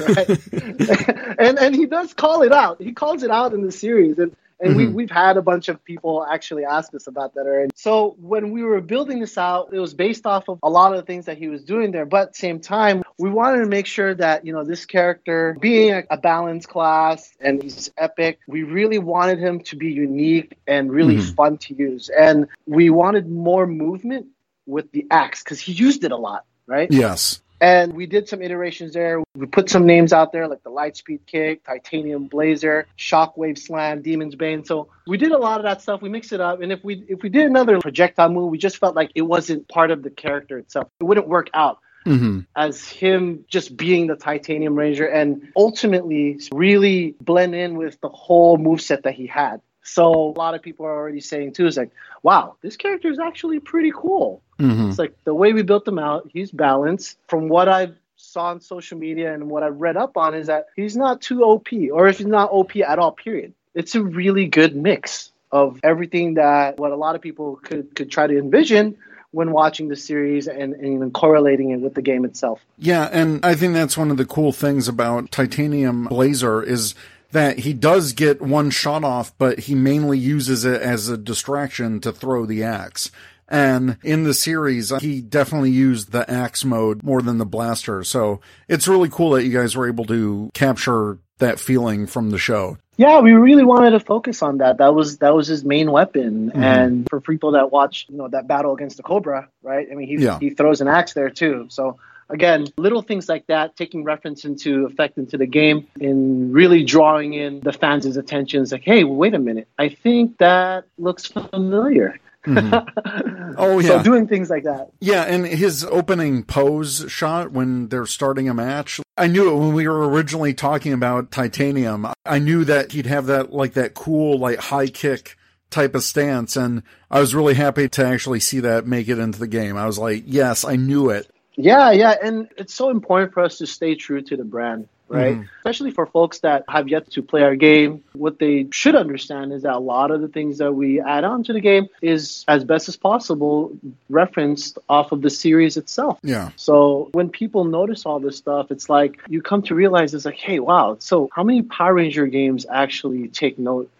Right? 0.00 0.40
and 1.38 1.58
and 1.58 1.74
he 1.74 1.86
does 1.86 2.14
call 2.14 2.42
it 2.42 2.52
out. 2.52 2.80
He 2.80 2.92
calls 2.92 3.22
it 3.22 3.30
out 3.30 3.52
in 3.52 3.62
the 3.62 3.72
series. 3.72 4.18
And 4.18 4.34
and 4.60 4.76
we, 4.76 4.84
Mhm. 4.86 4.92
we've 4.94 5.10
had 5.10 5.36
a 5.36 5.42
bunch 5.42 5.68
of 5.68 5.84
people 5.84 6.24
actually 6.24 6.64
ask 6.64 6.94
us 6.94 7.08
about 7.08 7.34
that 7.34 7.40
already. 7.40 7.70
So 7.74 8.14
when 8.20 8.52
we 8.52 8.62
were 8.62 8.80
building 8.80 9.18
this 9.18 9.36
out, 9.36 9.70
it 9.72 9.80
was 9.80 9.94
based 9.94 10.26
off 10.26 10.48
of 10.48 10.60
a 10.62 10.70
lot 10.70 10.92
of 10.92 10.98
the 10.98 11.04
things 11.04 11.26
that 11.26 11.36
he 11.38 11.48
was 11.48 11.64
doing 11.64 11.90
there. 11.90 12.06
But 12.06 12.20
at 12.28 12.32
the 12.34 12.38
same 12.38 12.60
time, 12.60 13.02
we 13.18 13.30
wanted 13.30 13.60
to 13.60 13.66
make 13.66 13.86
sure 13.86 14.14
that, 14.14 14.46
you 14.46 14.52
know, 14.52 14.62
this 14.62 14.86
character 14.86 15.56
being 15.60 15.92
a, 15.92 16.04
a 16.08 16.16
balanced 16.16 16.68
class 16.68 17.34
and 17.40 17.60
he's 17.62 17.90
epic, 17.98 18.38
we 18.46 18.62
really 18.62 18.98
wanted 18.98 19.40
him 19.40 19.58
to 19.64 19.76
be 19.76 19.90
unique 19.90 20.56
and 20.68 20.90
really 20.90 21.16
Mhm. 21.16 21.34
fun 21.34 21.58
to 21.58 21.74
use. 21.74 22.08
And 22.08 22.46
we 22.66 22.90
wanted 22.90 23.28
more 23.28 23.66
movement 23.66 24.26
with 24.66 24.90
the 24.92 25.04
axe 25.10 25.42
because 25.42 25.58
he 25.58 25.72
used 25.72 26.04
it 26.04 26.12
a 26.12 26.16
lot, 26.16 26.44
right? 26.68 26.90
Yes. 26.92 27.42
And 27.64 27.94
we 27.94 28.04
did 28.04 28.28
some 28.28 28.42
iterations 28.42 28.92
there. 28.92 29.22
We 29.34 29.46
put 29.46 29.70
some 29.70 29.86
names 29.86 30.12
out 30.12 30.32
there 30.32 30.46
like 30.48 30.62
the 30.64 30.70
Lightspeed 30.70 31.20
Kick, 31.24 31.64
Titanium 31.64 32.26
Blazer, 32.26 32.86
Shockwave 32.98 33.58
Slam, 33.58 34.02
Demon's 34.02 34.34
Bane. 34.34 34.66
So 34.66 34.88
we 35.06 35.16
did 35.16 35.32
a 35.32 35.38
lot 35.38 35.60
of 35.60 35.64
that 35.64 35.80
stuff. 35.80 36.02
We 36.02 36.10
mixed 36.10 36.34
it 36.34 36.42
up. 36.42 36.60
And 36.60 36.70
if 36.70 36.84
we 36.84 37.02
if 37.08 37.22
we 37.22 37.30
did 37.30 37.46
another 37.46 37.80
projectile 37.80 38.28
move, 38.28 38.50
we 38.50 38.58
just 38.58 38.76
felt 38.76 38.94
like 38.94 39.12
it 39.14 39.22
wasn't 39.22 39.66
part 39.66 39.90
of 39.90 40.02
the 40.02 40.10
character 40.10 40.58
itself. 40.58 40.88
It 41.00 41.04
wouldn't 41.04 41.26
work 41.26 41.48
out 41.54 41.78
hmm 42.04 42.40
as 42.54 42.86
him 42.86 43.46
just 43.48 43.74
being 43.74 44.08
the 44.08 44.16
Titanium 44.16 44.74
Ranger 44.74 45.06
and 45.06 45.48
ultimately 45.56 46.38
really 46.52 47.14
blend 47.18 47.54
in 47.54 47.78
with 47.78 47.98
the 48.02 48.10
whole 48.10 48.58
moveset 48.58 49.04
that 49.04 49.14
he 49.14 49.26
had. 49.26 49.62
So 49.82 50.12
a 50.12 50.38
lot 50.38 50.54
of 50.54 50.60
people 50.60 50.84
are 50.84 50.94
already 50.94 51.20
saying 51.20 51.54
too, 51.54 51.66
is 51.66 51.78
like, 51.78 51.92
wow, 52.22 52.56
this 52.60 52.76
character 52.76 53.08
is 53.08 53.18
actually 53.18 53.60
pretty 53.60 53.92
cool. 53.94 54.42
Hmm 54.58 54.88
It's 54.88 54.98
like 54.98 55.14
the 55.24 55.34
way 55.34 55.52
we 55.52 55.62
built 55.62 55.86
him 55.86 55.98
out, 55.98 56.30
he's 56.32 56.50
balanced. 56.50 57.18
From 57.28 57.48
what 57.48 57.68
I 57.68 57.92
saw 58.16 58.46
on 58.46 58.60
social 58.60 58.98
media 58.98 59.32
and 59.32 59.48
what 59.48 59.62
I've 59.62 59.80
read 59.80 59.96
up 59.96 60.16
on 60.16 60.34
is 60.34 60.46
that 60.46 60.68
he's 60.76 60.96
not 60.96 61.20
too 61.20 61.42
OP, 61.42 61.68
or 61.92 62.08
if 62.08 62.18
he's 62.18 62.26
not 62.26 62.50
OP 62.50 62.76
at 62.76 62.98
all, 62.98 63.12
period. 63.12 63.54
It's 63.74 63.94
a 63.94 64.02
really 64.02 64.46
good 64.46 64.76
mix 64.76 65.32
of 65.50 65.80
everything 65.82 66.34
that 66.34 66.78
what 66.78 66.92
a 66.92 66.96
lot 66.96 67.14
of 67.14 67.20
people 67.20 67.56
could 67.56 67.94
could 67.94 68.10
try 68.10 68.26
to 68.26 68.38
envision 68.38 68.96
when 69.34 69.50
watching 69.50 69.88
the 69.88 69.96
series 69.96 70.46
and, 70.46 70.74
and 70.74 70.94
even 70.94 71.10
correlating 71.10 71.70
it 71.70 71.80
with 71.80 71.94
the 71.94 72.02
game 72.02 72.24
itself. 72.24 72.64
Yeah, 72.78 73.08
and 73.12 73.44
I 73.44 73.56
think 73.56 73.74
that's 73.74 73.96
one 73.96 74.12
of 74.12 74.16
the 74.16 74.24
cool 74.24 74.52
things 74.52 74.86
about 74.86 75.32
Titanium 75.32 76.04
Blazer 76.04 76.62
is 76.62 76.94
that 77.32 77.58
he 77.58 77.72
does 77.72 78.12
get 78.12 78.40
one 78.40 78.70
shot 78.70 79.02
off, 79.02 79.36
but 79.38 79.60
he 79.60 79.74
mainly 79.74 80.16
uses 80.16 80.64
it 80.64 80.80
as 80.80 81.08
a 81.08 81.16
distraction 81.16 82.00
to 82.00 82.12
throw 82.12 82.46
the 82.46 82.62
axe. 82.62 83.10
And 83.48 83.98
in 84.02 84.24
the 84.24 84.34
series, 84.34 84.90
he 85.00 85.20
definitely 85.20 85.70
used 85.70 86.12
the 86.12 86.28
axe 86.30 86.64
mode 86.64 87.02
more 87.02 87.20
than 87.22 87.38
the 87.38 87.46
blaster. 87.46 88.02
So 88.04 88.40
it's 88.68 88.88
really 88.88 89.08
cool 89.08 89.30
that 89.32 89.44
you 89.44 89.52
guys 89.52 89.76
were 89.76 89.86
able 89.86 90.04
to 90.06 90.50
capture 90.54 91.18
that 91.38 91.58
feeling 91.58 92.06
from 92.06 92.30
the 92.30 92.38
show. 92.38 92.78
Yeah, 92.96 93.20
we 93.20 93.32
really 93.32 93.64
wanted 93.64 93.90
to 93.90 94.00
focus 94.00 94.40
on 94.40 94.58
that. 94.58 94.78
That 94.78 94.94
was 94.94 95.18
that 95.18 95.34
was 95.34 95.48
his 95.48 95.64
main 95.64 95.90
weapon. 95.90 96.52
Mhm. 96.54 96.62
And 96.62 97.06
for 97.10 97.20
people 97.20 97.52
that 97.52 97.72
watch, 97.72 98.06
you 98.08 98.16
know, 98.16 98.28
that 98.28 98.46
battle 98.46 98.72
against 98.72 98.96
the 98.98 99.02
Cobra, 99.02 99.48
right? 99.62 99.88
I 99.90 99.94
mean, 99.96 100.06
he 100.06 100.16
Yeah. 100.24 100.38
he 100.38 100.50
throws 100.50 100.80
an 100.80 100.86
axe 100.86 101.12
there 101.12 101.28
too. 101.28 101.66
So 101.70 101.96
again, 102.30 102.68
little 102.78 103.02
things 103.02 103.28
like 103.28 103.48
that, 103.48 103.76
taking 103.76 104.04
reference 104.04 104.44
into 104.44 104.86
effect 104.86 105.18
into 105.18 105.36
the 105.36 105.46
game, 105.46 105.86
and 106.00 106.54
really 106.54 106.84
drawing 106.84 107.34
in 107.34 107.60
the 107.60 107.72
fans' 107.72 108.16
attention. 108.16 108.62
It's 108.62 108.70
like, 108.72 108.84
hey, 108.84 109.02
wait 109.02 109.34
a 109.34 109.38
minute, 109.40 109.66
I 109.76 109.88
think 109.88 110.38
that 110.38 110.84
looks 110.96 111.26
familiar. 111.26 112.18
Mm-hmm. 112.46 113.54
Oh, 113.56 113.80
So 113.80 113.96
yeah. 113.96 114.02
doing 114.02 114.26
things 114.26 114.50
like 114.50 114.64
that. 114.64 114.88
Yeah, 115.00 115.22
and 115.22 115.46
his 115.46 115.84
opening 115.84 116.42
pose 116.42 117.04
shot 117.08 117.52
when 117.52 117.88
they're 117.88 118.04
starting 118.06 118.48
a 118.48 118.54
match, 118.54 119.00
I 119.16 119.28
knew 119.28 119.48
it 119.48 119.56
when 119.56 119.74
we 119.74 119.86
were 119.86 120.08
originally 120.08 120.54
talking 120.54 120.92
about 120.92 121.30
Titanium. 121.30 122.08
I 122.26 122.38
knew 122.40 122.64
that 122.64 122.90
he'd 122.92 123.06
have 123.06 123.26
that 123.26 123.52
like 123.52 123.74
that 123.74 123.94
cool 123.94 124.38
like 124.38 124.58
high 124.58 124.88
kick 124.88 125.36
type 125.70 125.94
of 125.94 126.02
stance 126.02 126.56
and 126.56 126.82
I 127.10 127.20
was 127.20 127.34
really 127.34 127.54
happy 127.54 127.88
to 127.90 128.04
actually 128.04 128.40
see 128.40 128.58
that 128.60 128.86
make 128.88 129.08
it 129.08 129.18
into 129.20 129.38
the 129.38 129.46
game. 129.46 129.76
I 129.76 129.86
was 129.86 129.98
like, 129.98 130.24
"Yes, 130.26 130.64
I 130.64 130.74
knew 130.76 131.10
it." 131.10 131.30
Yeah, 131.56 131.92
yeah, 131.92 132.16
and 132.20 132.48
it's 132.56 132.74
so 132.74 132.90
important 132.90 133.32
for 133.32 133.44
us 133.44 133.58
to 133.58 133.66
stay 133.68 133.94
true 133.94 134.20
to 134.22 134.36
the 134.36 134.44
brand, 134.44 134.88
right? 135.14 135.36
Mhm. 135.36 135.48
Especially 135.58 135.90
for 135.92 136.06
folks 136.06 136.40
that 136.40 136.64
have 136.68 136.88
yet 136.88 137.10
to 137.12 137.22
play 137.22 137.42
our 137.42 137.56
game. 137.56 138.02
What 138.14 138.38
they 138.38 138.66
should 138.72 138.96
understand 138.96 139.52
is 139.52 139.62
that 139.62 139.74
a 139.74 139.78
lot 139.78 140.10
of 140.10 140.20
the 140.20 140.28
things 140.28 140.58
that 140.58 140.72
we 140.74 141.00
add 141.00 141.24
on 141.24 141.44
to 141.44 141.52
the 141.52 141.60
game 141.60 141.88
is 142.02 142.44
as 142.48 142.64
best 142.64 142.88
as 142.88 142.96
possible 142.96 143.72
referenced 144.10 144.78
off 144.88 145.12
of 145.12 145.22
the 145.22 145.30
series 145.30 145.76
itself. 145.76 146.18
Yeah. 146.22 146.50
So 146.56 147.08
when 147.12 147.28
people 147.30 147.64
notice 147.64 148.04
all 148.04 148.20
this 148.20 148.36
stuff, 148.36 148.70
it's 148.70 148.88
like 148.88 149.18
you 149.28 149.40
come 149.40 149.62
to 149.62 149.74
realize 149.74 150.14
it's 150.14 150.24
like, 150.24 150.36
hey, 150.36 150.58
wow, 150.60 150.96
so 150.98 151.28
how 151.32 151.42
many 151.42 151.62
Power 151.62 151.94
Ranger 151.94 152.26
games 152.26 152.66
actually 152.70 153.28
take 153.28 153.58
note 153.58 153.90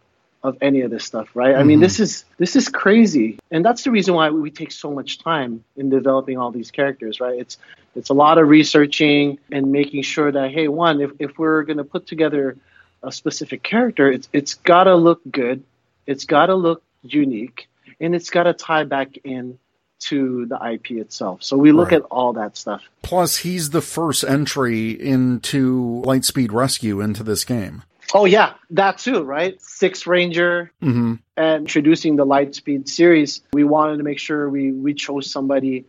of 0.43 0.59
any 0.61 0.83
of 0.83 0.91
this 0.91 1.05
stuff, 1.05 1.31
right? 1.35 1.57
I 1.57 1.63
mean, 1.63 1.79
Mhm. 1.79 1.83
this 1.83 2.01
is 2.01 2.25
this 2.37 2.55
is 2.55 2.69
crazy, 2.69 3.39
and 3.51 3.65
that's 3.65 3.85
the 3.85 3.91
reason 3.91 4.13
why 4.15 4.29
we 4.29 4.51
take 4.51 4.73
so 4.73 4.91
much 4.93 5.19
time 5.19 5.65
in 5.75 5.89
developing 5.89 6.37
all 6.37 6.51
these 6.51 6.71
characters, 6.71 7.19
right? 7.19 7.39
It's 7.39 7.57
it's 7.95 8.11
a 8.11 8.15
lot 8.15 8.39
of 8.39 8.49
researching 8.49 9.39
and 9.53 9.71
making 9.73 10.03
sure 10.03 10.31
that 10.33 10.51
hey, 10.51 10.69
one, 10.69 11.01
if 11.01 11.11
if 11.19 11.39
we're 11.39 11.63
gonna 11.63 11.85
put 11.85 12.07
together 12.07 12.57
a 13.03 13.13
specific 13.13 13.63
character, 13.63 14.11
it's 14.11 14.29
it's 14.33 14.55
gotta 14.55 14.95
look 14.95 15.21
good, 15.31 15.63
it's 16.07 16.25
gotta 16.25 16.55
look 16.55 16.83
unique, 17.03 17.69
and 18.01 18.15
it's 18.15 18.31
gotta 18.31 18.53
tie 18.53 18.85
back 18.85 19.17
in 19.25 19.59
to 20.01 20.45
the 20.47 20.57
IP 20.73 20.93
itself. 20.93 21.43
So 21.43 21.57
we 21.57 21.73
look 21.73 21.91
Right. 21.91 22.03
at 22.03 22.07
all 22.11 22.35
that 22.35 22.57
stuff. 22.59 22.83
Plus, 23.03 23.39
he's 23.39 23.71
the 23.71 23.81
first 23.81 24.23
entry 24.25 24.91
into 24.91 26.03
Lightspeed 26.05 26.53
Rescue 26.53 27.01
into 27.01 27.23
this 27.23 27.45
game. 27.45 27.83
Oh 28.13 28.27
yeah, 28.27 28.53
that 28.71 28.99
too, 28.99 29.23
right? 29.23 29.61
Six 29.63 30.07
Ranger 30.07 30.71
Mhm. 30.83 31.21
and 31.39 31.61
introducing 31.63 32.17
the 32.17 32.27
Lightspeed 32.27 32.87
series. 32.89 33.41
We 33.55 33.65
wanted 33.65 33.97
to 33.97 34.03
make 34.03 34.19
sure 34.19 34.49
we 34.51 34.73
we 34.73 34.93
chose 34.93 35.31
somebody 35.31 35.85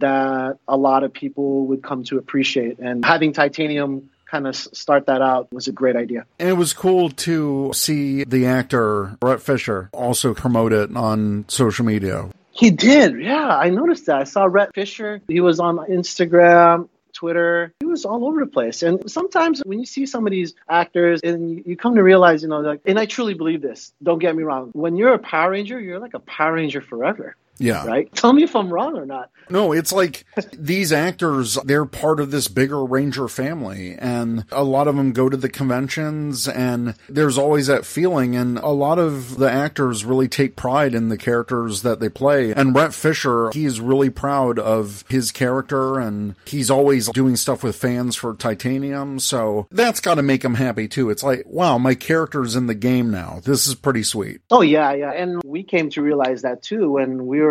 that 0.00 0.58
a 0.68 0.76
lot 0.76 1.04
of 1.04 1.12
people 1.12 1.66
would 1.66 1.82
come 1.82 2.04
to 2.04 2.18
appreciate, 2.18 2.78
and 2.78 3.04
having 3.04 3.32
Titanium 3.32 4.10
kind 4.30 4.46
of 4.46 4.56
start 4.56 5.06
that 5.06 5.22
out 5.22 5.52
was 5.52 5.68
a 5.68 5.72
great 5.72 5.94
idea. 5.96 6.26
And 6.38 6.48
it 6.48 6.54
was 6.54 6.72
cool 6.72 7.10
to 7.10 7.70
see 7.74 8.24
the 8.24 8.46
actor 8.46 9.16
Rhett 9.22 9.40
Fisher 9.40 9.88
also 9.92 10.34
promote 10.34 10.72
it 10.72 10.94
on 10.96 11.44
social 11.48 11.84
media. 11.84 12.28
He 12.50 12.70
did, 12.70 13.20
yeah. 13.20 13.56
I 13.56 13.70
noticed 13.70 14.06
that. 14.06 14.16
I 14.16 14.24
saw 14.24 14.44
Rhett 14.44 14.74
Fisher. 14.74 15.20
He 15.28 15.40
was 15.40 15.60
on 15.60 15.76
Instagram, 15.76 16.88
Twitter. 17.12 17.72
He 17.80 17.86
was 17.86 18.04
all 18.04 18.26
over 18.26 18.40
the 18.40 18.50
place. 18.50 18.82
And 18.82 19.10
sometimes 19.10 19.60
when 19.64 19.78
you 19.78 19.86
see 19.86 20.06
some 20.06 20.26
of 20.26 20.30
these 20.30 20.54
actors, 20.68 21.20
and 21.22 21.50
you- 21.50 21.62
you 21.66 21.76
come 21.76 21.94
to 21.94 22.02
realize, 22.02 22.42
you 22.42 22.48
know, 22.48 22.60
like, 22.60 22.80
and 22.84 22.98
I 22.98 23.06
truly 23.06 23.34
believe 23.34 23.62
this. 23.62 23.92
Don't 24.02 24.18
get 24.18 24.34
me 24.34 24.42
wrong. 24.42 24.70
When 24.72 24.96
you're 24.96 25.12
a 25.14 25.18
Power 25.18 25.50
Ranger, 25.52 25.78
you're 25.78 25.98
like 26.00 26.14
a 26.14 26.18
Power 26.18 26.54
Ranger 26.54 26.80
forever. 26.80 27.36
Yeah. 27.58 27.86
Right? 27.86 28.12
Tell 28.14 28.32
me 28.32 28.42
if 28.42 28.54
I'm 28.54 28.72
wrong 28.72 28.96
or 28.96 29.06
not. 29.06 29.30
No, 29.48 29.72
it's 29.72 29.92
like 29.92 30.24
these 30.52 30.92
actors, 30.92 31.54
they're 31.64 31.84
part 31.84 32.18
of 32.18 32.30
this 32.30 32.48
bigger 32.48 32.84
Ranger 32.84 33.28
family, 33.28 33.94
and 33.96 34.44
a 34.50 34.64
lot 34.64 34.88
of 34.88 34.96
them 34.96 35.12
go 35.12 35.28
to 35.28 35.36
the 35.36 35.48
conventions, 35.48 36.48
and 36.48 36.94
there's 37.08 37.38
always 37.38 37.68
that 37.68 37.86
feeling, 37.86 38.34
and 38.34 38.58
a 38.58 38.70
lot 38.70 38.98
of 38.98 39.38
the 39.38 39.50
actors 39.50 40.04
really 40.04 40.26
take 40.26 40.56
pride 40.56 40.94
in 40.94 41.10
the 41.10 41.16
characters 41.16 41.82
that 41.82 42.00
they 42.00 42.08
play. 42.08 42.52
And 42.52 42.74
Rhett 42.74 42.92
Fisher, 42.92 43.50
he's 43.52 43.80
really 43.80 44.10
proud 44.10 44.58
of 44.58 45.04
his 45.08 45.30
character, 45.30 46.00
and 46.00 46.34
he's 46.44 46.70
always 46.70 47.08
doing 47.10 47.36
stuff 47.36 47.62
with 47.62 47.76
fans 47.76 48.16
for 48.16 48.34
Titanium, 48.34 49.20
so 49.20 49.68
that's 49.70 50.00
gotta 50.00 50.22
make 50.22 50.44
him 50.44 50.54
happy 50.54 50.88
too. 50.88 51.08
It's 51.08 51.22
like, 51.22 51.44
wow, 51.46 51.78
my 51.78 51.94
character's 51.94 52.56
in 52.56 52.66
the 52.66 52.74
game 52.74 53.12
now. 53.12 53.40
This 53.44 53.68
is 53.68 53.76
pretty 53.76 54.02
sweet. 54.02 54.40
Oh 54.50 54.62
yeah, 54.62 54.92
yeah. 54.92 55.12
And 55.12 55.40
we 55.44 55.62
came 55.62 55.88
to 55.90 56.02
realize 56.02 56.42
that 56.42 56.62
too 56.62 56.90
when 56.90 57.26
we 57.26 57.40
were 57.40 57.45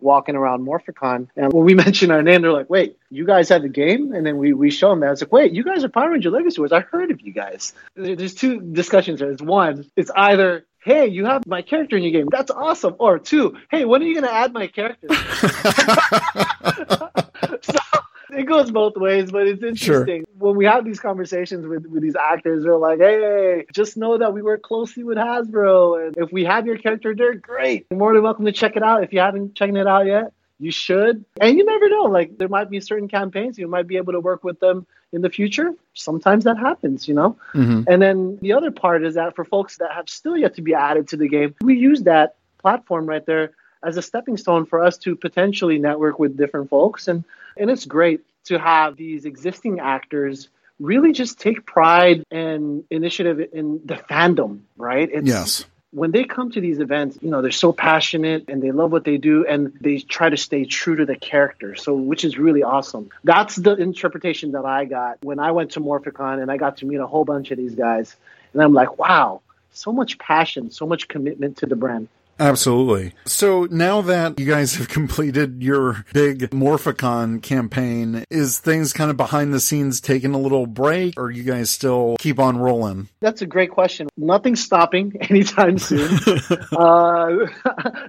walking 0.00 0.34
around 0.34 0.66
Morphicon. 0.66 1.28
And 1.36 1.52
when 1.52 1.64
we 1.64 1.74
mentioned 1.86 2.12
our 2.12 2.22
name, 2.22 2.42
they're 2.42 2.52
like, 2.52 2.70
wait, 2.70 2.96
you 3.10 3.26
guys 3.26 3.48
have 3.50 3.62
the 3.62 3.68
game? 3.68 4.12
And 4.12 4.26
then 4.26 4.38
we, 4.38 4.52
we 4.52 4.70
show 4.70 4.90
them 4.90 5.00
that. 5.00 5.12
It's 5.12 5.22
like, 5.22 5.32
wait, 5.32 5.52
you 5.52 5.64
guys 5.64 5.84
are 5.84 5.88
Power 5.88 6.10
Ranger 6.10 6.30
Legacy 6.30 6.60
Wars. 6.60 6.72
I 6.72 6.80
heard 6.80 7.10
of 7.10 7.20
you 7.20 7.32
guys. 7.32 7.72
There's 7.94 8.34
two 8.34 8.60
discussions 8.60 9.20
there. 9.20 9.30
It's 9.30 9.42
one, 9.42 9.90
it's 9.96 10.10
either, 10.14 10.66
hey, 10.82 11.08
you 11.08 11.26
have 11.26 11.46
my 11.46 11.62
character 11.62 11.96
in 11.96 12.02
your 12.02 12.12
game. 12.12 12.28
That's 12.30 12.50
awesome. 12.50 12.96
Or 12.98 13.18
two, 13.18 13.56
hey, 13.70 13.84
when 13.84 14.02
are 14.02 14.06
you 14.06 14.14
going 14.14 14.24
to 14.24 14.32
add 14.32 14.52
my 14.52 14.66
character? 14.66 15.08
so 17.62 17.78
it 18.32 18.44
goes 18.44 18.70
both 18.70 18.96
ways, 18.96 19.30
but 19.30 19.46
it's 19.46 19.62
interesting. 19.62 20.20
Sure. 20.20 20.34
When 20.38 20.56
we 20.56 20.64
have 20.64 20.84
these 20.84 21.00
conversations 21.00 21.66
with, 21.66 21.86
with 21.86 22.02
these 22.02 22.16
actors, 22.16 22.64
they're 22.64 22.76
like, 22.76 22.98
hey, 22.98 23.66
just 23.72 23.96
know 23.96 24.18
that 24.18 24.32
we 24.32 24.42
work 24.42 24.62
closely 24.62 25.04
with 25.04 25.18
Hasbro. 25.18 26.06
And 26.06 26.16
if 26.16 26.32
we 26.32 26.44
have 26.44 26.66
your 26.66 26.78
character 26.78 27.14
there, 27.14 27.34
great. 27.34 27.86
You're 27.90 27.98
more 27.98 28.14
than 28.14 28.22
welcome 28.22 28.44
to 28.46 28.52
check 28.52 28.76
it 28.76 28.82
out. 28.82 29.04
If 29.04 29.12
you 29.12 29.20
haven't 29.20 29.54
checked 29.54 29.76
it 29.76 29.86
out 29.86 30.06
yet, 30.06 30.32
you 30.58 30.70
should. 30.70 31.24
And 31.40 31.56
you 31.56 31.64
never 31.64 31.88
know. 31.88 32.04
Like 32.04 32.38
there 32.38 32.48
might 32.48 32.70
be 32.70 32.80
certain 32.80 33.08
campaigns 33.08 33.58
you 33.58 33.68
might 33.68 33.86
be 33.86 33.96
able 33.96 34.12
to 34.12 34.20
work 34.20 34.44
with 34.44 34.60
them 34.60 34.86
in 35.12 35.22
the 35.22 35.30
future. 35.30 35.72
Sometimes 35.94 36.44
that 36.44 36.58
happens, 36.58 37.08
you 37.08 37.14
know? 37.14 37.36
Mm-hmm. 37.54 37.82
And 37.86 38.02
then 38.02 38.38
the 38.40 38.52
other 38.52 38.70
part 38.70 39.04
is 39.04 39.14
that 39.14 39.34
for 39.34 39.44
folks 39.44 39.78
that 39.78 39.92
have 39.92 40.08
still 40.08 40.36
yet 40.36 40.54
to 40.56 40.62
be 40.62 40.74
added 40.74 41.08
to 41.08 41.16
the 41.16 41.28
game, 41.28 41.54
we 41.62 41.76
use 41.76 42.02
that 42.02 42.36
platform 42.58 43.06
right 43.06 43.24
there 43.24 43.52
as 43.82 43.96
a 43.96 44.02
stepping 44.02 44.36
stone 44.36 44.66
for 44.66 44.82
us 44.82 44.98
to 44.98 45.16
potentially 45.16 45.78
network 45.78 46.18
with 46.18 46.36
different 46.36 46.70
folks. 46.70 47.08
And 47.08 47.24
and 47.56 47.70
it's 47.70 47.84
great 47.84 48.22
to 48.44 48.58
have 48.58 48.96
these 48.96 49.24
existing 49.24 49.80
actors 49.80 50.48
really 50.78 51.12
just 51.12 51.38
take 51.38 51.66
pride 51.66 52.24
and 52.30 52.84
initiative 52.90 53.50
in 53.52 53.80
the 53.84 53.96
fandom, 53.96 54.60
right? 54.76 55.08
It's, 55.12 55.26
yes 55.26 55.64
when 55.92 56.12
they 56.12 56.24
come 56.24 56.52
to 56.52 56.60
these 56.60 56.78
events, 56.78 57.18
you 57.20 57.30
know, 57.30 57.42
they're 57.42 57.50
so 57.50 57.72
passionate 57.72 58.44
and 58.48 58.62
they 58.62 58.70
love 58.70 58.92
what 58.92 59.04
they 59.04 59.16
do 59.16 59.44
and 59.46 59.72
they 59.80 59.98
try 59.98 60.28
to 60.28 60.36
stay 60.36 60.64
true 60.64 60.96
to 60.96 61.04
the 61.04 61.16
character. 61.16 61.74
So, 61.74 61.94
which 61.94 62.24
is 62.24 62.38
really 62.38 62.62
awesome. 62.62 63.10
That's 63.24 63.56
the 63.56 63.74
interpretation 63.74 64.52
that 64.52 64.64
I 64.64 64.84
got 64.84 65.18
when 65.24 65.40
I 65.40 65.50
went 65.50 65.72
to 65.72 65.80
Morphicon 65.80 66.40
and 66.40 66.50
I 66.50 66.58
got 66.58 66.78
to 66.78 66.86
meet 66.86 66.98
a 66.98 67.06
whole 67.06 67.24
bunch 67.24 67.50
of 67.50 67.58
these 67.58 67.74
guys. 67.74 68.14
And 68.52 68.62
I'm 68.62 68.72
like, 68.72 68.98
wow, 68.98 69.42
so 69.72 69.92
much 69.92 70.18
passion, 70.18 70.70
so 70.70 70.86
much 70.86 71.08
commitment 71.08 71.58
to 71.58 71.66
the 71.66 71.76
brand. 71.76 72.08
Absolutely. 72.40 73.12
So 73.26 73.68
now 73.70 74.00
that 74.00 74.40
you 74.40 74.46
guys 74.46 74.76
have 74.76 74.88
completed 75.00 75.62
your 75.62 76.04
big 76.14 76.50
Morphicon 76.50 77.42
campaign, 77.42 78.24
is 78.30 78.58
things 78.58 78.92
kind 78.94 79.10
of 79.10 79.16
behind 79.16 79.52
the 79.52 79.60
scenes 79.60 80.00
taking 80.00 80.32
a 80.32 80.38
little 80.38 80.66
break 80.66 81.14
or 81.18 81.30
you 81.30 81.42
guys 81.42 81.70
still 81.70 82.16
keep 82.18 82.38
on 82.38 82.56
rolling? 82.56 83.08
That's 83.20 83.42
a 83.42 83.46
great 83.46 83.70
question. 83.70 84.08
Nothing's 84.16 84.62
stopping 84.64 85.16
anytime 85.20 85.76
soon. 85.78 86.18
uh, 86.72 87.46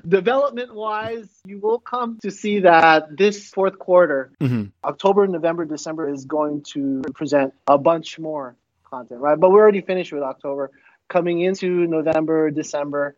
development 0.08 0.74
wise, 0.74 1.28
you 1.46 1.60
will 1.60 1.80
come 1.80 2.18
to 2.22 2.32
see 2.32 2.62
that 2.62 3.18
this 3.18 3.50
fourth 3.50 3.78
quarter, 3.78 4.32
mm-hmm. 4.40 4.66
October, 4.84 5.28
November, 5.28 5.66
December, 5.66 6.10
is 6.10 6.24
going 6.24 6.64
to 6.64 7.02
present 7.14 7.54
a 7.68 7.78
bunch 7.78 8.18
more 8.18 8.56
content, 8.90 9.20
right? 9.20 9.38
But 9.38 9.52
we're 9.52 9.60
already 9.60 9.82
finished 9.82 10.14
with 10.14 10.24
October. 10.24 10.72
Coming 11.10 11.42
into 11.42 11.88
November, 11.88 12.52
December, 12.52 13.18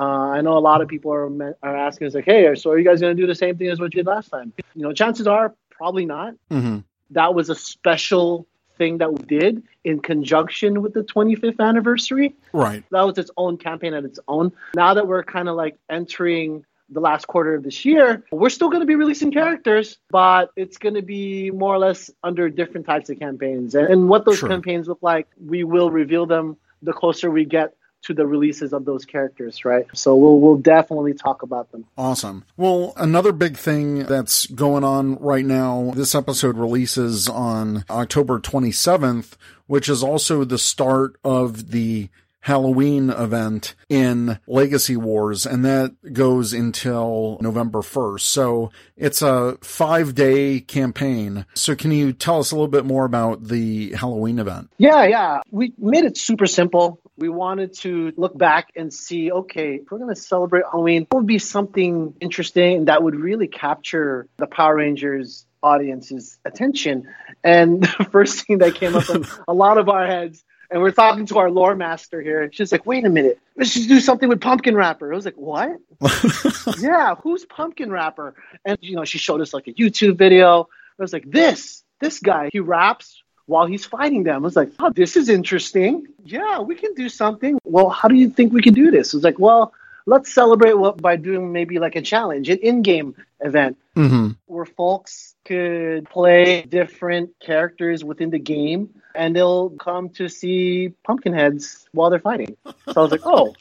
uh, 0.00 0.30
I 0.30 0.40
know 0.40 0.56
a 0.56 0.60
lot 0.60 0.80
of 0.80 0.88
people 0.88 1.12
are 1.12 1.56
are 1.62 1.76
asking 1.76 2.06
us 2.06 2.14
like, 2.14 2.24
"Hey, 2.24 2.54
so 2.54 2.70
are 2.70 2.78
you 2.78 2.84
guys 2.84 3.00
going 3.02 3.14
to 3.14 3.20
do 3.20 3.26
the 3.26 3.34
same 3.34 3.58
thing 3.58 3.68
as 3.68 3.78
what 3.78 3.92
you 3.94 3.98
did 4.02 4.06
last 4.06 4.30
time?" 4.30 4.52
You 4.74 4.82
know, 4.82 4.92
chances 4.94 5.26
are 5.26 5.54
probably 5.70 6.06
not. 6.06 6.34
Mm-hmm. 6.50 6.78
That 7.10 7.34
was 7.34 7.50
a 7.50 7.54
special 7.54 8.46
thing 8.78 8.98
that 8.98 9.12
we 9.12 9.22
did 9.26 9.62
in 9.84 10.00
conjunction 10.00 10.80
with 10.80 10.94
the 10.94 11.02
25th 11.02 11.60
anniversary. 11.60 12.34
Right. 12.54 12.82
That 12.90 13.02
was 13.02 13.18
its 13.18 13.30
own 13.36 13.58
campaign 13.58 13.92
and 13.92 14.06
its 14.06 14.18
own. 14.26 14.52
Now 14.74 14.94
that 14.94 15.06
we're 15.06 15.22
kind 15.22 15.50
of 15.50 15.56
like 15.56 15.76
entering 15.90 16.64
the 16.88 17.00
last 17.00 17.26
quarter 17.26 17.54
of 17.54 17.62
this 17.62 17.84
year, 17.84 18.24
we're 18.32 18.48
still 18.48 18.70
going 18.70 18.80
to 18.80 18.86
be 18.86 18.94
releasing 18.94 19.30
characters, 19.30 19.98
but 20.08 20.50
it's 20.56 20.78
going 20.78 20.94
to 20.94 21.02
be 21.02 21.50
more 21.50 21.74
or 21.74 21.78
less 21.78 22.10
under 22.24 22.48
different 22.48 22.86
types 22.86 23.10
of 23.10 23.18
campaigns. 23.18 23.74
And, 23.74 23.86
and 23.88 24.08
what 24.08 24.24
those 24.24 24.38
sure. 24.38 24.48
campaigns 24.48 24.88
look 24.88 25.02
like, 25.02 25.28
we 25.44 25.62
will 25.62 25.90
reveal 25.90 26.24
them 26.24 26.56
the 26.82 26.94
closer 26.94 27.30
we 27.30 27.44
get 27.44 27.74
to 28.02 28.14
the 28.14 28.26
releases 28.26 28.72
of 28.72 28.84
those 28.84 29.04
characters, 29.04 29.64
right? 29.64 29.86
So 29.94 30.14
we'll 30.16 30.38
we'll 30.40 30.56
definitely 30.56 31.14
talk 31.14 31.42
about 31.42 31.70
them. 31.72 31.84
Awesome. 31.96 32.44
Well, 32.56 32.92
another 32.96 33.32
big 33.32 33.56
thing 33.56 34.04
that's 34.04 34.46
going 34.46 34.84
on 34.84 35.16
right 35.16 35.44
now, 35.44 35.92
this 35.94 36.14
episode 36.14 36.56
releases 36.56 37.28
on 37.28 37.84
October 37.90 38.38
27th, 38.38 39.32
which 39.66 39.88
is 39.88 40.02
also 40.02 40.44
the 40.44 40.58
start 40.58 41.16
of 41.24 41.70
the 41.70 42.08
Halloween 42.40 43.10
event 43.10 43.74
in 43.88 44.38
Legacy 44.46 44.96
Wars, 44.96 45.44
and 45.44 45.64
that 45.64 45.94
goes 46.12 46.52
until 46.52 47.38
November 47.40 47.80
1st. 47.80 48.20
So 48.20 48.70
it's 48.96 49.20
a 49.20 49.58
five 49.60 50.14
day 50.14 50.60
campaign. 50.60 51.44
So 51.54 51.76
can 51.76 51.90
you 51.90 52.12
tell 52.12 52.38
us 52.38 52.50
a 52.50 52.54
little 52.54 52.68
bit 52.68 52.86
more 52.86 53.04
about 53.04 53.44
the 53.44 53.92
Halloween 53.92 54.38
event? 54.38 54.70
Yeah, 54.78 55.04
yeah. 55.04 55.40
We 55.50 55.74
made 55.78 56.04
it 56.04 56.16
super 56.16 56.46
simple 56.46 57.00
we 57.20 57.28
wanted 57.28 57.74
to 57.74 58.12
look 58.16 58.36
back 58.36 58.72
and 58.74 58.92
see 58.92 59.30
okay, 59.30 59.76
if 59.76 59.90
we're 59.90 59.98
going 59.98 60.12
to 60.12 60.20
celebrate 60.20 60.64
Halloween, 60.70 61.06
what 61.10 61.20
would 61.20 61.26
be 61.26 61.38
something 61.38 62.14
interesting 62.20 62.86
that 62.86 63.02
would 63.02 63.14
really 63.14 63.46
capture 63.46 64.26
the 64.38 64.46
Power 64.46 64.76
Rangers 64.76 65.46
audience's 65.62 66.38
attention? 66.44 67.06
And 67.44 67.82
the 67.98 68.08
first 68.10 68.46
thing 68.46 68.58
that 68.58 68.74
came 68.74 68.96
up 68.96 69.08
in 69.10 69.26
a 69.46 69.52
lot 69.52 69.76
of 69.76 69.88
our 69.88 70.06
heads, 70.06 70.42
and 70.70 70.80
we're 70.80 70.92
talking 70.92 71.26
to 71.26 71.38
our 71.38 71.50
lore 71.50 71.74
master 71.74 72.22
here, 72.22 72.48
she's 72.52 72.72
like, 72.72 72.86
wait 72.86 73.04
a 73.04 73.10
minute, 73.10 73.38
let's 73.56 73.74
just 73.74 73.88
do 73.88 74.00
something 74.00 74.28
with 74.28 74.40
Pumpkin 74.40 74.74
Rapper. 74.74 75.12
I 75.12 75.16
was 75.16 75.24
like, 75.24 75.36
what? 75.36 75.78
yeah, 76.78 77.16
who's 77.16 77.44
Pumpkin 77.44 77.90
Rapper? 77.90 78.34
And, 78.64 78.78
you 78.80 78.96
know, 78.96 79.04
she 79.04 79.18
showed 79.18 79.40
us 79.42 79.52
like 79.52 79.68
a 79.68 79.72
YouTube 79.72 80.16
video. 80.16 80.68
I 80.98 81.02
was 81.02 81.12
like, 81.12 81.30
this, 81.30 81.82
this 82.00 82.20
guy, 82.20 82.50
he 82.52 82.60
raps 82.60 83.22
while 83.50 83.66
he's 83.66 83.84
fighting 83.84 84.22
them. 84.22 84.36
I 84.36 84.38
was 84.38 84.56
like, 84.56 84.70
oh, 84.78 84.90
this 84.94 85.16
is 85.16 85.28
interesting. 85.28 86.06
Yeah, 86.24 86.60
we 86.60 86.76
can 86.76 86.94
do 86.94 87.08
something. 87.08 87.58
Well, 87.64 87.90
how 87.90 88.08
do 88.08 88.14
you 88.14 88.30
think 88.30 88.52
we 88.52 88.62
can 88.62 88.74
do 88.74 88.90
this? 88.90 89.12
I 89.12 89.16
was 89.16 89.24
like, 89.24 89.38
well, 89.38 89.74
let's 90.06 90.32
celebrate 90.32 90.74
what 90.74 91.02
by 91.02 91.16
doing 91.16 91.52
maybe 91.52 91.78
like 91.78 91.96
a 91.96 92.02
challenge, 92.02 92.48
an 92.48 92.58
in-game 92.58 93.16
event 93.40 93.76
mm-hmm. 93.96 94.30
where 94.46 94.64
folks 94.64 95.34
could 95.44 96.08
play 96.08 96.62
different 96.62 97.30
characters 97.40 98.04
within 98.04 98.30
the 98.30 98.38
game 98.38 98.90
and 99.14 99.34
they'll 99.34 99.70
come 99.70 100.10
to 100.10 100.28
see 100.28 100.92
pumpkinheads 101.04 101.88
while 101.92 102.10
they're 102.10 102.20
fighting. 102.20 102.56
So 102.64 102.94
I 102.96 103.00
was 103.00 103.10
like, 103.10 103.24
oh, 103.24 103.54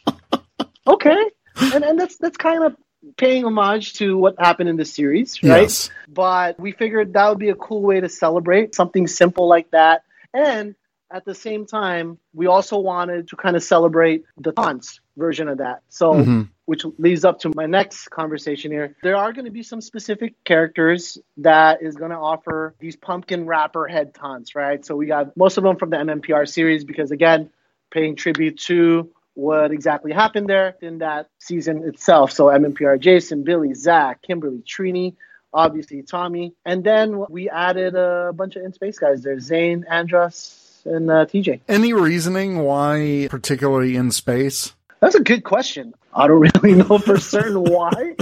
okay. 0.86 1.30
And 1.74 1.84
and 1.84 2.00
that's 2.00 2.18
that's 2.18 2.38
kind 2.38 2.64
of 2.64 2.76
paying 3.18 3.45
homage 3.45 3.93
to 3.93 4.18
what 4.18 4.36
happened 4.39 4.70
in 4.70 4.78
the 4.78 4.86
series, 4.86 5.41
right? 5.43 5.64
Yes. 5.64 5.89
But 6.08 6.60
we 6.60 6.72
figured 6.72 7.14
that 7.14 7.30
would 7.30 7.39
be 7.39 7.50
a 7.50 7.56
cool 7.56 7.82
way 7.82 8.00
to 8.00 8.10
celebrate 8.10 8.76
something 8.76 9.08
simple 9.08 9.47
like 9.47 9.72
that. 9.72 10.04
And 10.34 10.76
at 11.12 11.26
the 11.26 11.34
same 11.34 11.66
time, 11.66 12.20
we 12.34 12.47
also 12.47 12.78
wanted 12.78 13.30
to 13.30 13.36
kind 13.36 13.56
of 13.56 13.64
celebrate 13.64 14.26
the 14.38 14.52
taunts 14.52 15.00
version 15.18 15.47
of 15.47 15.58
that. 15.58 15.82
So, 15.89 16.14
mm-hmm. 16.14 16.41
which 16.66 16.86
leads 16.97 17.26
up 17.26 17.39
to 17.41 17.52
my 17.56 17.66
next 17.66 18.10
conversation 18.10 18.72
here. 18.72 18.95
There 19.02 19.16
are 19.16 19.34
going 19.34 19.45
to 19.45 19.52
be 19.52 19.64
some 19.64 19.82
specific 19.82 20.36
characters 20.43 21.18
that 21.38 21.82
is 21.82 21.95
going 21.95 22.12
to 22.12 22.18
offer 22.18 22.76
these 22.80 22.95
Pumpkin 22.95 23.45
Rapper 23.45 23.88
head 23.88 24.14
taunts, 24.14 24.56
right? 24.56 24.86
So, 24.86 24.95
we 24.95 25.08
got 25.08 25.36
most 25.36 25.58
of 25.58 25.64
them 25.64 25.78
from 25.78 25.89
the 25.89 25.97
MMPR 25.97 26.47
series 26.47 26.84
because, 26.84 27.12
again, 27.12 27.50
paying 27.91 28.16
tribute 28.16 28.60
to 28.62 29.10
what 29.34 29.72
exactly 29.72 30.12
happened 30.12 30.50
there 30.50 30.76
in 30.82 31.00
that 31.00 31.30
season 31.40 31.84
itself. 31.84 32.32
So 32.32 32.46
MMPR 32.46 33.00
Jason, 33.00 33.44
Billy, 33.44 33.74
Zach, 33.74 34.22
Kimberly, 34.22 34.64
Trini, 34.68 35.16
obviously 35.54 36.04
Tommy. 36.04 36.54
And 36.66 36.84
then 36.84 37.26
we 37.30 37.50
added 37.50 37.96
a 37.96 38.32
bunch 38.34 38.56
of 38.56 38.64
in 38.64 38.74
space 38.74 39.00
guys 39.00 39.22
There's 39.22 39.50
Zhane, 39.50 39.84
Andros, 39.90 40.82
and 40.86 41.10
uh, 41.10 41.26
TJ. 41.26 41.62
Any 41.68 41.94
reasoning 41.94 42.60
why, 42.60 43.28
particularly 43.30 43.96
in 43.96 44.12
space? 44.12 44.74
That's 45.00 45.16
a 45.16 45.22
good 45.22 45.44
question. 45.44 45.94
I 46.20 46.28
don't 46.28 46.41
really 46.41 46.76
know 46.89 46.97
for 46.97 47.17
certain 47.17 47.63
why. 47.63 48.15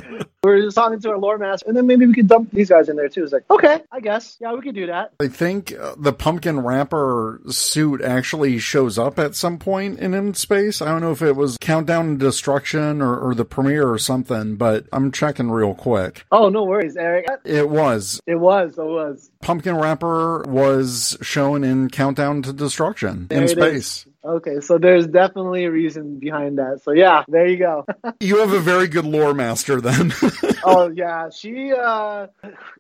We're 0.43 0.61
just 0.61 0.75
talking 0.75 0.99
to 0.99 1.09
our 1.09 1.17
lore 1.17 1.39
master, 1.39 1.67
and 1.67 1.75
then 1.75 1.87
maybe 1.87 2.05
we 2.05 2.13
could 2.13 2.27
dump 2.27 2.51
these 2.51 2.69
guys 2.69 2.89
in 2.89 2.95
there 2.95 3.09
too. 3.09 3.23
It's 3.23 3.33
like, 3.33 3.43
okay, 3.49 3.81
I 3.91 3.99
guess, 3.99 4.37
yeah, 4.39 4.53
we 4.53 4.61
could 4.61 4.75
do 4.75 4.85
that. 4.85 5.13
I 5.19 5.27
think 5.27 5.73
uh, 5.73 5.95
the 5.97 6.13
Pumpkin 6.13 6.59
Rapper 6.59 7.41
suit 7.49 8.01
actually 8.01 8.59
shows 8.59 8.99
up 8.99 9.17
at 9.17 9.33
some 9.33 9.57
point 9.57 9.97
in 9.99 10.13
In 10.13 10.35
Space. 10.35 10.79
I 10.79 10.85
don't 10.85 11.01
know 11.01 11.11
if 11.11 11.23
it 11.23 11.35
was 11.35 11.57
Countdown 11.59 12.11
to 12.11 12.17
Destruction 12.17 13.01
or, 13.01 13.17
or 13.17 13.33
the 13.33 13.45
premiere 13.45 13.89
or 13.89 13.97
something, 13.97 14.57
but 14.57 14.85
I'm 14.93 15.11
checking 15.11 15.49
real 15.49 15.73
quick. 15.73 16.23
Oh, 16.31 16.49
no 16.49 16.63
worries, 16.63 16.95
Eric. 16.95 17.25
It 17.43 17.67
was. 17.67 18.21
It 18.27 18.35
was. 18.35 18.77
It 18.77 18.85
was. 18.85 19.31
Pumpkin 19.41 19.75
Rapper 19.75 20.43
was 20.43 21.17
shown 21.23 21.63
in 21.63 21.89
Countdown 21.89 22.43
to 22.43 22.53
Destruction 22.53 23.27
there 23.27 23.41
in 23.41 23.47
space. 23.47 24.05
Is. 24.05 24.13
Okay, 24.27 24.59
so 24.59 24.77
there's 24.77 25.07
definitely 25.07 25.63
a 25.63 25.71
reason 25.71 26.19
behind 26.19 26.57
that. 26.57 26.81
So 26.83 26.91
yeah, 26.91 27.23
there 27.29 27.47
you 27.47 27.57
go. 27.57 27.85
you 28.19 28.39
have 28.39 28.51
a 28.51 28.59
very 28.59 28.89
good 28.89 29.05
lore 29.05 29.33
master 29.33 29.79
then. 29.79 30.13
oh 30.65 30.91
yeah, 30.93 31.29
she 31.29 31.71
uh 31.71 32.27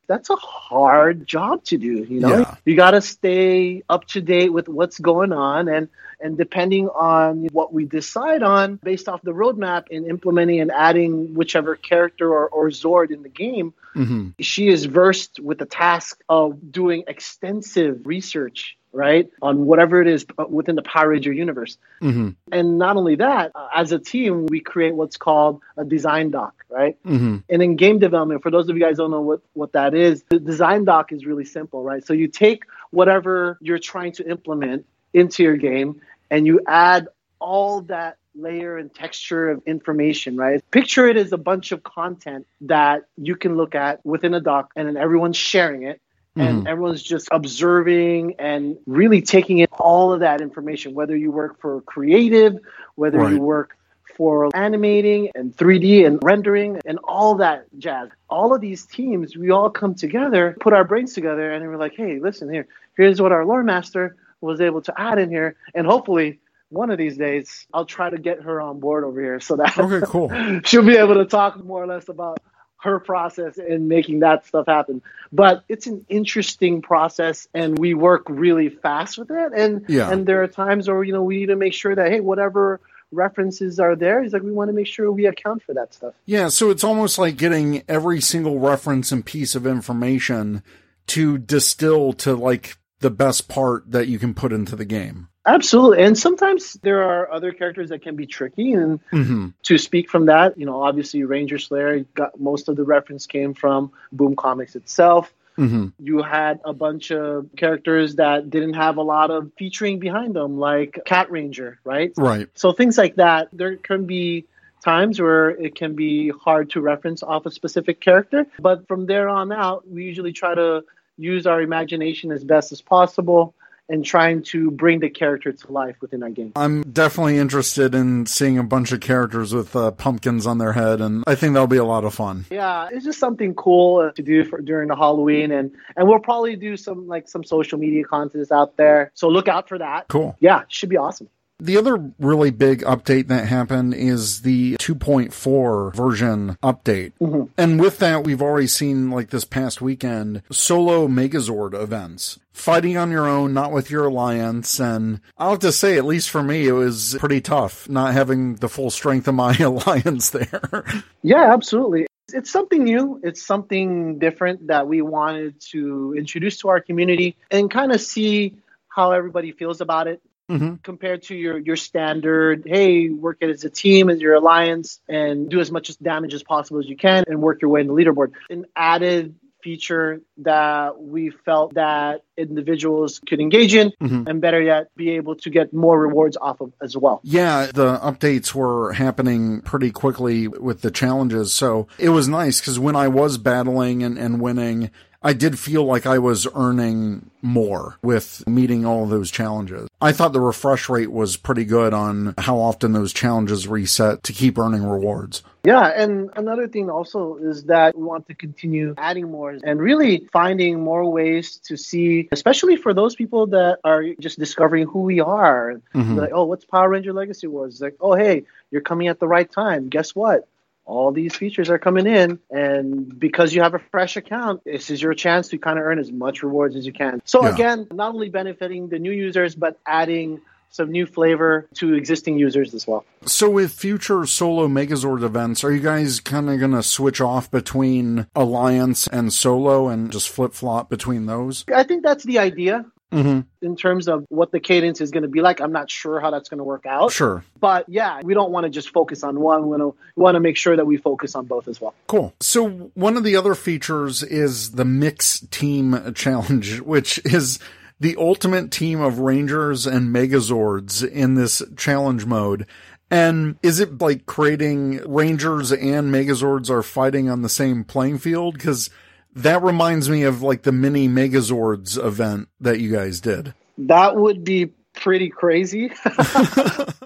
that's 0.07 0.29
a 0.29 0.35
hard 0.35 1.25
job 1.25 1.63
to 1.65 1.77
do, 1.77 2.03
you 2.03 2.19
know. 2.19 2.39
Yeah. 2.39 2.55
You 2.65 2.75
got 2.75 2.91
to 2.91 3.01
stay 3.01 3.83
up 3.89 4.05
to 4.07 4.21
date 4.21 4.51
with 4.51 4.67
what's 4.67 4.99
going 4.99 5.31
on 5.31 5.69
and 5.69 5.87
and 6.19 6.37
depending 6.37 6.89
on 6.89 7.45
what 7.53 7.71
we 7.71 7.85
decide 7.85 8.43
on 8.43 8.75
based 8.77 9.07
off 9.07 9.21
the 9.21 9.31
roadmap 9.31 9.87
in 9.89 10.09
implementing 10.09 10.59
and 10.59 10.71
adding 10.71 11.33
whichever 11.33 11.75
character 11.75 12.29
or, 12.29 12.49
or 12.49 12.69
Zord 12.69 13.11
in 13.11 13.23
the 13.23 13.29
game, 13.29 13.73
mm-hmm. 13.95 14.29
she 14.39 14.67
is 14.67 14.85
versed 14.85 15.39
with 15.39 15.59
the 15.59 15.65
task 15.65 16.19
of 16.27 16.71
doing 16.71 17.03
extensive 17.07 18.01
research 18.05 18.76
right? 18.93 19.29
On 19.41 19.65
whatever 19.65 20.01
it 20.01 20.07
is 20.07 20.25
uh, 20.37 20.45
within 20.49 20.75
the 20.75 20.81
Power 20.81 21.09
Ranger 21.09 21.31
universe. 21.31 21.77
Mm-hmm. 22.01 22.29
And 22.51 22.77
not 22.77 22.97
only 22.97 23.15
that, 23.15 23.51
uh, 23.53 23.67
as 23.75 23.91
a 23.91 23.99
team, 23.99 24.47
we 24.47 24.59
create 24.59 24.95
what's 24.95 25.17
called 25.17 25.61
a 25.77 25.85
design 25.85 26.31
doc, 26.31 26.53
right? 26.69 26.97
Mm-hmm. 27.03 27.37
And 27.49 27.63
in 27.63 27.75
game 27.75 27.99
development, 27.99 28.41
for 28.41 28.51
those 28.51 28.69
of 28.69 28.77
you 28.77 28.83
guys 28.83 28.97
don't 28.97 29.11
know 29.11 29.21
what, 29.21 29.41
what 29.53 29.73
that 29.73 29.93
is, 29.93 30.23
the 30.29 30.39
design 30.39 30.85
doc 30.85 31.11
is 31.11 31.25
really 31.25 31.45
simple, 31.45 31.83
right? 31.83 32.05
So 32.05 32.13
you 32.13 32.27
take 32.27 32.63
whatever 32.91 33.57
you're 33.61 33.79
trying 33.79 34.13
to 34.13 34.29
implement 34.29 34.85
into 35.13 35.43
your 35.43 35.57
game 35.57 36.01
and 36.29 36.45
you 36.45 36.61
add 36.67 37.07
all 37.39 37.81
that 37.81 38.17
layer 38.35 38.77
and 38.77 38.93
texture 38.93 39.49
of 39.49 39.61
information, 39.65 40.37
right? 40.37 40.63
Picture 40.71 41.07
it 41.07 41.17
as 41.17 41.33
a 41.33 41.37
bunch 41.37 41.71
of 41.71 41.83
content 41.83 42.45
that 42.61 43.05
you 43.17 43.35
can 43.35 43.57
look 43.57 43.75
at 43.75 44.05
within 44.05 44.33
a 44.33 44.39
doc 44.39 44.71
and 44.75 44.87
then 44.87 44.97
everyone's 44.97 45.37
sharing 45.37 45.83
it 45.83 46.01
and 46.39 46.63
Mhm. 46.63 46.67
everyone's 46.67 47.03
just 47.03 47.27
observing 47.31 48.35
and 48.39 48.77
really 48.85 49.21
taking 49.21 49.59
in 49.59 49.67
all 49.79 50.13
of 50.13 50.19
that 50.21 50.41
information, 50.41 50.93
whether 50.93 51.15
you 51.15 51.31
work 51.31 51.59
for 51.59 51.81
creative, 51.81 52.57
whether 52.95 53.19
Right. 53.19 53.33
you 53.33 53.39
work 53.39 53.77
for 54.15 54.49
animating 54.55 55.29
and 55.35 55.55
3D 55.55 56.05
and 56.05 56.19
rendering 56.23 56.79
and 56.85 56.97
all 57.03 57.35
that 57.35 57.65
jazz. 57.77 58.09
All 58.29 58.53
of 58.53 58.61
these 58.61 58.85
teams, 58.85 59.37
we 59.37 59.51
all 59.51 59.69
come 59.69 59.93
together, 59.95 60.57
put 60.59 60.73
our 60.73 60.83
brains 60.83 61.13
together, 61.13 61.51
and 61.51 61.67
we're 61.67 61.77
like, 61.77 61.95
hey, 61.95 62.19
listen 62.19 62.51
here, 62.51 62.67
here's 62.95 63.21
what 63.21 63.31
our 63.31 63.45
lore 63.45 63.63
master 63.63 64.15
was 64.41 64.61
able 64.61 64.81
to 64.81 64.93
add 64.99 65.19
in 65.19 65.29
here. 65.29 65.55
And 65.75 65.85
hopefully, 65.85 66.39
one 66.69 66.89
of 66.91 66.97
these 66.97 67.17
days, 67.17 67.65
I'll 67.73 67.85
try 67.85 68.09
to 68.09 68.17
get 68.17 68.41
her 68.41 68.59
on 68.59 68.79
board 68.79 69.03
over 69.03 69.21
here 69.21 69.39
so 69.39 69.55
that 69.57 69.77
Okay, 69.77 70.05
cool. 70.07 70.29
she'll 70.65 70.83
be 70.85 70.97
able 70.97 71.15
to 71.15 71.25
talk 71.25 71.63
more 71.63 71.83
or 71.83 71.87
less 71.87 72.09
about 72.09 72.39
her 72.79 72.99
process 72.99 73.57
in 73.57 73.87
making 73.87 74.19
that 74.19 74.45
stuff 74.45 74.67
happen. 74.67 75.01
But 75.31 75.63
it's 75.67 75.87
an 75.87 76.05
interesting 76.09 76.81
process 76.81 77.47
and 77.53 77.77
we 77.77 77.93
work 77.93 78.23
really 78.29 78.69
fast 78.69 79.17
with 79.17 79.31
it. 79.31 79.51
And 79.55 79.85
Yeah. 79.87 80.11
and 80.11 80.25
there 80.25 80.43
are 80.43 80.47
times 80.47 80.87
where, 80.87 81.03
you 81.03 81.13
know, 81.13 81.23
we 81.23 81.37
need 81.37 81.47
to 81.47 81.55
make 81.55 81.73
sure 81.73 81.95
that, 81.95 82.11
hey, 82.11 82.19
whatever 82.19 82.79
references 83.11 83.79
are 83.79 83.95
there, 83.95 84.21
he's 84.21 84.33
like, 84.33 84.43
we 84.43 84.51
want 84.51 84.69
to 84.69 84.73
make 84.73 84.87
sure 84.87 85.11
we 85.11 85.25
account 85.25 85.63
for 85.63 85.73
that 85.73 85.93
stuff. 85.93 86.13
Yeah, 86.25 86.49
so 86.49 86.69
it's 86.69 86.83
almost 86.83 87.17
like 87.17 87.37
getting 87.37 87.83
every 87.87 88.21
single 88.21 88.59
reference 88.59 89.11
and 89.11 89.25
piece 89.25 89.55
of 89.55 89.65
information 89.65 90.61
to 91.07 91.37
distill 91.37 92.13
to 92.13 92.35
like 92.35 92.77
the 92.99 93.09
best 93.09 93.47
part 93.47 93.91
that 93.91 94.07
you 94.07 94.19
can 94.19 94.33
put 94.33 94.51
into 94.51 94.75
the 94.75 94.85
game. 94.85 95.27
Absolutely. 95.45 96.03
And 96.03 96.17
sometimes 96.17 96.73
there 96.83 97.03
are 97.03 97.31
other 97.31 97.53
characters 97.53 97.89
that 97.89 98.01
can 98.01 98.15
be 98.15 98.25
tricky. 98.25 98.73
And 98.73 98.99
Mm-hmm. 99.11 99.47
to 99.63 99.77
speak 99.77 100.09
from 100.09 100.25
that, 100.25 100.57
you 100.57 100.65
know, 100.65 100.81
obviously 100.83 101.23
Ranger 101.23 101.57
Slayer 101.57 101.99
got 102.15 102.39
most 102.39 102.67
of 102.67 102.75
the 102.75 102.83
reference 102.83 103.25
came 103.27 103.53
from 103.53 103.91
Boom 104.11 104.35
Comics 104.35 104.75
itself. 104.75 105.33
Mm-hmm. 105.57 105.87
You 105.99 106.21
had 106.21 106.59
a 106.65 106.73
bunch 106.73 107.11
of 107.11 107.49
characters 107.55 108.15
that 108.15 108.49
didn't 108.49 108.73
have 108.73 108.97
a 108.97 109.01
lot 109.01 109.31
of 109.31 109.51
featuring 109.57 109.99
behind 109.99 110.35
them, 110.35 110.59
like 110.59 110.99
Cat 111.05 111.31
Ranger, 111.31 111.79
right? 111.83 112.11
Right. 112.17 112.47
So 112.53 112.73
things 112.73 112.97
like 112.97 113.15
that. 113.15 113.47
There 113.53 113.77
can 113.77 114.05
be 114.05 114.45
times 114.83 115.19
where 115.19 115.49
it 115.49 115.75
can 115.75 115.95
be 115.95 116.29
hard 116.29 116.69
to 116.71 116.81
reference 116.81 117.23
off 117.23 117.45
a 117.45 117.51
specific 117.51 117.99
character, 117.99 118.45
but 118.59 118.87
from 118.87 119.05
there 119.07 119.29
on 119.29 119.51
out, 119.51 119.87
we 119.89 120.03
usually 120.03 120.31
try 120.33 120.53
to 120.53 120.83
use 121.17 121.45
our 121.45 121.61
imagination 121.61 122.31
as 122.31 122.43
best 122.43 122.71
as 122.71 122.81
possible 122.81 123.53
and 123.89 124.03
trying 124.03 124.43
to 124.43 124.69
bring 124.71 124.99
the 124.99 125.09
character 125.09 125.51
to 125.51 125.71
life 125.71 125.95
within 126.01 126.21
our 126.23 126.29
game. 126.29 126.51
I'm 126.55 126.83
definitely 126.83 127.37
interested 127.37 127.95
in 127.95 128.25
seeing 128.25 128.57
a 128.57 128.63
bunch 128.63 128.91
of 128.91 128.99
characters 128.99 129.53
with 129.53 129.75
uh, 129.75 129.91
pumpkins 129.91 130.45
on 130.45 130.57
their 130.57 130.73
head, 130.73 130.99
and 130.99 131.23
I 131.25 131.35
think 131.35 131.53
that'll 131.53 131.67
be 131.67 131.77
a 131.77 131.85
lot 131.85 132.03
of 132.03 132.13
fun. 132.13 132.45
Yeah, 132.51 132.89
it's 132.91 133.05
just 133.05 133.19
something 133.19 133.53
cool 133.53 134.11
to 134.11 134.21
do 134.21 134.43
for 134.43 134.59
during 134.61 134.89
the 134.89 134.95
Halloween, 134.95 135.51
and 135.51 135.71
and 135.95 136.07
we'll 136.07 136.19
probably 136.19 136.55
do 136.55 136.75
some 136.75 137.07
like 137.07 137.29
some 137.29 137.43
social 137.43 137.79
media 137.79 138.03
contests 138.03 138.51
out 138.51 138.77
there. 138.77 139.11
So 139.13 139.29
look 139.29 139.47
out 139.47 139.69
for 139.69 139.77
that. 139.77 140.07
Cool. 140.09 140.35
Yeah, 140.39 140.63
should 140.67 140.89
be 140.89 140.97
awesome. 140.97 141.29
The 141.59 141.77
other 141.77 142.11
really 142.19 142.51
big 142.51 142.81
update 142.83 143.27
that 143.29 143.47
happened 143.47 143.95
is 143.95 144.41
the 144.41 144.77
2.4 144.77 145.91
version 145.95 146.55
update. 146.61 147.13
Mhm. 147.19 147.49
And 147.57 147.79
with 147.79 147.97
that, 147.97 148.23
we've 148.23 148.43
already 148.43 148.67
seen, 148.67 149.09
like 149.09 149.31
this 149.31 149.43
past 149.43 149.81
weekend, 149.81 150.43
solo 150.51 151.07
Megazord 151.07 151.73
events. 151.73 152.37
Fighting 152.53 152.95
on 152.95 153.09
your 153.09 153.27
own, 153.27 153.53
not 153.53 153.71
with 153.71 153.89
your 153.89 154.05
alliance. 154.05 154.79
And 154.79 155.19
I'll 155.37 155.51
have 155.51 155.59
to 155.59 155.71
say, 155.71 155.97
at 155.97 156.05
least 156.05 156.29
for 156.29 156.43
me, 156.43 156.67
it 156.67 156.73
was 156.73 157.15
pretty 157.19 157.41
tough 157.41 157.89
not 157.89 158.13
having 158.13 158.55
the 158.55 158.69
full 158.69 158.91
strength 158.91 159.27
of 159.27 159.33
my 159.33 159.55
alliance 159.59 160.29
there. 160.29 160.83
Yeah, 161.23 161.53
absolutely. 161.53 162.05
It's 162.33 162.51
something 162.51 162.83
new. 162.83 163.19
It's 163.23 163.43
something 163.43 164.19
different 164.19 164.67
that 164.67 164.87
we 164.87 165.01
wanted 165.01 165.59
to 165.71 166.13
introduce 166.15 166.59
to 166.59 166.69
our 166.69 166.81
community 166.81 167.35
and 167.49 167.71
kind 167.71 167.91
of 167.91 168.01
see 168.01 168.57
how 168.89 169.11
everybody 169.11 169.53
feels 169.53 169.81
about 169.81 170.07
it 170.07 170.21
mm-hmm. 170.49 170.75
compared 170.83 171.23
to 171.23 171.35
your 171.35 171.57
your 171.57 171.75
standard 171.75 172.63
hey 172.65 173.09
work 173.09 173.37
it 173.41 173.49
as 173.49 173.63
a 173.63 173.69
team 173.69 174.09
as 174.09 174.19
your 174.19 174.35
alliance 174.35 174.99
and 175.07 175.49
do 175.49 175.59
as 175.59 175.71
much 175.71 175.97
damage 175.99 176.33
as 176.33 176.43
possible 176.43 176.79
as 176.79 176.87
you 176.87 176.97
can 176.97 177.23
and 177.27 177.41
work 177.41 177.61
your 177.61 177.69
way 177.71 177.81
in 177.81 177.87
the 177.87 177.93
leaderboard 177.93 178.31
an 178.49 178.65
added 178.75 179.35
feature 179.63 180.21
that 180.37 181.01
we 181.01 181.29
felt 181.29 181.73
that 181.73 182.21
individuals 182.37 183.19
could 183.27 183.41
engage 183.41 183.73
in 183.75 183.91
Mhm. 184.01 184.27
and 184.27 184.39
better 184.39 184.61
yet 184.61 184.89
be 184.95 185.09
able 185.11 185.35
to 185.35 185.49
get 185.49 185.73
more 185.73 185.99
rewards 185.99 186.37
off 186.37 186.61
of 186.61 186.71
as 186.81 186.95
well 186.95 187.19
Yeah, 187.23 187.65
the 187.73 187.97
updates 187.97 188.53
were 188.53 188.93
happening 188.93 189.61
pretty 189.61 189.91
quickly 189.91 190.47
with 190.47 190.81
the 190.81 190.91
challenges. 190.91 191.53
So 191.53 191.87
it 191.97 192.09
was 192.09 192.27
nice 192.29 192.61
because 192.61 192.79
when 192.79 192.95
I 192.95 193.07
was 193.07 193.37
battling 193.37 194.03
and, 194.03 194.17
and 194.17 194.39
winning, 194.39 194.91
I 195.27 195.33
did 195.33 195.59
feel 195.59 195.83
like 195.83 196.05
I 196.05 196.19
was 196.19 196.47
earning 196.55 197.31
more 197.41 197.97
with 198.01 198.47
meeting 198.47 198.85
all 198.85 199.05
those 199.05 199.29
challenges. 199.29 199.89
I 199.99 200.13
thought 200.13 200.31
the 200.31 200.39
refresh 200.39 200.87
rate 200.87 201.11
was 201.11 201.35
pretty 201.35 201.65
good 201.65 201.93
on 201.93 202.33
how 202.37 202.59
often 202.59 202.93
those 202.93 203.11
challenges 203.11 203.67
reset 203.67 204.23
to 204.23 204.31
keep 204.31 204.57
earning 204.57 204.85
rewards. 204.85 205.43
Yeah, 205.65 205.85
and 205.85 206.29
another 206.37 206.69
thing 206.69 206.89
also 206.89 207.35
is 207.41 207.65
that 207.65 207.97
we 207.97 208.03
want 208.03 208.25
to 208.29 208.35
continue 208.35 208.95
adding 208.97 209.29
more 209.29 209.53
and 209.61 209.81
really 209.81 210.29
finding 210.31 210.79
more 210.79 211.03
ways 211.11 211.57
to 211.65 211.75
see, 211.75 212.29
especially 212.31 212.77
for 212.77 212.93
those 212.93 213.13
people 213.13 213.47
that 213.47 213.79
are 213.83 214.05
just 214.21 214.39
discovering 214.39 214.87
who 214.87 215.01
we 215.01 215.19
are. 215.19 215.81
Mhm. 215.93 216.15
Like, 216.15 216.31
oh, 216.33 216.45
what's 216.45 216.63
Power 216.63 216.87
Ranger 216.87 217.11
Legacy 217.11 217.47
Wars? 217.47 217.73
It's 217.73 217.81
like, 217.81 217.97
oh, 217.99 218.13
hey, 218.13 218.45
you're 218.71 218.79
coming 218.79 219.09
at 219.09 219.19
the 219.19 219.27
right 219.27 219.51
time. 219.51 219.89
Guess 219.89 220.15
what? 220.15 220.47
All 220.87 221.11
these 221.11 221.35
features 221.35 221.69
are 221.69 221.77
coming 221.77 222.07
in, 222.07 222.39
and 222.49 223.19
because 223.19 223.53
you 223.53 223.61
have 223.61 223.73
a 223.73 223.79
fresh 223.91 224.15
account, 224.15 224.63
this 224.63 224.89
is 224.89 225.01
your 225.01 225.13
chance 225.13 225.49
to 225.49 225.57
kind 225.57 225.77
of 225.77 225.83
earn 225.83 225.99
as 225.99 226.13
much 226.13 226.43
rewards 226.43 226.77
as 226.77 226.85
you 226.85 226.93
can. 226.93 227.21
So 227.25 227.43
Yeah. 227.43 227.53
again, 227.53 227.87
not 227.91 228.13
only 228.13 228.29
benefiting 228.29 228.87
the 228.87 228.97
new 228.97 229.11
users, 229.11 229.53
but 229.53 229.77
adding 229.85 230.39
some 230.69 230.89
new 230.91 231.05
flavor 231.05 231.67
to 231.75 231.93
existing 231.93 232.37
users 232.39 232.73
as 232.73 232.87
well. 232.87 233.03
So 233.25 233.49
with 233.49 233.71
future 233.71 234.25
solo 234.25 234.67
Megazord 234.67 235.23
events, 235.23 235.63
are 235.63 235.71
you 235.71 235.79
guys 235.81 236.19
kind 236.21 236.49
of 236.49 236.59
going 236.59 236.71
to 236.71 236.83
switch 236.83 237.19
off 237.19 237.51
between 237.51 238.27
Alliance 238.35 239.07
and 239.07 239.33
solo 239.33 239.89
and 239.89 240.11
just 240.11 240.29
flip 240.29 240.53
flop 240.53 240.89
between 240.89 241.25
those? 241.25 241.65
I 241.73 241.83
think 241.83 242.03
that's 242.03 242.23
the 242.23 242.39
idea. 242.39 242.85
Mm-hmm. 243.11 243.65
in 243.65 243.77
terms 243.77 244.09
of 244.09 244.25
what 244.27 244.51
the 244.51 244.59
cadence 244.59 244.99
is 244.99 245.11
going 245.11 245.23
to 245.23 245.29
be 245.29 245.39
like. 245.39 245.61
I'm 245.61 245.71
not 245.71 245.89
sure 245.89 246.19
how 246.19 246.29
that's 246.29 246.49
going 246.49 246.57
to 246.57 246.65
work 246.65 246.85
out. 246.85 247.13
Sure. 247.13 247.41
But 247.57 247.87
yeah, 247.87 248.19
we 248.21 248.33
don't 248.33 248.51
want 248.51 248.65
to 248.65 248.69
just 248.69 248.89
focus 248.89 249.23
on 249.23 249.39
one. 249.39 249.63
We 249.63 249.77
want 249.77 249.81
to, 249.81 249.95
we 250.17 250.23
want 250.23 250.35
to 250.35 250.41
make 250.41 250.57
sure 250.57 250.75
that 250.75 250.85
we 250.85 250.97
focus 250.97 251.33
on 251.33 251.45
both 251.45 251.69
as 251.69 251.79
well. 251.79 251.95
Cool. 252.07 252.33
So 252.41 252.67
one 252.95 253.15
of 253.15 253.23
the 253.23 253.37
other 253.37 253.55
features 253.55 254.23
is 254.23 254.71
the 254.71 254.83
Mix 254.83 255.39
Team 255.51 256.13
Challenge, 256.15 256.81
which 256.81 257.19
is 257.25 257.59
the 257.99 258.15
ultimate 258.17 258.71
team 258.71 258.99
of 258.99 259.19
Rangers 259.19 259.87
and 259.87 260.13
Megazords 260.13 261.07
in 261.07 261.35
this 261.35 261.61
challenge 261.77 262.25
mode. 262.25 262.67
And 263.09 263.57
is 263.63 263.79
it 263.79 264.01
like 264.01 264.25
creating 264.25 265.01
Rangers 265.09 265.71
and 265.71 266.13
Megazords 266.13 266.69
are 266.69 266.83
fighting 266.83 267.29
on 267.29 267.41
the 267.41 267.49
same 267.49 267.83
playing 267.85 268.17
field? 268.17 268.55
Because 268.55 268.89
that 269.37 269.63
reminds 269.63 270.09
me 270.09 270.23
of 270.23 270.41
like 270.41 270.63
the 270.63 270.71
mini 270.71 271.07
Megazords 271.07 272.03
event 272.03 272.49
that 272.59 272.79
you 272.79 272.91
guys 272.91 273.21
did. 273.21 273.53
That 273.77 274.15
would 274.15 274.43
be 274.43 274.71
pretty 274.93 275.29
crazy. 275.29 275.91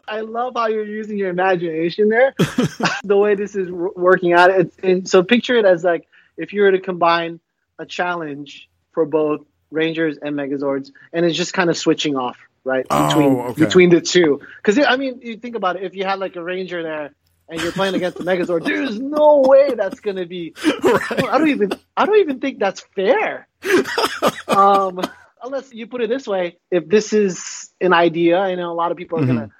I 0.07 0.21
love 0.21 0.53
how 0.55 0.67
you're 0.67 0.85
using 0.85 1.17
your 1.17 1.29
imagination 1.29 2.09
there. 2.09 2.33
the 3.03 3.17
way 3.17 3.35
this 3.35 3.55
is 3.55 3.69
working 3.69 4.33
out. 4.33 4.49
It's, 4.49 4.77
and 4.81 5.07
so 5.07 5.23
picture 5.23 5.55
it 5.55 5.65
as 5.65 5.83
like 5.83 6.07
if 6.37 6.53
you 6.53 6.61
were 6.61 6.71
to 6.71 6.79
combine 6.79 7.39
a 7.77 7.85
challenge 7.85 8.69
for 8.93 9.05
both 9.05 9.41
Rangers 9.69 10.17
and 10.21 10.35
Megazords, 10.35 10.91
and 11.13 11.25
it's 11.25 11.37
just 11.37 11.53
kind 11.53 11.69
of 11.69 11.77
switching 11.77 12.15
off, 12.15 12.37
right? 12.63 12.85
Oh, 12.89 13.07
Between 13.07 13.39
okay. 13.39 13.65
between 13.65 13.89
the 13.89 14.01
two. 14.01 14.41
Because 14.57 14.79
I 14.85 14.95
mean, 14.97 15.19
you 15.21 15.37
think 15.37 15.55
about 15.55 15.77
it. 15.77 15.83
If 15.83 15.95
you 15.95 16.05
had 16.05 16.19
like 16.19 16.35
a 16.35 16.43
Ranger 16.43 16.83
there. 16.83 17.13
And 17.51 17.61
you're 17.61 17.73
playing 17.73 17.95
against 17.95 18.17
the 18.17 18.23
Megazord. 18.23 18.63
There's 18.63 18.97
no 18.97 19.43
way 19.45 19.75
that's 19.75 19.99
gonna 19.99 20.25
be. 20.25 20.53
I 20.63 21.37
don't 21.37 21.49
even. 21.49 21.73
I 21.97 22.05
don't 22.05 22.19
even 22.19 22.39
think 22.39 22.59
that's 22.59 22.79
fair. 22.95 23.45
um, 24.47 25.01
unless 25.43 25.73
you 25.73 25.85
put 25.85 25.99
it 25.99 26.09
this 26.09 26.25
way, 26.25 26.59
if 26.71 26.87
this 26.87 27.11
is 27.11 27.69
an 27.81 27.91
idea, 27.91 28.39
I 28.39 28.55
know 28.55 28.71
a 28.71 28.73
lot 28.73 28.91
of 28.91 28.97
people 28.97 29.19
are 29.19 29.25
gonna 29.25 29.51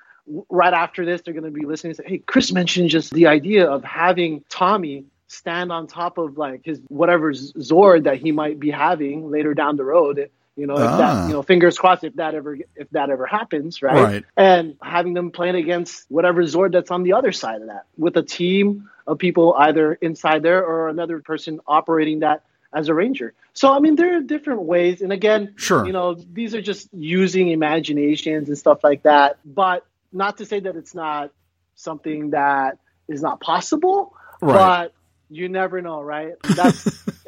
right 0.50 0.74
after 0.74 1.06
this, 1.06 1.22
they're 1.22 1.34
gonna 1.34 1.52
be 1.52 1.66
listening 1.66 1.92
and 1.92 1.98
say, 1.98 2.04
"Hey, 2.08 2.18
Chris 2.20 2.54
mentioned 2.54 2.90
just 2.90 3.14
the 3.14 3.28
idea 3.28 3.70
of 3.70 3.84
having 3.84 4.46
Tommy 4.48 5.06
stand 5.28 5.72
on 5.72 5.88
top 5.88 6.18
of 6.18 6.38
like 6.38 6.62
his 6.64 6.80
whatever 6.88 7.34
Zord 7.34 8.04
that 8.06 8.18
he 8.18 8.32
might 8.32 8.58
be 8.58 8.72
having 8.72 9.30
later 9.30 9.54
down 9.54 9.76
the 9.76 9.84
road." 9.84 10.30
You 10.58 10.68
know, 10.68 10.76
if 10.76 10.82
Ah. 10.82 10.98
that 10.98 11.28
you 11.28 11.34
know, 11.34 11.42
fingers 11.44 11.78
crossed 11.78 12.04
if 12.04 12.16
that 12.16 12.36
ever 12.36 12.58
if 12.76 12.90
that 12.92 13.10
ever 13.10 13.26
happens, 13.26 13.82
right? 13.82 13.94
Right. 14.04 14.26
And 14.36 14.76
having 14.76 14.76
if 14.76 14.76
that 14.76 14.76
ever 14.76 14.76
if 14.76 14.76
that 14.76 14.76
ever 14.76 14.76
happens, 14.76 14.76
right? 14.76 14.76
Right. 14.76 14.76
And 14.76 14.76
having 14.82 15.14
them 15.14 15.32
playing 15.32 15.56
against 15.56 16.06
whatever 16.10 16.44
Zord 16.44 16.72
that's 16.74 16.92
on 16.92 17.04
the 17.04 17.14
other 17.14 17.32
side 17.32 17.62
of 17.62 17.68
that 17.68 17.86
with 17.98 18.18
a 18.18 18.24
team 18.24 18.90
of 19.08 19.18
people 19.18 19.56
either 19.58 19.94
inside 19.94 20.44
there 20.44 20.66
or 20.66 20.90
another 20.90 21.20
person 21.22 21.60
operating 21.68 22.20
that 22.20 22.44
as 22.74 22.90
a 22.90 22.94
ranger. 22.94 23.34
So 23.54 23.72
I 23.72 23.80
mean, 23.80 23.96
there 23.96 24.18
are 24.18 24.22
different 24.22 24.64
ways, 24.64 25.02
and 25.02 25.12
again, 25.12 25.54
Sure. 25.58 25.86
you 25.86 25.94
know, 25.94 26.14
these 26.16 26.54
are 26.56 26.62
just 26.62 26.90
using 26.94 27.50
imaginations 27.50 28.48
and 28.50 28.58
stuff 28.58 28.84
like 28.84 29.04
that. 29.04 29.40
But 29.46 29.86
not 30.14 30.38
to 30.40 30.46
say 30.46 30.60
that 30.60 30.76
it's 30.76 30.94
not 30.96 31.32
something 31.76 32.32
that 32.32 32.78
is 33.08 33.22
not 33.22 33.40
possible, 33.42 34.14
Right. 34.42 34.54
but 34.54 34.94
you 35.30 35.50
never 35.50 35.82
know, 35.82 36.02
right? 36.02 36.34
That's 36.44 36.84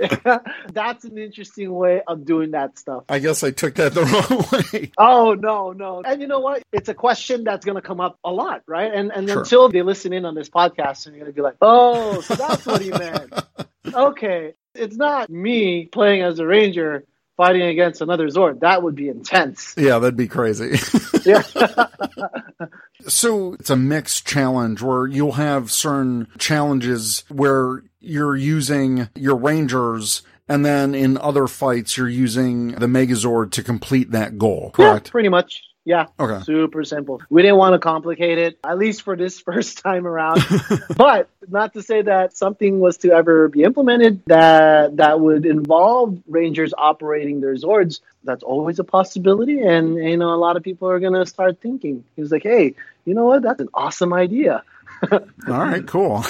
that's 0.74 1.06
an 1.06 1.18
interesting 1.18 1.72
way 1.74 2.02
of 2.08 2.26
doing 2.26 2.52
that 2.52 2.78
stuff. 2.78 3.04
I 3.10 3.20
guess 3.20 3.44
I 3.44 3.52
took 3.52 3.76
that 3.76 3.94
the 3.94 4.04
wrong 4.72 4.72
way. 4.82 4.92
Oh 4.98 5.34
no, 5.34 5.72
no. 5.74 6.02
And 6.06 6.22
you 6.22 6.28
know 6.28 6.40
what? 6.40 6.64
It's 6.72 6.90
a 6.90 6.94
question 6.94 7.44
that's 7.44 7.66
gonna 7.66 7.82
come 7.82 8.00
up 8.00 8.18
a 8.24 8.32
lot, 8.32 8.64
right? 8.68 8.94
And 8.94 9.12
and 9.12 9.28
Sure. 9.30 9.40
until 9.40 9.70
they 9.70 9.82
listen 9.82 10.14
in 10.14 10.26
on 10.26 10.36
this 10.36 10.50
podcast 10.50 11.06
and 11.08 11.16
you're 11.16 11.26
gonna 11.26 11.34
be 11.34 11.42
like, 11.42 11.56
Oh, 11.62 12.22
so 12.22 12.36
that's 12.36 12.66
what 12.66 12.82
he 12.82 12.92
meant. 12.92 13.34
okay. 13.94 14.54
It's 14.76 14.96
not 14.96 15.30
me 15.30 15.86
playing 15.86 16.24
as 16.24 16.40
a 16.40 16.48
ranger 16.48 17.06
fighting 17.38 17.64
against 17.64 18.02
another 18.02 18.28
Zord. 18.28 18.60
That 18.62 18.84
would 18.84 18.96
be 18.96 19.10
intense. 19.10 19.74
Yeah, 19.78 20.00
that'd 20.00 20.18
be 20.18 20.28
crazy. 20.28 20.78
Yeah. 21.26 21.42
so 23.08 23.54
it's 23.54 23.70
a 23.70 23.78
mixed 23.78 24.28
challenge 24.28 24.82
where 24.82 25.08
you'll 25.08 25.32
have 25.32 25.72
certain 25.72 26.28
challenges 26.38 27.24
where 27.30 27.84
you're 28.02 28.36
using 28.36 29.08
your 29.16 29.38
rangers 29.38 30.24
and 30.50 30.66
then 30.66 30.94
in 30.94 31.18
other 31.18 31.48
fights 31.48 31.96
you're 31.96 32.10
using 32.10 32.74
the 32.74 32.88
Megazord 32.88 33.52
to 33.52 33.64
complete 33.64 34.12
that 34.12 34.38
goal, 34.38 34.72
correct? 34.74 35.08
Yeah, 35.08 35.12
pretty 35.12 35.30
much. 35.30 35.62
Yeah. 35.86 36.06
Okay. 36.18 36.44
Super 36.46 36.86
simple. 36.86 37.22
We 37.30 37.42
didn't 37.42 37.58
want 37.58 37.74
to 37.74 37.80
complicate 37.80 38.38
it, 38.38 38.58
at 38.64 38.78
least 38.78 39.02
for 39.02 39.18
this 39.18 39.40
first 39.42 39.80
time 39.80 40.08
around. 40.08 40.42
but 40.98 41.30
not 41.50 41.74
to 41.74 41.82
say 41.82 42.02
that 42.04 42.38
something 42.38 42.80
was 42.80 42.98
to 43.00 43.12
ever 43.12 43.50
be 43.50 43.64
implemented 43.64 44.24
that 44.28 44.98
that 44.98 45.20
would 45.20 45.46
involve 45.46 46.20
rangers 46.28 46.74
operating 46.78 47.42
their 47.42 47.56
Zords. 47.56 48.00
That's 48.24 48.44
always 48.44 48.80
a 48.80 48.86
possibility, 48.86 49.60
and 49.60 49.96
you 49.96 50.16
know 50.16 50.34
a 50.34 50.38
lot 50.38 50.56
of 50.56 50.64
people 50.64 50.90
are 50.90 51.00
gonna 51.00 51.26
start 51.26 51.60
thinking. 51.60 52.06
He 52.16 52.22
was 52.22 52.32
like, 52.32 52.44
"Hey, 52.44 52.76
you 53.04 53.14
know 53.14 53.26
what? 53.26 53.42
That's 53.42 53.60
an 53.60 53.70
awesome 53.74 54.14
idea." 54.14 54.64
All 55.12 55.20
right, 55.48 55.86
cool. 55.86 56.24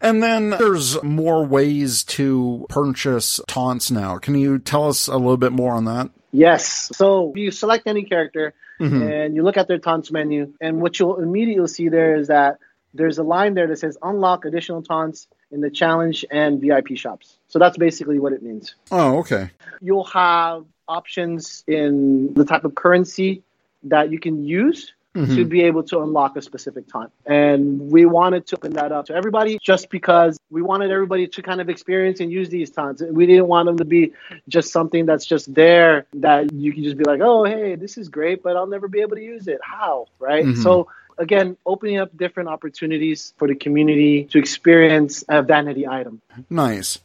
and 0.00 0.22
then 0.22 0.50
there's 0.50 1.02
more 1.02 1.44
ways 1.44 2.04
to 2.04 2.66
purchase 2.68 3.40
taunts 3.48 3.90
now. 3.90 4.18
Can 4.18 4.36
you 4.36 4.60
tell 4.60 4.88
us 4.88 5.08
a 5.08 5.16
little 5.16 5.36
bit 5.36 5.50
more 5.50 5.72
on 5.72 5.86
that? 5.86 6.10
Yes. 6.30 6.90
So 6.94 7.32
you 7.34 7.50
select 7.50 7.88
any 7.88 8.04
character 8.04 8.54
Mhm. 8.80 9.10
and 9.10 9.34
you 9.36 9.42
look 9.42 9.56
at 9.56 9.68
their 9.68 9.78
taunts 9.78 10.10
menu, 10.10 10.52
and 10.60 10.80
what 10.80 10.98
you'll 10.98 11.20
immediately 11.20 11.68
see 11.68 11.88
there 11.88 12.16
is 12.16 12.28
that 12.28 12.58
there's 12.94 13.18
a 13.18 13.22
line 13.22 13.54
there 13.54 13.66
that 13.66 13.78
says 13.78 13.98
unlock 14.02 14.44
additional 14.44 14.82
taunts 14.82 15.26
in 15.50 15.60
the 15.60 15.70
challenge 15.70 16.24
and 16.30 16.60
VIP 16.60 16.96
shops. 16.96 17.36
So 17.48 17.58
that's 17.58 17.76
basically 17.76 18.18
what 18.18 18.32
it 18.32 18.42
means. 18.42 18.74
Oh, 18.90 19.18
okay. 19.18 19.50
You'll 19.80 20.04
have 20.04 20.64
options 20.88 21.64
in 21.66 22.32
the 22.34 22.44
type 22.44 22.64
of 22.64 22.74
currency 22.74 23.42
that 23.84 24.10
you 24.10 24.18
can 24.18 24.44
use 24.44 24.93
to 25.14 25.20
Mhm. 25.20 25.48
be 25.48 25.62
able 25.62 25.84
to 25.84 26.00
unlock 26.00 26.36
a 26.36 26.42
specific 26.42 26.88
taunt. 26.88 27.12
And 27.24 27.90
we 27.92 28.04
wanted 28.04 28.46
to 28.48 28.56
open 28.56 28.72
that 28.72 28.90
up 28.90 29.06
to 29.06 29.14
everybody 29.14 29.58
just 29.62 29.88
because 29.88 30.36
we 30.50 30.60
wanted 30.60 30.90
everybody 30.90 31.28
to 31.28 31.42
kind 31.42 31.60
of 31.60 31.68
experience 31.68 32.18
and 32.18 32.32
use 32.32 32.48
these 32.48 32.70
taunts. 32.70 33.00
We 33.00 33.26
didn't 33.26 33.46
want 33.46 33.66
them 33.66 33.78
to 33.78 33.84
be 33.84 34.12
just 34.48 34.72
something 34.72 35.06
that's 35.06 35.24
just 35.24 35.54
there 35.54 36.06
that 36.14 36.52
you 36.52 36.72
can 36.72 36.82
just 36.82 36.96
be 36.96 37.04
like, 37.04 37.20
oh, 37.20 37.44
hey, 37.44 37.76
this 37.76 37.96
is 37.96 38.08
great, 38.08 38.42
but 38.42 38.56
I'll 38.56 38.66
never 38.66 38.88
be 38.88 39.00
able 39.02 39.14
to 39.16 39.22
use 39.22 39.46
it. 39.46 39.60
How? 39.62 40.06
Right? 40.18 40.46
Mhm. 40.46 40.56
So, 40.62 40.88
again, 41.16 41.56
opening 41.64 41.98
up 41.98 42.16
different 42.16 42.48
opportunities 42.48 43.34
for 43.36 43.46
the 43.46 43.54
community 43.54 44.24
to 44.32 44.38
experience 44.38 45.22
a 45.28 45.42
vanity 45.42 45.86
item. 45.86 46.20
Nice. 46.50 46.98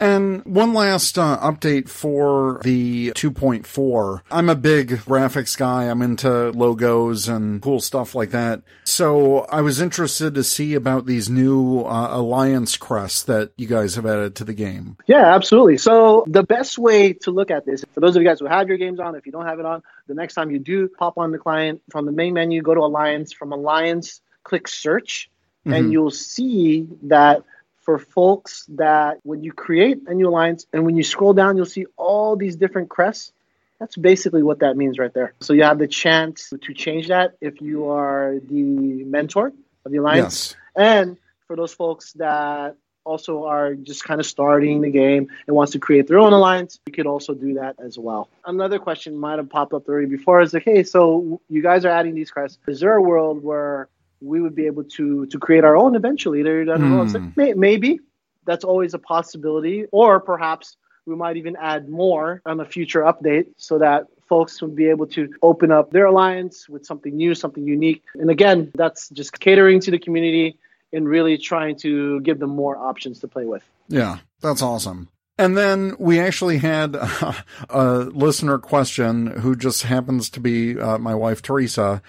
And 0.00 0.44
one 0.44 0.74
last 0.74 1.18
uh, 1.18 1.38
update 1.40 1.88
for 1.88 2.60
the 2.64 3.12
2.4. 3.12 4.22
I'm 4.30 4.48
a 4.48 4.54
big 4.56 4.88
graphics 4.88 5.56
guy. 5.56 5.84
I'm 5.84 6.02
into 6.02 6.50
logos 6.50 7.28
and 7.28 7.62
cool 7.62 7.80
stuff 7.80 8.14
like 8.14 8.30
that. 8.30 8.62
So 8.84 9.40
I 9.50 9.60
was 9.60 9.80
interested 9.80 10.34
to 10.34 10.42
see 10.44 10.74
about 10.74 11.06
these 11.06 11.30
new 11.30 11.82
uh, 11.82 12.08
Alliance 12.10 12.76
crests 12.76 13.22
that 13.24 13.52
you 13.56 13.66
guys 13.66 13.94
have 13.94 14.04
added 14.06 14.34
to 14.36 14.44
the 14.44 14.52
game. 14.54 14.96
Yeah, 15.06 15.34
absolutely. 15.34 15.78
So 15.78 16.24
the 16.26 16.42
best 16.42 16.76
way 16.78 17.12
to 17.12 17.30
look 17.30 17.50
at 17.50 17.64
this, 17.64 17.84
for 17.94 18.00
those 18.00 18.16
of 18.16 18.22
you 18.22 18.28
guys 18.28 18.40
who 18.40 18.46
have 18.46 18.68
your 18.68 18.78
games 18.78 18.98
on, 18.98 19.14
if 19.14 19.26
you 19.26 19.32
don't 19.32 19.46
have 19.46 19.60
it 19.60 19.66
on, 19.66 19.82
the 20.08 20.14
next 20.14 20.34
time 20.34 20.50
you 20.50 20.58
do 20.58 20.88
pop 20.88 21.18
on 21.18 21.30
the 21.30 21.38
client 21.38 21.80
from 21.90 22.04
the 22.06 22.12
main 22.12 22.34
menu, 22.34 22.62
go 22.62 22.74
to 22.74 22.80
Alliance. 22.80 23.32
From 23.32 23.52
Alliance, 23.52 24.20
click 24.42 24.66
Search, 24.68 25.30
Mhm. 25.66 25.76
and 25.76 25.92
you'll 25.92 26.10
see 26.10 26.88
that 27.04 27.42
for 27.84 27.98
folks 27.98 28.64
that 28.70 29.18
when 29.22 29.42
you 29.42 29.52
create 29.52 29.98
a 30.06 30.14
new 30.14 30.28
alliance 30.28 30.66
and 30.72 30.84
when 30.84 30.96
you 30.96 31.02
scroll 31.02 31.34
down, 31.34 31.56
you'll 31.56 31.66
see 31.66 31.86
all 31.96 32.36
these 32.36 32.56
different 32.56 32.88
crests. 32.88 33.32
That's 33.78 33.96
basically 33.96 34.42
what 34.42 34.60
that 34.60 34.76
means 34.76 34.98
right 34.98 35.12
there. 35.12 35.34
So 35.40 35.52
you 35.52 35.64
have 35.64 35.78
the 35.78 35.88
chance 35.88 36.50
to 36.50 36.74
change 36.74 37.08
that 37.08 37.36
if 37.40 37.60
you 37.60 37.90
are 37.90 38.36
the 38.48 39.04
mentor 39.04 39.52
of 39.84 39.92
the 39.92 39.98
alliance. 39.98 40.54
Yes. 40.54 40.56
And 40.76 41.18
for 41.46 41.56
those 41.56 41.74
folks 41.74 42.12
that 42.14 42.76
also 43.04 43.44
are 43.44 43.74
just 43.74 44.02
kind 44.02 44.18
of 44.18 44.26
starting 44.26 44.80
the 44.80 44.90
game 44.90 45.28
and 45.46 45.54
wants 45.54 45.72
to 45.72 45.78
create 45.78 46.06
their 46.06 46.18
own 46.18 46.32
alliance, 46.32 46.80
you 46.86 46.92
could 46.92 47.06
also 47.06 47.34
do 47.34 47.54
that 47.54 47.76
as 47.78 47.98
well. 47.98 48.30
Another 48.46 48.78
question 48.78 49.16
might 49.16 49.38
have 49.38 49.50
popped 49.50 49.74
up 49.74 49.86
already 49.88 50.06
before 50.06 50.40
is 50.40 50.54
like, 50.54 50.64
hey, 50.64 50.82
so 50.82 51.40
you 51.50 51.62
guys 51.62 51.84
are 51.84 51.90
adding 51.90 52.14
these 52.14 52.30
crests. 52.30 52.58
Is 52.66 52.80
there 52.80 52.94
a 52.94 53.02
world 53.02 53.42
where 53.42 53.88
we 54.24 54.40
would 54.40 54.54
be 54.54 54.66
able 54.66 54.84
to 54.84 55.26
to 55.26 55.38
create 55.38 55.64
our 55.64 55.76
own 55.76 55.94
eventually 55.94 56.42
later 56.42 56.64
down 56.64 56.80
the 56.80 56.86
road? 56.86 57.02
It's 57.04 57.12
Hmm. 57.12 57.24
like, 57.24 57.36
may, 57.36 57.54
maybe 57.54 58.00
that's 58.44 58.64
always 58.64 58.94
a 58.94 58.98
possibility, 58.98 59.86
or 59.92 60.20
perhaps 60.20 60.76
we 61.06 61.14
might 61.14 61.36
even 61.36 61.56
add 61.56 61.88
more 61.88 62.40
on 62.46 62.60
a 62.60 62.64
future 62.64 63.02
update 63.02 63.46
so 63.56 63.78
that 63.78 64.06
folks 64.28 64.60
would 64.62 64.74
be 64.74 64.86
able 64.86 65.06
to 65.06 65.28
open 65.42 65.70
up 65.70 65.90
their 65.90 66.06
alliance 66.06 66.68
with 66.68 66.86
something 66.86 67.14
new, 67.14 67.34
something 67.34 67.66
unique. 67.66 68.02
And 68.14 68.30
again, 68.30 68.70
that's 68.74 69.10
just 69.10 69.38
catering 69.38 69.80
to 69.80 69.90
the 69.90 69.98
community 69.98 70.58
and 70.92 71.06
really 71.06 71.36
trying 71.36 71.76
to 71.76 72.20
give 72.20 72.38
them 72.38 72.50
more 72.50 72.76
options 72.78 73.18
to 73.20 73.28
play 73.28 73.44
with. 73.44 73.62
Yeah, 73.88 74.18
that's 74.40 74.62
awesome. 74.62 75.08
And 75.36 75.56
then 75.56 75.96
we 75.98 76.20
actually 76.20 76.58
had 76.58 76.96
uh, 77.00 77.34
a 77.68 77.88
listener 78.12 78.58
question 78.58 79.26
who 79.26 79.56
just 79.56 79.82
happens 79.82 80.30
to 80.30 80.40
be 80.40 80.78
uh, 80.78 80.98
my 80.98 81.14
wife, 81.14 81.42
Teresa. 81.42 82.00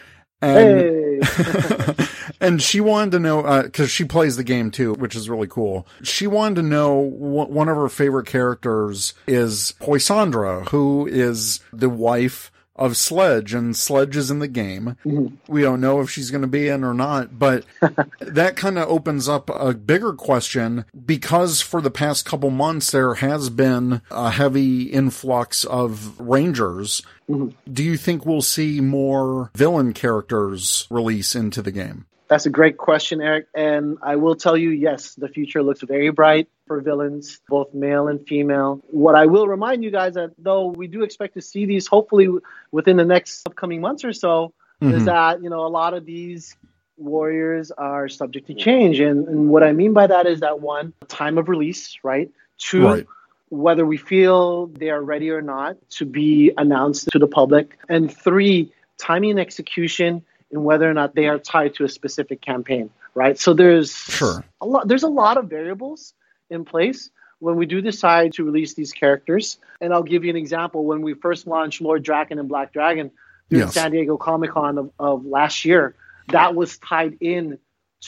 And 0.41 1.23
Hey. 1.23 2.05
and 2.41 2.61
she 2.61 2.81
wanted 2.81 3.11
to 3.11 3.19
know 3.19 3.41
uh, 3.41 3.63
because 3.63 3.89
she 3.89 4.03
plays 4.03 4.37
the 4.37 4.43
game 4.43 4.71
too, 4.71 4.93
which 4.93 5.15
is 5.15 5.29
really 5.29 5.47
cool. 5.47 5.87
She 6.03 6.27
wanted 6.27 6.55
to 6.55 6.63
know 6.63 7.03
wh- 7.09 7.49
one 7.49 7.69
of 7.69 7.77
her 7.77 7.89
favorite 7.89 8.27
characters 8.27 9.13
is 9.27 9.73
Poisandra, 9.79 10.67
who 10.69 11.07
is 11.07 11.59
the 11.71 11.89
wife 11.89 12.51
of 12.75 12.97
Sledge, 12.97 13.53
and 13.53 13.75
Sledge 13.75 14.17
is 14.17 14.29
in 14.29 14.39
the 14.39 14.47
game. 14.47 14.97
Mm-hmm. 15.05 15.35
We 15.47 15.61
don't 15.61 15.81
know 15.81 16.01
if 16.01 16.09
she's 16.09 16.31
going 16.31 16.41
to 16.41 16.47
be 16.47 16.67
in 16.67 16.83
or 16.83 16.93
not, 16.93 17.39
but 17.39 17.65
that 18.19 18.55
kind 18.55 18.77
of 18.77 18.89
opens 18.89 19.29
up 19.29 19.49
a 19.49 19.73
bigger 19.73 20.13
question 20.13 20.85
because 21.05 21.61
for 21.61 21.81
the 21.81 21.91
past 21.91 22.25
couple 22.25 22.49
months 22.49 22.91
there 22.91 23.15
has 23.15 23.49
been 23.49 24.01
a 24.11 24.31
heavy 24.31 24.83
influx 24.83 25.63
of 25.63 26.19
Rangers. 26.19 27.01
Mm-hmm. 27.29 27.71
Do 27.71 27.83
you 27.83 27.97
think 27.97 28.25
we'll 28.25 28.41
see 28.41 28.81
more 28.81 29.51
villain 29.55 29.93
characters 29.93 30.87
release 30.89 31.35
into 31.35 31.61
the 31.61 31.71
game? 31.71 32.05
That's 32.27 32.45
a 32.47 32.49
great 32.49 32.77
question, 32.77 33.21
Eric. 33.21 33.47
And 33.53 33.97
I 34.01 34.15
will 34.15 34.35
tell 34.35 34.57
you, 34.57 34.71
yes, 34.71 35.13
the 35.15 35.27
future 35.27 35.61
looks 35.61 35.81
very 35.81 36.09
bright 36.09 36.49
for 36.65 36.81
villains, 36.81 37.39
both 37.47 37.73
male 37.73 38.07
and 38.07 38.25
female. 38.27 38.81
What 38.87 39.13
I 39.15 39.27
will 39.27 39.47
remind 39.47 39.83
you 39.83 39.91
guys 39.91 40.15
that 40.15 40.31
though 40.39 40.67
we 40.67 40.87
do 40.87 41.03
expect 41.03 41.35
to 41.35 41.41
see 41.41 41.65
these 41.65 41.85
hopefully 41.85 42.27
within 42.71 42.97
the 42.97 43.05
next 43.05 43.47
upcoming 43.47 43.79
months 43.79 44.03
or 44.03 44.13
so, 44.13 44.53
is 44.81 45.03
Mhm. 45.03 45.05
that, 45.05 45.43
you 45.43 45.49
know, 45.49 45.65
a 45.65 45.69
lot 45.69 45.93
of 45.93 46.05
these 46.05 46.57
warriors 46.97 47.71
are 47.71 48.09
subject 48.09 48.47
to 48.47 48.53
change. 48.53 48.99
And, 48.99 49.27
and 49.27 49.49
what 49.49 49.63
I 49.63 49.71
mean 49.71 49.93
by 49.93 50.07
that 50.07 50.25
is 50.25 50.39
that 50.39 50.59
one, 50.61 50.93
time 51.07 51.37
of 51.37 51.47
release, 51.47 51.97
right? 52.03 52.29
Two, 52.57 52.85
Right. 52.85 53.05
whether 53.49 53.85
we 53.85 53.97
feel 53.97 54.67
they 54.67 54.89
are 54.89 55.01
ready 55.01 55.29
or 55.29 55.41
not 55.41 55.77
to 55.91 56.05
be 56.05 56.51
announced 56.57 57.09
to 57.11 57.19
the 57.19 57.27
public. 57.27 57.77
And 57.87 58.11
three, 58.11 58.71
timing 58.97 59.31
and 59.31 59.39
execution 59.39 60.23
and 60.51 60.63
whether 60.63 60.89
or 60.89 60.93
not 60.93 61.15
they 61.15 61.27
are 61.27 61.39
tied 61.39 61.73
to 61.75 61.83
a 61.83 61.89
specific 61.89 62.41
campaign, 62.41 62.89
right? 63.13 63.37
So 63.39 63.53
there's 63.53 63.91
Sure. 63.95 64.43
a 64.61 64.65
lot 64.65 64.87
there's 64.87 65.03
a 65.03 65.07
lot 65.09 65.37
of 65.37 65.49
variables 65.49 66.13
in 66.49 66.65
place 66.65 67.09
when 67.39 67.55
we 67.57 67.65
do 67.65 67.81
decide 67.81 68.33
to 68.33 68.43
release 68.43 68.73
these 68.75 68.91
characters. 68.93 69.57
And 69.81 69.93
I'll 69.93 70.03
give 70.03 70.23
you 70.23 70.29
an 70.29 70.35
example. 70.37 70.85
When 70.85 71.01
we 71.01 71.13
first 71.13 71.47
launched 71.47 71.81
Lord 71.81 72.03
Draken 72.03 72.39
and 72.39 72.47
Black 72.47 72.71
Dragon 72.71 73.11
during 73.49 73.65
Yes. 73.67 73.73
San 73.73 73.91
Diego 73.91 74.17
Comic 74.17 74.51
Con 74.51 74.77
of, 74.77 74.91
of 74.99 75.25
last 75.25 75.65
year, 75.65 75.95
that 76.29 76.55
was 76.55 76.77
tied 76.77 77.17
in 77.19 77.57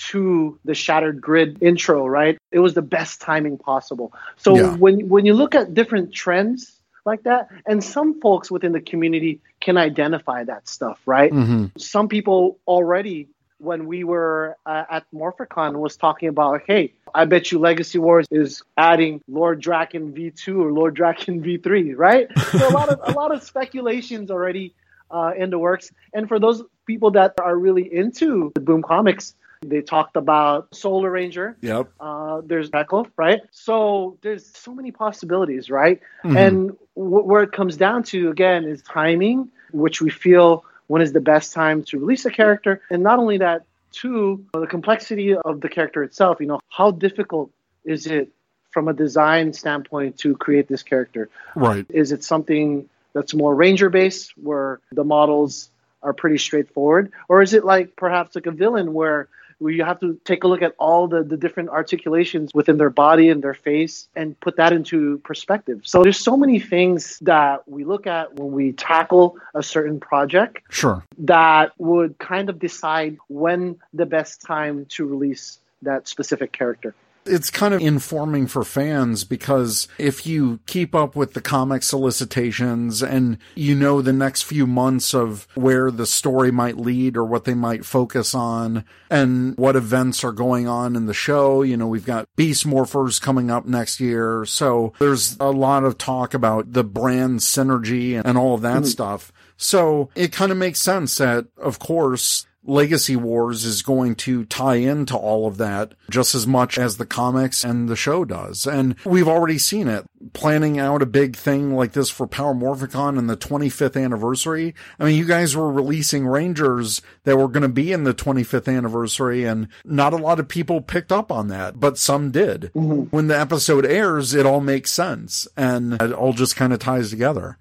to 0.09 0.59
the 0.63 0.75
Shattered 0.75 1.19
Grid 1.21 1.57
intro, 1.61 2.05
right? 2.07 2.37
It 2.51 2.59
was 2.59 2.73
the 2.75 2.81
best 2.83 3.19
timing 3.19 3.57
possible. 3.57 4.13
So 4.37 4.55
Yeah. 4.55 4.75
when 4.75 5.09
when 5.09 5.25
you 5.25 5.33
look 5.33 5.55
at 5.55 5.73
different 5.73 6.13
trends 6.13 6.76
like 7.07 7.23
that. 7.23 7.49
And 7.65 7.83
some 7.83 8.21
folks 8.21 8.51
within 8.51 8.73
the 8.73 8.81
community 8.81 9.39
can 9.59 9.77
identify 9.77 10.43
that 10.43 10.67
stuff, 10.67 10.99
right? 11.07 11.31
Mhm. 11.31 11.71
Some 11.79 12.07
people 12.07 12.59
already, 12.67 13.29
when 13.57 13.87
we 13.87 14.03
were 14.03 14.55
uh, 14.67 14.83
at 14.91 15.05
Morphicon, 15.11 15.79
was 15.79 15.97
talking 15.97 16.29
about, 16.29 16.61
hey, 16.67 16.93
I 17.15 17.25
bet 17.25 17.51
you 17.51 17.57
Legacy 17.57 17.97
Wars 17.97 18.27
is 18.29 18.61
adding 18.77 19.21
Lord 19.27 19.59
Draken 19.59 20.13
V2 20.13 20.59
or 20.63 20.71
Lord 20.71 20.93
Draken 20.93 21.41
V3, 21.41 21.95
right? 21.97 22.27
So 22.51 22.67
a 22.67 22.73
lot 22.79 22.89
of 22.89 22.99
a 23.03 23.13
lot 23.13 23.33
of 23.33 23.41
speculations 23.41 24.29
already 24.29 24.75
uh, 25.09 25.31
in 25.35 25.49
the 25.49 25.57
works. 25.57 25.91
And 26.13 26.27
for 26.27 26.39
those 26.39 26.61
people 26.85 27.11
that 27.11 27.33
are 27.41 27.57
really 27.57 27.91
into 27.91 28.51
the 28.53 28.61
Boom 28.61 28.83
Comics, 28.83 29.33
they 29.61 29.81
talked 29.81 30.15
about 30.15 30.73
Solar 30.75 31.09
Ranger. 31.11 31.57
Yep. 31.61 31.89
Uh, 31.99 32.41
there's 32.45 32.69
Echo, 32.73 33.07
right? 33.17 33.41
So 33.51 34.17
there's 34.21 34.45
so 34.45 34.73
many 34.73 34.91
possibilities, 34.91 35.69
right? 35.69 35.99
Mhm. 36.23 36.37
And 36.37 36.77
w- 36.95 37.23
where 37.23 37.43
it 37.43 37.51
comes 37.51 37.77
down 37.77 38.03
to 38.03 38.29
again 38.29 38.65
is 38.65 38.81
timing, 38.81 39.49
which 39.71 40.01
we 40.01 40.09
feel 40.09 40.63
when 40.87 41.01
is 41.01 41.11
the 41.11 41.21
best 41.21 41.53
time 41.53 41.83
to 41.83 41.99
release 41.99 42.25
a 42.25 42.31
character, 42.31 42.81
and 42.89 43.03
not 43.03 43.19
only 43.19 43.37
that, 43.39 43.63
two 43.91 44.45
the 44.53 44.67
complexity 44.67 45.35
of 45.35 45.61
the 45.61 45.69
character 45.69 46.03
itself. 46.03 46.39
You 46.39 46.47
know, 46.47 46.59
how 46.69 46.91
difficult 46.91 47.51
is 47.83 48.07
it 48.07 48.29
from 48.71 48.87
a 48.87 48.93
design 48.93 49.53
standpoint 49.53 50.19
to 50.19 50.35
create 50.35 50.67
this 50.67 50.83
character? 50.83 51.29
Right. 51.55 51.85
Is 51.89 52.11
it 52.11 52.23
something 52.23 52.89
that's 53.13 53.33
more 53.33 53.55
ranger 53.55 53.89
based 53.89 54.33
where 54.37 54.79
the 54.91 55.03
models 55.03 55.69
are 56.03 56.13
pretty 56.13 56.37
straightforward? 56.37 57.11
Or 57.27 57.41
is 57.41 57.53
it 57.53 57.65
like 57.65 57.95
perhaps 57.95 58.35
like 58.35 58.45
a 58.45 58.51
villain 58.51 58.93
where 58.93 59.27
where 59.59 59.73
you 59.73 59.83
have 59.83 59.99
to 59.99 60.19
take 60.23 60.43
a 60.43 60.47
look 60.47 60.61
at 60.61 60.75
all 60.77 61.07
the, 61.07 61.23
the 61.23 61.37
different 61.37 61.69
articulations 61.69 62.51
within 62.53 62.77
their 62.77 62.89
body 62.89 63.29
and 63.29 63.43
their 63.43 63.53
face 63.53 64.07
and 64.15 64.39
put 64.39 64.57
that 64.57 64.73
into 64.73 65.17
perspective. 65.19 65.81
So 65.83 66.03
there's 66.03 66.19
so 66.19 66.37
many 66.37 66.59
things 66.59 67.19
that 67.21 67.67
we 67.67 67.83
look 67.83 68.07
at 68.07 68.35
when 68.35 68.51
we 68.51 68.71
tackle 68.73 69.37
a 69.55 69.63
certain 69.63 69.99
project 69.99 70.61
Sure. 70.69 71.03
that 71.19 71.71
would 71.77 72.17
kind 72.19 72.49
of 72.49 72.59
decide 72.59 73.17
when 73.27 73.79
the 73.93 74.05
best 74.05 74.41
time 74.41 74.85
to 74.89 75.05
release 75.05 75.59
that 75.81 76.07
specific 76.07 76.51
character. 76.51 76.93
It's 77.27 77.49
kind 77.49 77.73
of 77.73 77.81
informing 77.81 78.47
for 78.47 78.63
fans 78.63 79.23
because 79.23 79.87
if 79.97 80.25
you 80.25 80.59
keep 80.65 80.95
up 80.95 81.15
with 81.15 81.33
the 81.33 81.41
comic 81.41 81.83
solicitations 81.83 83.03
and 83.03 83.37
you 83.55 83.75
know 83.75 84.01
the 84.01 84.13
next 84.13 84.43
few 84.43 84.65
months 84.65 85.13
of 85.13 85.47
where 85.55 85.91
the 85.91 86.05
story 86.05 86.51
might 86.51 86.77
lead 86.77 87.15
or 87.17 87.25
what 87.25 87.43
they 87.45 87.53
might 87.53 87.85
focus 87.85 88.33
on 88.33 88.83
and 89.09 89.57
what 89.57 89.75
events 89.75 90.23
are 90.23 90.31
going 90.31 90.67
on 90.67 90.95
in 90.95 91.05
the 91.05 91.13
show, 91.13 91.61
you 91.61 91.77
know, 91.77 91.87
we've 91.87 92.05
got 92.05 92.27
Beast 92.35 92.65
Morphers 92.65 93.21
coming 93.21 93.51
up 93.51 93.65
next 93.65 93.99
year. 93.99 94.45
So 94.45 94.93
there's 94.99 95.37
a 95.39 95.51
lot 95.51 95.83
of 95.83 95.97
talk 95.97 96.33
about 96.33 96.73
the 96.73 96.83
brand 96.83 97.39
synergy 97.39 98.21
and 98.23 98.37
all 98.37 98.55
of 98.55 98.61
that 98.61 98.83
Mhm. 98.83 98.87
stuff. 98.87 99.31
So 99.57 100.09
it 100.15 100.31
kind 100.31 100.51
of 100.51 100.57
makes 100.57 100.79
sense 100.79 101.17
that, 101.17 101.45
of 101.61 101.79
course, 101.79 102.45
Legacy 102.67 103.15
Wars 103.15 103.63
is 103.63 103.81
going 103.81 104.15
to 104.15 104.45
tie 104.45 104.75
into 104.75 105.15
all 105.15 105.47
of 105.47 105.57
that 105.57 105.93
just 106.09 106.35
as 106.35 106.45
much 106.45 106.77
as 106.77 106.97
the 106.97 107.05
comics 107.05 107.63
and 107.63 107.87
the 107.87 107.95
show 107.95 108.25
does. 108.25 108.67
And 108.67 108.95
we've 109.05 109.27
already 109.27 109.57
seen 109.57 109.87
it. 109.87 110.05
Planning 110.33 110.77
out 110.77 111.01
a 111.01 111.05
big 111.05 111.35
thing 111.35 111.73
like 111.73 111.93
this 111.93 112.09
for 112.09 112.27
Power 112.27 112.53
Morphicon 112.53 113.17
and 113.17 113.29
the 113.29 113.37
25th 113.37 114.03
anniversary. 114.03 114.75
I 114.99 115.05
mean, 115.05 115.15
you 115.15 115.25
guys 115.25 115.55
were 115.55 115.71
releasing 115.71 116.27
Rangers 116.27 117.01
that 117.23 117.37
were 117.37 117.47
going 117.47 117.63
to 117.63 117.69
be 117.69 117.93
in 117.93 118.03
the 118.03 118.13
25th 118.13 118.75
anniversary 118.75 119.45
and 119.45 119.67
not 119.85 120.13
a 120.13 120.17
lot 120.17 120.39
of 120.39 120.47
people 120.47 120.81
picked 120.81 121.11
up 121.11 121.31
on 121.31 121.47
that, 121.47 121.79
but 121.79 121.97
some 121.97 122.31
did. 122.31 122.71
Mm-hmm. 122.75 123.15
When 123.15 123.27
the 123.27 123.39
episode 123.39 123.85
airs, 123.85 124.33
it 124.33 124.45
all 124.45 124.61
makes 124.61 124.91
sense 124.91 125.47
and 125.55 125.93
it 126.01 126.11
all 126.11 126.33
just 126.33 126.55
kind 126.55 126.73
of 126.73 126.79
ties 126.79 127.11
together. 127.11 127.57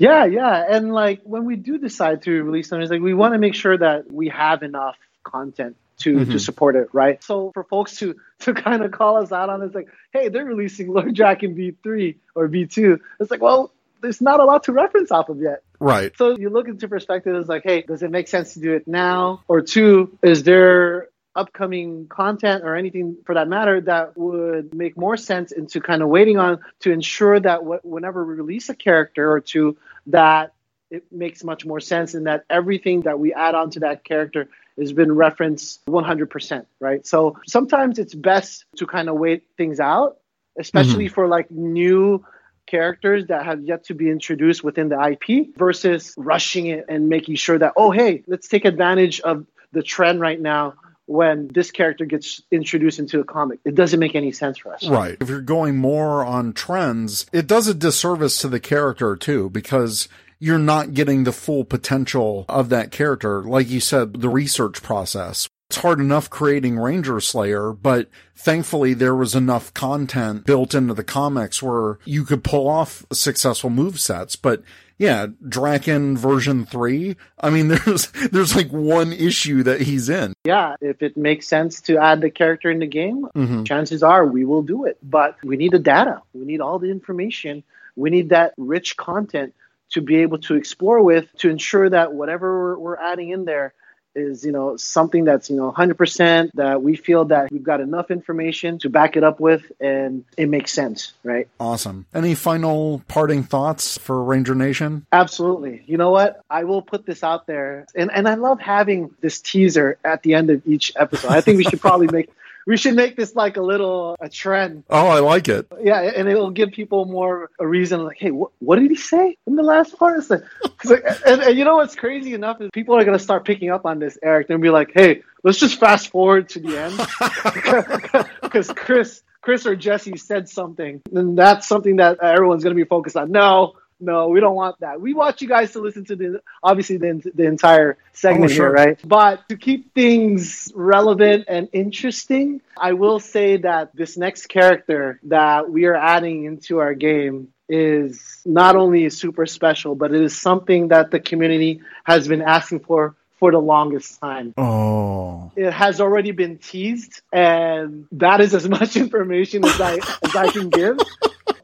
Yeah, 0.00 0.24
yeah. 0.24 0.64
And 0.68 0.92
like 0.94 1.20
when 1.24 1.44
we 1.44 1.56
do 1.56 1.76
decide 1.76 2.22
to 2.22 2.42
release 2.42 2.68
something, 2.70 2.82
it's 2.82 2.90
like 2.90 3.02
we 3.02 3.12
want 3.14 3.34
to 3.34 3.38
make 3.38 3.54
sure 3.54 3.76
that 3.76 4.10
we 4.10 4.28
have 4.30 4.62
enough 4.62 4.96
content 5.24 5.76
to, 5.98 6.20
to 6.20 6.24
Mhm. 6.24 6.40
support 6.40 6.74
it, 6.76 6.88
right? 6.94 7.22
So 7.22 7.50
for 7.52 7.64
folks 7.64 7.96
to 7.98 8.16
to 8.40 8.54
kind 8.54 8.82
of 8.82 8.92
call 8.92 9.18
us 9.22 9.30
out 9.30 9.50
on 9.50 9.60
it's 9.62 9.74
like, 9.74 9.88
hey, 10.14 10.30
they're 10.30 10.46
releasing 10.46 10.88
Lord 10.92 11.14
Draken 11.14 11.54
V3 11.54 12.16
or 12.34 12.48
V2. 12.48 12.98
It's 13.20 13.30
like, 13.30 13.42
well, 13.42 13.72
there's 14.00 14.22
not 14.22 14.40
a 14.40 14.44
lot 14.44 14.64
to 14.64 14.72
reference 14.72 15.10
off 15.12 15.28
of 15.28 15.38
yet. 15.42 15.62
Right. 15.78 16.16
So 16.16 16.38
you 16.38 16.48
look 16.48 16.66
into 16.68 16.88
perspective, 16.88 17.36
it's 17.36 17.50
like, 17.50 17.62
hey, 17.64 17.82
does 17.82 18.02
it 18.02 18.10
make 18.10 18.28
sense 18.28 18.54
to 18.54 18.60
do 18.60 18.72
it 18.72 18.88
now? 18.88 19.42
Or 19.48 19.60
two, 19.60 20.16
is 20.22 20.42
there 20.44 21.08
upcoming 21.36 22.06
content 22.08 22.64
or 22.64 22.74
anything 22.74 23.18
for 23.26 23.34
that 23.34 23.46
matter 23.48 23.80
that 23.82 24.16
would 24.16 24.74
make 24.74 24.96
more 24.96 25.16
sense 25.18 25.52
into 25.52 25.80
kind 25.80 26.02
of 26.02 26.08
waiting 26.08 26.38
on 26.38 26.58
to 26.80 26.90
ensure 26.90 27.38
that 27.38 27.60
wh- 27.60 27.84
whenever 27.84 28.24
we 28.24 28.34
release 28.34 28.68
a 28.70 28.74
character 28.74 29.30
or 29.30 29.40
two, 29.40 29.76
that 30.06 30.52
it 30.90 31.04
makes 31.12 31.44
much 31.44 31.64
more 31.64 31.80
sense 31.80 32.14
and 32.14 32.26
that 32.26 32.44
everything 32.50 33.02
that 33.02 33.18
we 33.18 33.32
add 33.32 33.54
on 33.54 33.70
to 33.70 33.80
that 33.80 34.04
character 34.04 34.48
has 34.78 34.92
been 34.92 35.12
referenced 35.12 35.84
100%, 35.86 36.66
right? 36.80 37.06
So 37.06 37.38
sometimes 37.46 37.98
it's 37.98 38.14
best 38.14 38.64
to 38.76 38.86
kind 38.86 39.08
of 39.08 39.16
wait 39.16 39.44
things 39.56 39.78
out, 39.78 40.18
especially 40.58 41.06
mm-hmm. 41.06 41.14
for 41.14 41.28
like 41.28 41.50
new 41.50 42.24
characters 42.66 43.26
that 43.26 43.44
have 43.44 43.62
yet 43.62 43.84
to 43.84 43.94
be 43.94 44.08
introduced 44.08 44.64
within 44.64 44.88
the 44.88 45.00
IP 45.00 45.56
versus 45.56 46.14
rushing 46.16 46.66
it 46.66 46.86
and 46.88 47.08
making 47.08 47.36
sure 47.36 47.58
that, 47.58 47.72
oh, 47.76 47.90
hey, 47.90 48.22
let's 48.26 48.48
take 48.48 48.64
advantage 48.64 49.20
of 49.20 49.46
the 49.72 49.82
trend 49.82 50.20
right 50.20 50.40
now 50.40 50.74
when 51.10 51.48
this 51.48 51.72
character 51.72 52.04
gets 52.04 52.40
introduced 52.52 53.00
into 53.00 53.18
a 53.18 53.24
comic. 53.24 53.58
It 53.64 53.74
doesn't 53.74 53.98
make 53.98 54.14
any 54.14 54.30
sense 54.30 54.58
for 54.58 54.72
us. 54.72 54.86
Right. 54.86 55.16
If 55.20 55.28
you're 55.28 55.40
going 55.40 55.76
more 55.76 56.24
on 56.24 56.52
trends, 56.52 57.26
it 57.32 57.48
does 57.48 57.66
a 57.66 57.74
disservice 57.74 58.38
to 58.38 58.48
the 58.48 58.60
character 58.60 59.16
too, 59.16 59.50
because 59.50 60.08
you're 60.38 60.56
not 60.56 60.94
getting 60.94 61.24
the 61.24 61.32
full 61.32 61.64
potential 61.64 62.44
of 62.48 62.68
that 62.68 62.92
character. 62.92 63.42
Like 63.42 63.68
you 63.68 63.80
said, 63.80 64.20
the 64.20 64.28
research 64.28 64.84
process. 64.84 65.48
It's 65.68 65.78
hard 65.78 65.98
enough 65.98 66.30
creating 66.30 66.78
Ranger 66.78 67.20
Slayer, 67.20 67.72
but 67.72 68.08
thankfully 68.36 68.94
there 68.94 69.14
was 69.14 69.34
enough 69.34 69.74
content 69.74 70.46
built 70.46 70.76
into 70.76 70.94
the 70.94 71.04
comics 71.04 71.60
where 71.60 71.98
you 72.04 72.24
could 72.24 72.44
pull 72.44 72.68
off 72.68 73.04
successful 73.12 73.70
move 73.70 73.98
sets. 73.98 74.36
But 74.36 74.62
yeah, 75.00 75.28
Draken 75.48 76.18
version 76.18 76.66
three. 76.66 77.16
I 77.40 77.48
mean, 77.48 77.68
there's, 77.74 78.08
there's 78.30 78.54
like 78.54 78.68
one 78.70 79.14
issue 79.14 79.62
that 79.62 79.80
he's 79.80 80.10
in. 80.10 80.34
Yeah, 80.44 80.76
if 80.82 81.02
it 81.02 81.16
makes 81.16 81.48
sense 81.48 81.80
to 81.82 81.96
add 81.96 82.20
the 82.20 82.30
character 82.30 82.70
in 82.70 82.80
the 82.80 82.86
game, 82.86 83.26
Mhm. 83.34 83.66
chances 83.66 84.02
are 84.02 84.26
we 84.26 84.44
will 84.44 84.62
do 84.62 84.84
it. 84.84 84.98
But 85.02 85.36
we 85.42 85.56
need 85.56 85.72
the 85.72 85.78
data, 85.78 86.20
we 86.34 86.44
need 86.44 86.60
all 86.60 86.78
the 86.78 86.90
information, 86.90 87.62
we 87.96 88.10
need 88.10 88.28
that 88.28 88.52
rich 88.58 88.96
content 88.98 89.54
to 89.92 90.02
be 90.02 90.16
able 90.16 90.38
to 90.38 90.54
explore 90.54 91.02
with 91.02 91.32
to 91.38 91.48
ensure 91.48 91.88
that 91.88 92.12
whatever 92.12 92.48
we're, 92.60 92.78
we're 92.78 92.96
adding 92.96 93.30
in 93.30 93.46
there 93.46 93.72
is 94.14 94.44
you 94.44 94.52
know 94.52 94.76
something 94.76 95.24
that's 95.24 95.50
you 95.50 95.56
know 95.56 95.72
100% 95.72 96.50
that 96.54 96.82
we 96.82 96.96
feel 96.96 97.26
that 97.26 97.50
we've 97.50 97.62
got 97.62 97.80
enough 97.80 98.10
information 98.10 98.78
to 98.78 98.90
back 98.90 99.16
it 99.16 99.24
up 99.24 99.40
with 99.40 99.70
and 99.80 100.24
it 100.36 100.48
makes 100.48 100.72
sense 100.72 101.12
right 101.22 101.48
Awesome. 101.60 102.06
Any 102.14 102.34
final 102.34 103.02
parting 103.06 103.42
thoughts 103.42 103.98
for 103.98 104.22
Ranger 104.24 104.54
Nation? 104.54 105.06
Absolutely. 105.12 105.82
You 105.86 105.98
know 105.98 106.10
what? 106.10 106.42
I 106.50 106.64
will 106.64 106.82
put 106.82 107.06
this 107.06 107.22
out 107.22 107.46
there. 107.46 107.86
And 107.94 108.10
and 108.12 108.28
I 108.28 108.34
love 108.34 108.60
having 108.60 109.14
this 109.20 109.40
teaser 109.40 109.98
at 110.04 110.22
the 110.22 110.34
end 110.34 110.50
of 110.50 110.66
each 110.66 110.92
episode. 110.96 111.30
I 111.30 111.40
think 111.40 111.58
we 111.58 111.64
should 111.64 111.80
probably 111.80 112.08
make 112.08 112.30
we 112.66 112.76
should 112.76 112.94
make 112.94 113.16
this 113.16 113.34
like 113.34 113.56
a 113.56 113.62
little 113.62 114.16
a 114.20 114.28
trend. 114.28 114.84
Oh, 114.90 115.06
I 115.06 115.20
like 115.20 115.48
it. 115.48 115.66
Yeah, 115.82 116.00
and 116.00 116.28
it'll 116.28 116.50
give 116.50 116.72
people 116.72 117.04
more 117.04 117.50
a 117.58 117.66
reason 117.66 118.04
like, 118.04 118.18
hey, 118.18 118.30
what, 118.30 118.50
what 118.58 118.78
did 118.78 118.90
he 118.90 118.96
say 118.96 119.36
in 119.46 119.56
the 119.56 119.62
last 119.62 119.98
part? 119.98 120.18
It's 120.18 120.30
like, 120.30 120.42
it's 120.64 120.90
like 120.90 121.04
and, 121.26 121.42
and 121.42 121.58
you 121.58 121.64
know 121.64 121.76
what's 121.76 121.94
crazy 121.94 122.34
enough 122.34 122.60
is 122.60 122.70
people 122.72 122.96
are 122.96 123.04
gonna 123.04 123.18
start 123.18 123.44
picking 123.44 123.70
up 123.70 123.86
on 123.86 123.98
this, 123.98 124.18
Eric. 124.22 124.48
They'll 124.48 124.58
be 124.58 124.70
like, 124.70 124.90
hey, 124.94 125.22
let's 125.42 125.58
just 125.58 125.78
fast 125.78 126.08
forward 126.10 126.48
to 126.50 126.60
the 126.60 126.78
end. 126.78 128.26
Because 128.42 128.68
Chris 128.72 129.22
Chris 129.42 129.64
or 129.64 129.74
Jesse 129.74 130.16
said 130.16 130.48
something, 130.48 131.00
and 131.12 131.38
that's 131.38 131.66
something 131.66 131.96
that 131.96 132.18
everyone's 132.20 132.62
going 132.62 132.76
to 132.76 132.82
be 132.82 132.88
focused 132.88 133.16
on. 133.16 133.30
No, 133.30 133.74
no, 134.00 134.28
we 134.28 134.40
don't 134.40 134.54
want 134.54 134.80
that. 134.80 135.00
We 135.00 135.14
want 135.14 135.40
you 135.42 135.48
guys 135.48 135.72
to 135.72 135.80
listen 135.80 136.04
to 136.06 136.16
the 136.16 136.40
obviously 136.62 136.96
the, 136.96 137.22
the 137.34 137.44
entire 137.44 137.98
segment 138.12 138.52
Oh, 138.52 138.54
sure. 138.54 138.66
here, 138.66 138.72
right? 138.86 138.98
But 139.06 139.48
to 139.48 139.56
keep 139.56 139.94
things 139.94 140.72
relevant 140.74 141.44
and 141.48 141.68
interesting, 141.72 142.60
I 142.76 142.92
will 142.94 143.20
say 143.20 143.58
that 143.58 143.94
this 143.94 144.16
next 144.16 144.46
character 144.48 145.20
that 145.24 145.70
we 145.70 145.84
are 145.84 145.94
adding 145.96 146.44
into 146.44 146.78
our 146.78 146.94
game 146.94 147.48
is 147.68 148.40
not 148.44 148.74
only 148.74 149.08
super 149.10 149.46
special, 149.46 149.94
but 149.94 150.12
it 150.12 150.20
is 150.22 150.36
something 150.36 150.88
that 150.88 151.10
the 151.10 151.20
community 151.20 151.82
has 152.04 152.26
been 152.26 152.42
asking 152.42 152.80
for 152.80 153.14
for 153.40 153.50
the 153.50 153.58
longest 153.58 154.20
time 154.20 154.54
Oh. 154.56 155.50
it 155.56 155.72
has 155.72 156.00
already 156.00 156.30
been 156.30 156.58
teased, 156.58 157.22
and 157.32 158.06
that 158.12 158.40
is 158.40 158.54
as 158.54 158.68
much 158.78 158.96
information 158.96 159.64
as 159.64 159.80
I 159.80 159.94
as 160.22 160.36
I 160.36 160.48
can 160.52 160.70
give, 160.70 160.98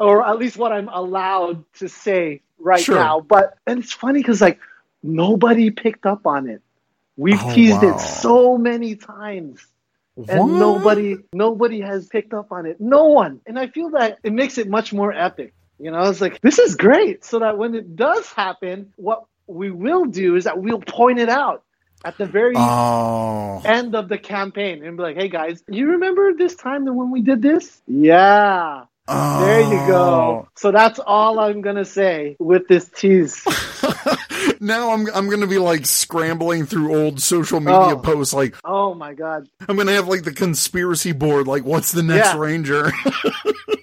or 0.00 0.26
at 0.26 0.38
least 0.38 0.56
what 0.56 0.72
I'm 0.72 0.88
allowed 0.88 1.64
to 1.80 1.88
say 1.88 2.40
right 2.58 2.80
Sure. 2.80 2.96
now. 2.96 3.20
But 3.20 3.58
and 3.66 3.78
it's 3.84 3.92
funny 3.92 4.20
because 4.20 4.40
like 4.40 4.58
nobody 5.04 5.70
picked 5.70 6.06
up 6.06 6.26
on 6.26 6.48
it. 6.48 6.62
We've 7.16 7.40
Oh, 7.42 7.54
teased 7.54 7.82
wow. 7.82 7.94
it 7.94 8.00
so 8.00 8.58
many 8.58 8.96
times. 8.96 9.64
What? 10.16 10.30
And 10.30 10.58
nobody 10.58 11.16
nobody 11.34 11.80
has 11.82 12.06
picked 12.08 12.32
up 12.34 12.50
on 12.50 12.64
it. 12.66 12.80
No 12.80 13.04
one. 13.04 13.40
And 13.46 13.58
I 13.58 13.66
feel 13.68 13.90
that 13.90 14.18
it 14.24 14.32
makes 14.32 14.56
it 14.58 14.68
much 14.68 14.92
more 14.94 15.12
epic. 15.12 15.52
You 15.78 15.90
know, 15.90 16.02
it's 16.08 16.22
like 16.22 16.40
this 16.40 16.58
is 16.58 16.74
great. 16.74 17.22
So 17.22 17.38
that 17.40 17.58
when 17.58 17.74
it 17.74 17.96
does 17.96 18.26
happen, 18.32 18.92
what 18.96 19.24
we 19.46 19.70
will 19.70 20.06
do 20.06 20.34
is 20.36 20.44
that 20.44 20.58
we'll 20.58 20.80
point 20.80 21.18
it 21.20 21.28
out 21.28 21.62
at 22.04 22.18
the 22.18 22.26
very 22.26 22.58
Oh. 22.58 23.62
end 23.64 23.94
of 23.96 24.08
the 24.08 24.18
campaign 24.18 24.84
and 24.84 24.96
be 24.96 25.02
like, 25.04 25.16
"Hey 25.16 25.28
guys, 25.28 25.62
you 25.68 25.92
remember 25.92 26.34
this 26.34 26.56
time 26.56 26.84
that 26.86 26.94
when 26.94 27.10
we 27.12 27.22
did 27.22 27.42
this? 27.42 27.82
Yeah." 27.86 28.84
There 29.08 29.60
you 29.60 29.78
Oh. 29.82 29.86
go. 29.88 30.48
So 30.56 30.72
that's 30.72 30.98
all 30.98 31.38
I'm 31.38 31.60
gonna 31.60 31.84
say 31.84 32.36
with 32.38 32.66
this 32.68 32.88
tease. 32.88 33.44
Now 34.58 34.90
I'm 34.92 35.06
I'm 35.14 35.28
gonna 35.28 35.46
be 35.46 35.58
like 35.58 35.84
scrambling 35.84 36.64
through 36.64 36.96
old 36.96 37.20
social 37.20 37.60
media 37.60 37.74
Oh. 37.94 37.96
posts. 37.98 38.32
Like 38.32 38.54
Oh 38.64 38.94
my 38.94 39.12
god! 39.12 39.48
I'm 39.68 39.76
gonna 39.76 39.92
have 39.92 40.08
like 40.08 40.22
the 40.22 40.32
conspiracy 40.32 41.12
board. 41.12 41.46
Like, 41.46 41.64
what's 41.64 41.92
the 41.92 42.02
next 42.02 42.28
Yeah. 42.34 42.38
Ranger? 42.38 42.92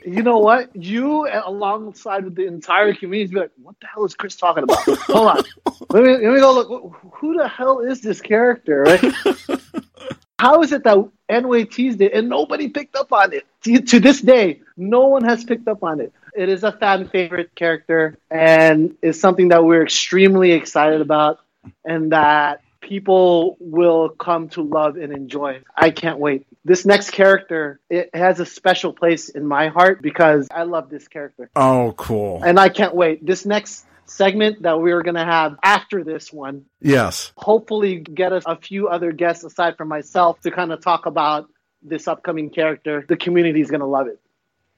You 0.05 0.21
know 0.21 0.37
what? 0.39 0.75
You 0.75 1.27
alongside 1.45 2.25
with 2.25 2.35
the 2.35 2.45
entire 2.45 2.93
community 2.93 3.33
be 3.33 3.39
like, 3.39 3.51
"What 3.61 3.75
the 3.79 3.87
hell 3.87 4.03
is 4.03 4.13
Chris 4.15 4.35
talking 4.35 4.63
about?" 4.63 4.79
Hold 4.83 5.27
on, 5.29 5.43
let 5.91 6.03
me 6.03 6.11
let 6.11 6.33
me 6.33 6.39
go 6.39 6.53
look. 6.53 6.93
Who 7.15 7.37
the 7.37 7.47
hell 7.47 7.79
is 7.79 8.01
this 8.01 8.19
character? 8.19 8.83
Right? 8.83 9.01
How 10.43 10.61
is 10.61 10.73
it 10.73 10.83
that 10.83 10.97
nWay 11.31 11.71
teased 11.71 12.01
it 12.01 12.11
and 12.11 12.27
nobody 12.27 12.67
picked 12.67 12.97
up 12.97 13.13
on 13.13 13.31
it? 13.31 13.45
To, 13.63 13.79
to 13.79 14.01
this 14.01 14.19
day, 14.19 14.59
no 14.75 15.07
one 15.07 15.23
has 15.23 15.45
picked 15.45 15.69
up 15.69 15.85
on 15.85 16.01
it. 16.01 16.11
It 16.35 16.49
is 16.49 16.65
a 16.65 16.73
fan 16.73 17.07
favorite 17.07 17.55
character 17.55 18.17
and 18.29 18.97
is 19.01 19.17
something 19.21 19.47
that 19.47 19.63
we're 19.63 19.83
extremely 19.83 20.51
excited 20.51 20.99
about 20.99 21.39
and 21.85 22.11
that 22.11 22.61
people 22.81 23.55
will 23.61 24.09
come 24.09 24.49
to 24.49 24.63
love 24.63 24.97
and 24.97 25.13
enjoy. 25.13 25.61
I 25.77 25.91
can't 25.91 26.19
wait. 26.19 26.45
This 26.65 26.85
next 26.85 27.11
character, 27.11 27.79
it 27.89 28.13
has 28.13 28.41
a 28.41 28.45
special 28.45 28.91
place 28.91 29.29
in 29.29 29.45
my 29.45 29.69
heart 29.69 30.01
because 30.01 30.49
I 30.51 30.63
love 30.63 30.89
this 30.89 31.07
character. 31.07 31.49
oh, 31.55 31.93
cool. 31.95 32.43
And 32.43 32.59
I 32.59 32.67
can't 32.67 32.93
wait. 32.93 33.25
This 33.25 33.45
next 33.45 33.85
segment 34.05 34.61
that 34.63 34.79
we're 34.79 35.01
going 35.01 35.15
to 35.15 35.23
have 35.25 35.57
after 35.63 36.03
this 36.03 36.31
one 36.31 36.65
Yes. 36.81 37.31
hopefully 37.37 37.99
get 37.99 38.33
us 38.33 38.43
a 38.45 38.55
few 38.55 38.87
other 38.87 39.11
guests 39.11 39.43
aside 39.43 39.77
from 39.77 39.87
myself 39.87 40.39
to 40.41 40.51
kind 40.51 40.71
of 40.71 40.81
talk 40.81 41.05
about 41.05 41.49
this 41.81 42.07
upcoming 42.07 42.49
character. 42.49 43.05
The 43.07 43.17
community 43.17 43.61
is 43.61 43.69
going 43.69 43.81
to 43.81 43.85
love 43.87 44.07
it. 44.07 44.19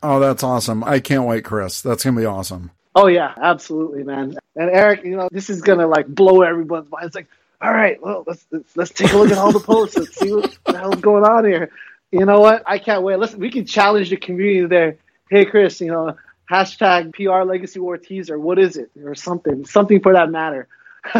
Oh, 0.03 0.19
that's 0.19 0.43
awesome. 0.43 0.84
I 0.84 0.99
can't 0.99 1.26
wait, 1.26 1.43
Chris. 1.45 1.81
That's 1.81 2.03
gonna 2.03 2.19
be 2.19 2.26
awesome. 2.26 2.69
Oh 2.93 3.07
yeah, 3.07 3.34
absolutely, 3.41 4.03
man. 4.03 4.38
And 4.56 4.69
Eric, 4.69 5.03
you 5.03 5.15
know, 5.18 5.30
this 5.31 5.49
is 5.49 5.61
going 5.61 5.80
to 5.80 5.88
like 5.88 6.06
blow 6.07 6.41
everyone's 6.43 6.89
mind. 6.91 7.07
It's 7.07 7.15
like, 7.15 7.27
all 7.61 7.73
right, 7.73 7.99
well, 8.02 8.23
let's 8.27 8.45
let's, 8.52 8.77
let's 8.77 8.91
take 8.91 9.11
a 9.14 9.18
look 9.18 9.31
at 9.31 9.38
all 9.38 9.52
the 9.52 9.60
posts. 9.60 9.97
Let's 9.97 10.15
see 10.19 10.31
what 10.34 10.57
the 10.65 10.77
hell's 10.77 11.02
going 11.02 11.23
on 11.23 11.45
here. 11.45 11.72
You 12.11 12.26
know 12.26 12.39
what? 12.39 12.64
I 12.68 12.77
can't 12.77 13.02
wait. 13.03 13.18
Listen, 13.18 13.39
we 13.39 13.49
can 13.49 13.65
challenge 13.65 14.10
the 14.10 14.18
community 14.18 14.65
there. 14.68 14.97
Hey, 15.30 15.45
Chris, 15.45 15.81
you 15.81 15.88
know, 15.88 16.15
hashtag 16.50 17.14
PR 17.14 17.44
Legacy 17.44 17.80
War 17.80 17.98
teaser. 17.98 18.40
What 18.40 18.60
is 18.60 18.78
it, 18.78 18.92
or 19.04 19.16
something, 19.16 19.66
something 19.66 20.02
for 20.02 20.14
that 20.14 20.30
matter. 20.30 20.68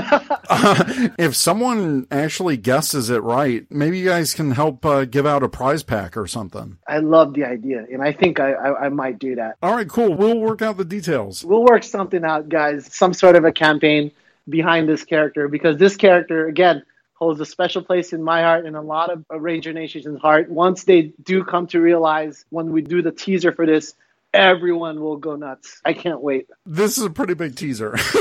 if 1.20 1.36
someone 1.36 2.08
actually 2.10 2.58
guesses 2.58 3.10
it 3.10 3.22
right, 3.22 3.66
maybe 3.70 4.00
you 4.00 4.06
guys 4.06 4.34
can 4.34 4.52
help 4.52 4.84
uh, 4.86 5.06
give 5.06 5.26
out 5.26 5.44
a 5.44 5.50
prize 5.50 5.84
pack 5.84 6.18
or 6.18 6.26
something. 6.26 6.78
I 6.88 7.00
love 7.00 7.34
the 7.34 7.46
idea, 7.46 7.86
and 7.92 8.02
I 8.02 8.12
think 8.12 8.40
I, 8.40 8.54
I, 8.54 8.86
I 8.86 8.90
might 8.90 9.20
do 9.20 9.36
that. 9.36 9.58
All 9.62 9.76
right, 9.76 9.88
cool. 9.88 10.16
We'll 10.16 10.40
work 10.40 10.62
out 10.62 10.78
the 10.78 10.86
details. 10.86 11.46
We'll 11.46 11.64
work 11.64 11.84
something 11.84 12.24
out, 12.24 12.50
guys. 12.50 12.94
Some 12.96 13.14
sort 13.14 13.36
of 13.36 13.46
a 13.46 13.52
campaign 13.52 14.12
behind 14.50 14.90
this 14.90 15.04
character 15.04 15.48
because 15.48 15.78
this 15.78 15.96
character, 15.96 16.48
again, 16.48 16.84
holds 17.14 17.40
a 17.40 17.46
special 17.46 17.82
place 17.82 18.12
in 18.12 18.24
my 18.24 18.42
heart 18.42 18.66
and 18.66 18.76
a 18.76 18.82
lot 18.82 19.10
of 19.10 19.24
Ranger 19.30 19.74
Nation's 19.74 20.20
heart. 20.20 20.50
Once 20.50 20.84
they 20.84 21.14
do 21.24 21.44
come 21.44 21.68
to 21.68 21.80
realize 21.80 22.46
when 22.50 22.72
we 22.72 22.82
do 22.82 23.02
the 23.02 23.12
teaser 23.12 23.52
for 23.52 23.66
this, 23.66 23.94
everyone 24.36 25.02
will 25.02 25.18
go 25.18 25.36
nuts. 25.36 25.82
I 25.86 25.94
can't 25.94 26.22
wait. 26.22 26.48
This 26.66 26.98
is 26.98 27.06
a 27.06 27.10
pretty 27.10 27.34
big 27.36 27.56
teaser. 27.56 27.96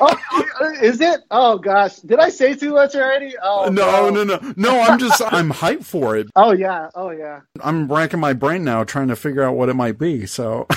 oh, 0.00 0.18
uh, 0.60 0.70
is 0.82 1.00
it? 1.00 1.20
Oh 1.30 1.58
gosh, 1.58 1.96
did 1.98 2.18
I 2.20 2.28
say 2.30 2.54
too 2.54 2.72
much 2.74 2.94
already? 2.94 3.34
Oh 3.42 3.68
no, 3.70 4.10
no, 4.10 4.24
no, 4.24 4.40
no. 4.56 4.80
I'm 4.80 4.98
just 4.98 5.20
I'm 5.22 5.50
hyped 5.50 5.84
for 5.84 6.16
it. 6.16 6.28
Oh 6.36 6.52
yeah, 6.52 6.90
oh 6.94 7.10
yeah. 7.10 7.40
I'm 7.62 7.90
racking 7.92 8.20
my 8.20 8.32
brain 8.34 8.64
now 8.64 8.84
trying 8.84 9.08
to 9.08 9.16
figure 9.16 9.42
out 9.42 9.56
what 9.56 9.68
it 9.68 9.74
might 9.74 9.98
be. 9.98 10.26
So 10.26 10.66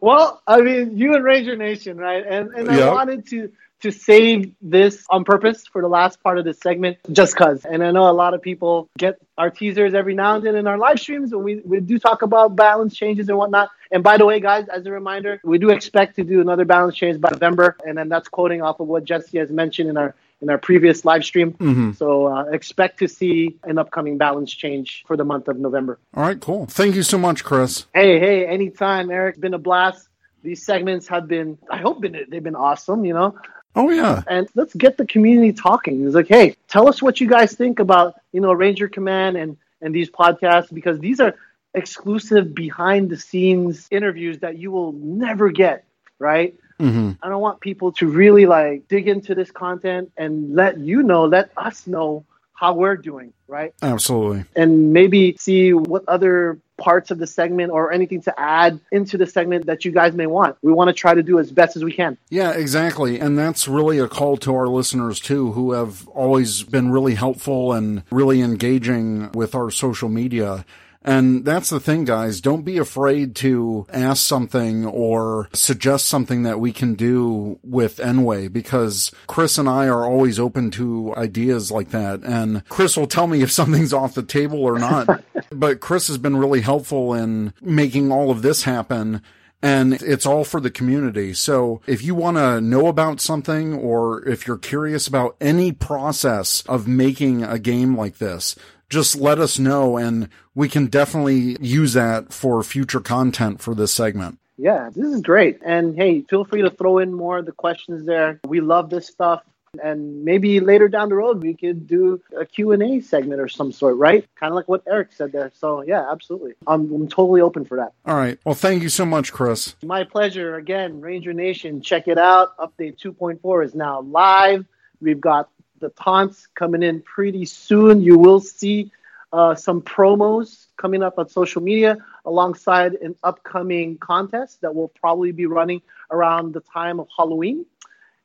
Well, 0.00 0.42
I 0.46 0.60
mean, 0.60 0.96
you 0.96 1.14
and 1.14 1.24
Ranger 1.24 1.56
Nation, 1.56 1.96
right? 1.98 2.24
And 2.26 2.50
and 2.54 2.70
I 2.70 2.78
Yep. 2.78 2.92
wanted 2.92 3.26
to 3.30 3.50
to 3.80 3.92
save 3.92 4.52
this 4.60 5.04
on 5.08 5.24
purpose 5.24 5.66
for 5.66 5.80
the 5.82 5.88
last 5.88 6.22
part 6.22 6.38
of 6.38 6.44
this 6.44 6.58
segment, 6.58 6.98
just 7.12 7.36
cause. 7.36 7.64
And 7.64 7.82
I 7.82 7.90
know 7.92 8.10
a 8.10 8.12
lot 8.12 8.34
of 8.34 8.42
people 8.42 8.88
get 8.98 9.20
our 9.36 9.50
teasers 9.50 9.94
every 9.94 10.14
now 10.14 10.36
and 10.36 10.44
then 10.44 10.56
in 10.56 10.66
our 10.66 10.78
live 10.78 10.98
streams 10.98 11.32
when 11.32 11.44
we, 11.44 11.56
we 11.64 11.80
do 11.80 11.98
talk 11.98 12.22
about 12.22 12.56
balance 12.56 12.96
changes 12.96 13.28
and 13.28 13.38
whatnot. 13.38 13.70
And 13.92 14.02
by 14.02 14.16
the 14.16 14.26
way, 14.26 14.40
guys, 14.40 14.68
as 14.68 14.84
a 14.86 14.90
reminder, 14.90 15.40
we 15.44 15.58
do 15.58 15.70
expect 15.70 16.16
to 16.16 16.24
do 16.24 16.40
another 16.40 16.64
balance 16.64 16.96
change 16.96 17.20
by 17.20 17.30
November, 17.30 17.76
and 17.86 17.96
then 17.96 18.08
that's 18.08 18.28
quoting 18.28 18.62
off 18.62 18.80
of 18.80 18.88
what 18.88 19.04
Jesse 19.04 19.38
has 19.38 19.50
mentioned 19.50 19.88
in 19.88 19.96
our 19.96 20.14
in 20.40 20.50
our 20.50 20.58
previous 20.58 21.04
live 21.04 21.24
stream. 21.24 21.52
Mhm. 21.54 21.96
So 21.96 22.26
uh, 22.28 22.44
expect 22.52 23.00
to 23.00 23.08
see 23.08 23.56
an 23.64 23.76
upcoming 23.76 24.18
balance 24.18 24.52
change 24.52 25.02
for 25.06 25.16
the 25.16 25.24
month 25.24 25.48
of 25.48 25.58
November. 25.58 25.98
all 26.14 26.22
right, 26.22 26.40
cool. 26.40 26.66
Thank 26.66 26.94
you 26.94 27.02
so 27.02 27.18
much, 27.18 27.42
Chris. 27.42 27.86
Hey, 27.92 28.20
hey, 28.20 28.46
anytime, 28.46 29.10
Eric. 29.10 29.34
It's 29.34 29.40
been 29.40 29.54
a 29.54 29.58
blast. 29.58 30.08
These 30.44 30.64
segments 30.64 31.08
have 31.08 31.26
been, 31.26 31.58
I 31.68 31.78
hope, 31.78 32.00
been, 32.00 32.16
they've 32.28 32.42
been 32.42 32.54
awesome. 32.54 33.04
You 33.04 33.14
know. 33.14 33.34
Oh 33.74 33.90
yeah. 33.90 34.22
And 34.26 34.48
let's 34.54 34.74
get 34.74 34.96
the 34.96 35.06
community 35.06 35.52
talking. 35.52 36.04
It's 36.04 36.14
like, 36.14 36.28
hey, 36.28 36.56
tell 36.68 36.88
us 36.88 37.00
what 37.02 37.20
you 37.20 37.28
guys 37.28 37.54
think 37.54 37.78
about, 37.78 38.14
you 38.32 38.40
know, 38.40 38.52
Ranger 38.52 38.88
Command 38.88 39.36
and 39.36 39.56
and 39.80 39.94
these 39.94 40.10
podcasts 40.10 40.72
because 40.72 40.98
these 40.98 41.20
are 41.20 41.34
exclusive 41.74 42.54
behind 42.54 43.10
the 43.10 43.16
scenes 43.16 43.86
interviews 43.90 44.38
that 44.40 44.58
you 44.58 44.70
will 44.70 44.92
never 44.92 45.50
get, 45.50 45.84
right? 46.18 46.58
Mm-hmm. 46.80 47.12
I 47.22 47.28
don't 47.28 47.40
want 47.40 47.60
people 47.60 47.92
to 47.92 48.08
really 48.08 48.46
like 48.46 48.88
dig 48.88 49.08
into 49.08 49.34
this 49.34 49.50
content 49.50 50.12
and 50.16 50.54
let 50.54 50.78
you 50.78 51.02
know, 51.02 51.24
let 51.24 51.50
us 51.56 51.86
know 51.86 52.24
how 52.58 52.74
we're 52.74 52.96
doing, 52.96 53.32
right? 53.46 53.72
Absolutely. 53.82 54.44
and 54.56 54.92
maybe 54.92 55.36
see 55.38 55.72
what 55.72 56.02
other 56.08 56.58
parts 56.76 57.10
of 57.10 57.18
the 57.18 57.26
segment 57.26 57.70
or 57.70 57.92
anything 57.92 58.20
to 58.22 58.40
add 58.40 58.80
into 58.90 59.16
the 59.16 59.26
segment 59.26 59.66
that 59.66 59.84
you 59.84 59.92
guys 59.92 60.12
may 60.14 60.26
want. 60.26 60.56
We 60.62 60.72
want 60.72 60.88
to 60.88 60.94
try 60.94 61.14
to 61.14 61.22
do 61.22 61.38
as 61.38 61.52
best 61.52 61.76
as 61.76 61.84
we 61.84 61.92
can. 61.92 62.18
Yeah, 62.30 62.52
exactly. 62.52 63.20
And 63.20 63.38
that's 63.38 63.68
really 63.68 63.98
a 63.98 64.08
call 64.08 64.36
to 64.38 64.54
our 64.54 64.66
listeners 64.66 65.20
too, 65.20 65.52
who 65.52 65.72
have 65.72 66.08
always 66.08 66.62
been 66.64 66.90
really 66.90 67.14
helpful 67.14 67.72
and 67.72 68.02
really 68.10 68.40
engaging 68.40 69.30
with 69.32 69.54
our 69.54 69.70
social 69.70 70.08
media. 70.08 70.64
And 71.02 71.44
that's 71.44 71.70
the 71.70 71.80
thing, 71.80 72.04
guys. 72.04 72.40
Don't 72.40 72.64
be 72.64 72.78
afraid 72.78 73.34
to 73.36 73.86
ask 73.90 74.26
something 74.26 74.84
or 74.84 75.48
suggest 75.52 76.06
something 76.06 76.42
that 76.42 76.60
we 76.60 76.72
can 76.72 76.94
do 76.94 77.58
with 77.62 77.98
nWay 77.98 78.52
because 78.52 79.12
Chris 79.26 79.58
and 79.58 79.68
I 79.68 79.86
are 79.86 80.04
always 80.04 80.38
open 80.38 80.70
to 80.72 81.14
ideas 81.16 81.70
like 81.70 81.90
that. 81.90 82.22
And 82.24 82.68
Chris 82.68 82.96
will 82.96 83.06
tell 83.06 83.26
me 83.26 83.42
if 83.42 83.52
something's 83.52 83.92
off 83.92 84.14
the 84.14 84.22
table 84.22 84.62
or 84.62 84.78
not. 84.78 85.22
but 85.52 85.80
Chris 85.80 86.08
has 86.08 86.18
been 86.18 86.36
really 86.36 86.60
helpful 86.60 87.14
in 87.14 87.52
making 87.62 88.10
all 88.10 88.30
of 88.30 88.42
this 88.42 88.64
happen 88.64 89.22
and 89.62 89.94
it's 89.94 90.26
all 90.26 90.44
for 90.44 90.60
the 90.60 90.70
community. 90.70 91.34
So 91.34 91.80
if 91.86 92.02
you 92.02 92.14
want 92.14 92.36
to 92.36 92.60
know 92.60 92.86
about 92.86 93.20
something 93.20 93.74
or 93.74 94.26
if 94.28 94.46
you're 94.46 94.58
curious 94.58 95.06
about 95.06 95.36
any 95.40 95.72
process 95.72 96.62
of 96.68 96.86
making 96.86 97.42
a 97.42 97.58
game 97.58 97.96
like 97.96 98.18
this, 98.18 98.54
just 98.88 99.16
let 99.16 99.38
us 99.38 99.58
know 99.58 99.96
and 99.96 100.28
we 100.54 100.68
can 100.68 100.86
definitely 100.86 101.56
use 101.60 101.92
that 101.92 102.32
for 102.32 102.62
future 102.62 103.00
content 103.00 103.60
for 103.60 103.74
this 103.74 103.92
segment. 103.92 104.38
Yeah, 104.56 104.90
this 104.94 105.06
is 105.06 105.20
great. 105.20 105.60
And 105.64 105.94
hey, 105.96 106.22
feel 106.22 106.44
free 106.44 106.62
to 106.62 106.70
throw 106.70 106.98
in 106.98 107.14
more 107.14 107.38
of 107.38 107.46
the 107.46 107.52
questions 107.52 108.06
there. 108.06 108.40
We 108.46 108.60
love 108.60 108.90
this 108.90 109.06
stuff. 109.06 109.42
And 109.82 110.24
maybe 110.24 110.60
later 110.60 110.88
down 110.88 111.10
the 111.10 111.14
road, 111.14 111.42
we 111.42 111.54
could 111.54 111.86
do 111.86 112.20
a 112.36 112.44
Q&A 112.44 113.00
segment 113.00 113.40
or 113.40 113.48
some 113.48 113.70
sort, 113.70 113.96
right? 113.96 114.26
Kind 114.34 114.50
of 114.50 114.56
like 114.56 114.66
what 114.66 114.82
Eric 114.88 115.12
said 115.12 115.30
there. 115.30 115.52
So 115.54 115.82
yeah, 115.82 116.10
absolutely. 116.10 116.54
I'm, 116.66 116.92
I'm 116.92 117.08
totally 117.08 117.42
open 117.42 117.66
for 117.66 117.76
that. 117.76 117.92
All 118.06 118.16
right. 118.16 118.38
Well, 118.44 118.54
thank 118.54 118.82
you 118.82 118.88
so 118.88 119.04
much, 119.04 119.32
Chris. 119.32 119.76
My 119.84 120.04
pleasure. 120.04 120.56
Again, 120.56 121.00
Ranger 121.00 121.34
Nation, 121.34 121.82
check 121.82 122.08
it 122.08 122.18
out. 122.18 122.56
Update 122.56 122.98
2.4 122.98 123.64
is 123.64 123.74
now 123.74 124.00
live. 124.00 124.64
We've 125.00 125.20
got 125.20 125.50
the 125.80 125.90
taunts 125.90 126.46
coming 126.54 126.82
in 126.82 127.00
pretty 127.02 127.44
soon. 127.44 128.00
You 128.00 128.18
will 128.18 128.40
see 128.40 128.90
uh, 129.32 129.54
some 129.54 129.82
promos 129.82 130.66
coming 130.76 131.02
up 131.02 131.18
on 131.18 131.28
social 131.28 131.62
media 131.62 131.98
alongside 132.24 132.94
an 132.94 133.14
upcoming 133.22 133.98
contest 133.98 134.60
that 134.62 134.74
will 134.74 134.88
probably 134.88 135.32
be 135.32 135.46
running 135.46 135.82
around 136.10 136.54
the 136.54 136.60
time 136.60 137.00
of 137.00 137.08
Halloween. 137.14 137.66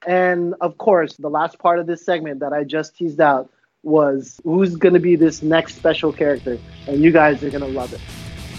And 0.05 0.53
of 0.61 0.77
course, 0.77 1.15
the 1.17 1.29
last 1.29 1.59
part 1.59 1.79
of 1.79 1.87
this 1.87 2.05
segment 2.05 2.39
that 2.41 2.53
I 2.53 2.63
just 2.63 2.97
teased 2.97 3.21
out 3.21 3.49
was 3.83 4.39
who's 4.43 4.75
going 4.75 4.93
to 4.93 4.99
be 4.99 5.15
this 5.15 5.41
next 5.43 5.75
special 5.75 6.13
character. 6.13 6.57
And 6.87 7.01
you 7.01 7.11
guys 7.11 7.43
are 7.43 7.49
going 7.49 7.61
to 7.61 7.67
love 7.67 7.93
it. 7.93 8.01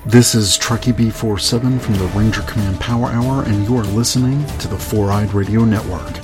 This 0.07 0.35
is 0.35 0.55
Truckee 0.55 0.93
B47 0.93 1.81
from 1.81 1.95
the 1.95 2.05
Ranger 2.09 2.43
Command 2.43 2.79
Power 2.79 3.07
Hour, 3.07 3.41
and 3.45 3.67
you 3.67 3.75
are 3.75 3.83
listening 3.83 4.45
to 4.59 4.67
the 4.67 4.77
Four 4.77 5.11
Eyed 5.11 5.33
Radio 5.33 5.65
Network. 5.65 6.19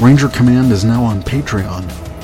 Ranger 0.00 0.28
Command 0.28 0.70
is 0.70 0.84
now 0.84 1.02
on 1.02 1.20
Patreon. 1.20 1.82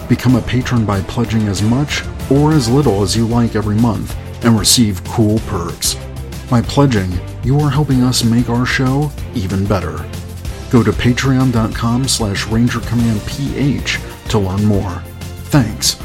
Become 0.09 0.37
a 0.37 0.43
patron 0.43 0.87
by 0.87 1.01
pledging 1.01 1.49
as 1.49 1.63
much 1.63 2.05
or 2.31 2.53
as 2.53 2.69
little 2.69 3.03
as 3.03 3.17
you 3.17 3.27
like 3.27 3.57
every 3.57 3.75
month 3.75 4.17
and 4.45 4.57
receive 4.57 5.03
cool 5.03 5.41
perks. 5.49 5.97
By 6.49 6.63
pledging, 6.63 7.11
you 7.43 7.59
are 7.59 7.71
helping 7.71 8.05
us 8.05 8.23
make 8.23 8.49
our 8.49 8.65
show 8.65 9.11
even 9.35 9.67
better. 9.67 9.97
Go 10.71 10.85
to 10.85 10.93
patreon.com 10.93 12.07
slash 12.07 12.47
rangercommandph 12.47 14.29
to 14.29 14.39
learn 14.39 14.65
more. 14.65 15.03
Thanks. 15.51 15.97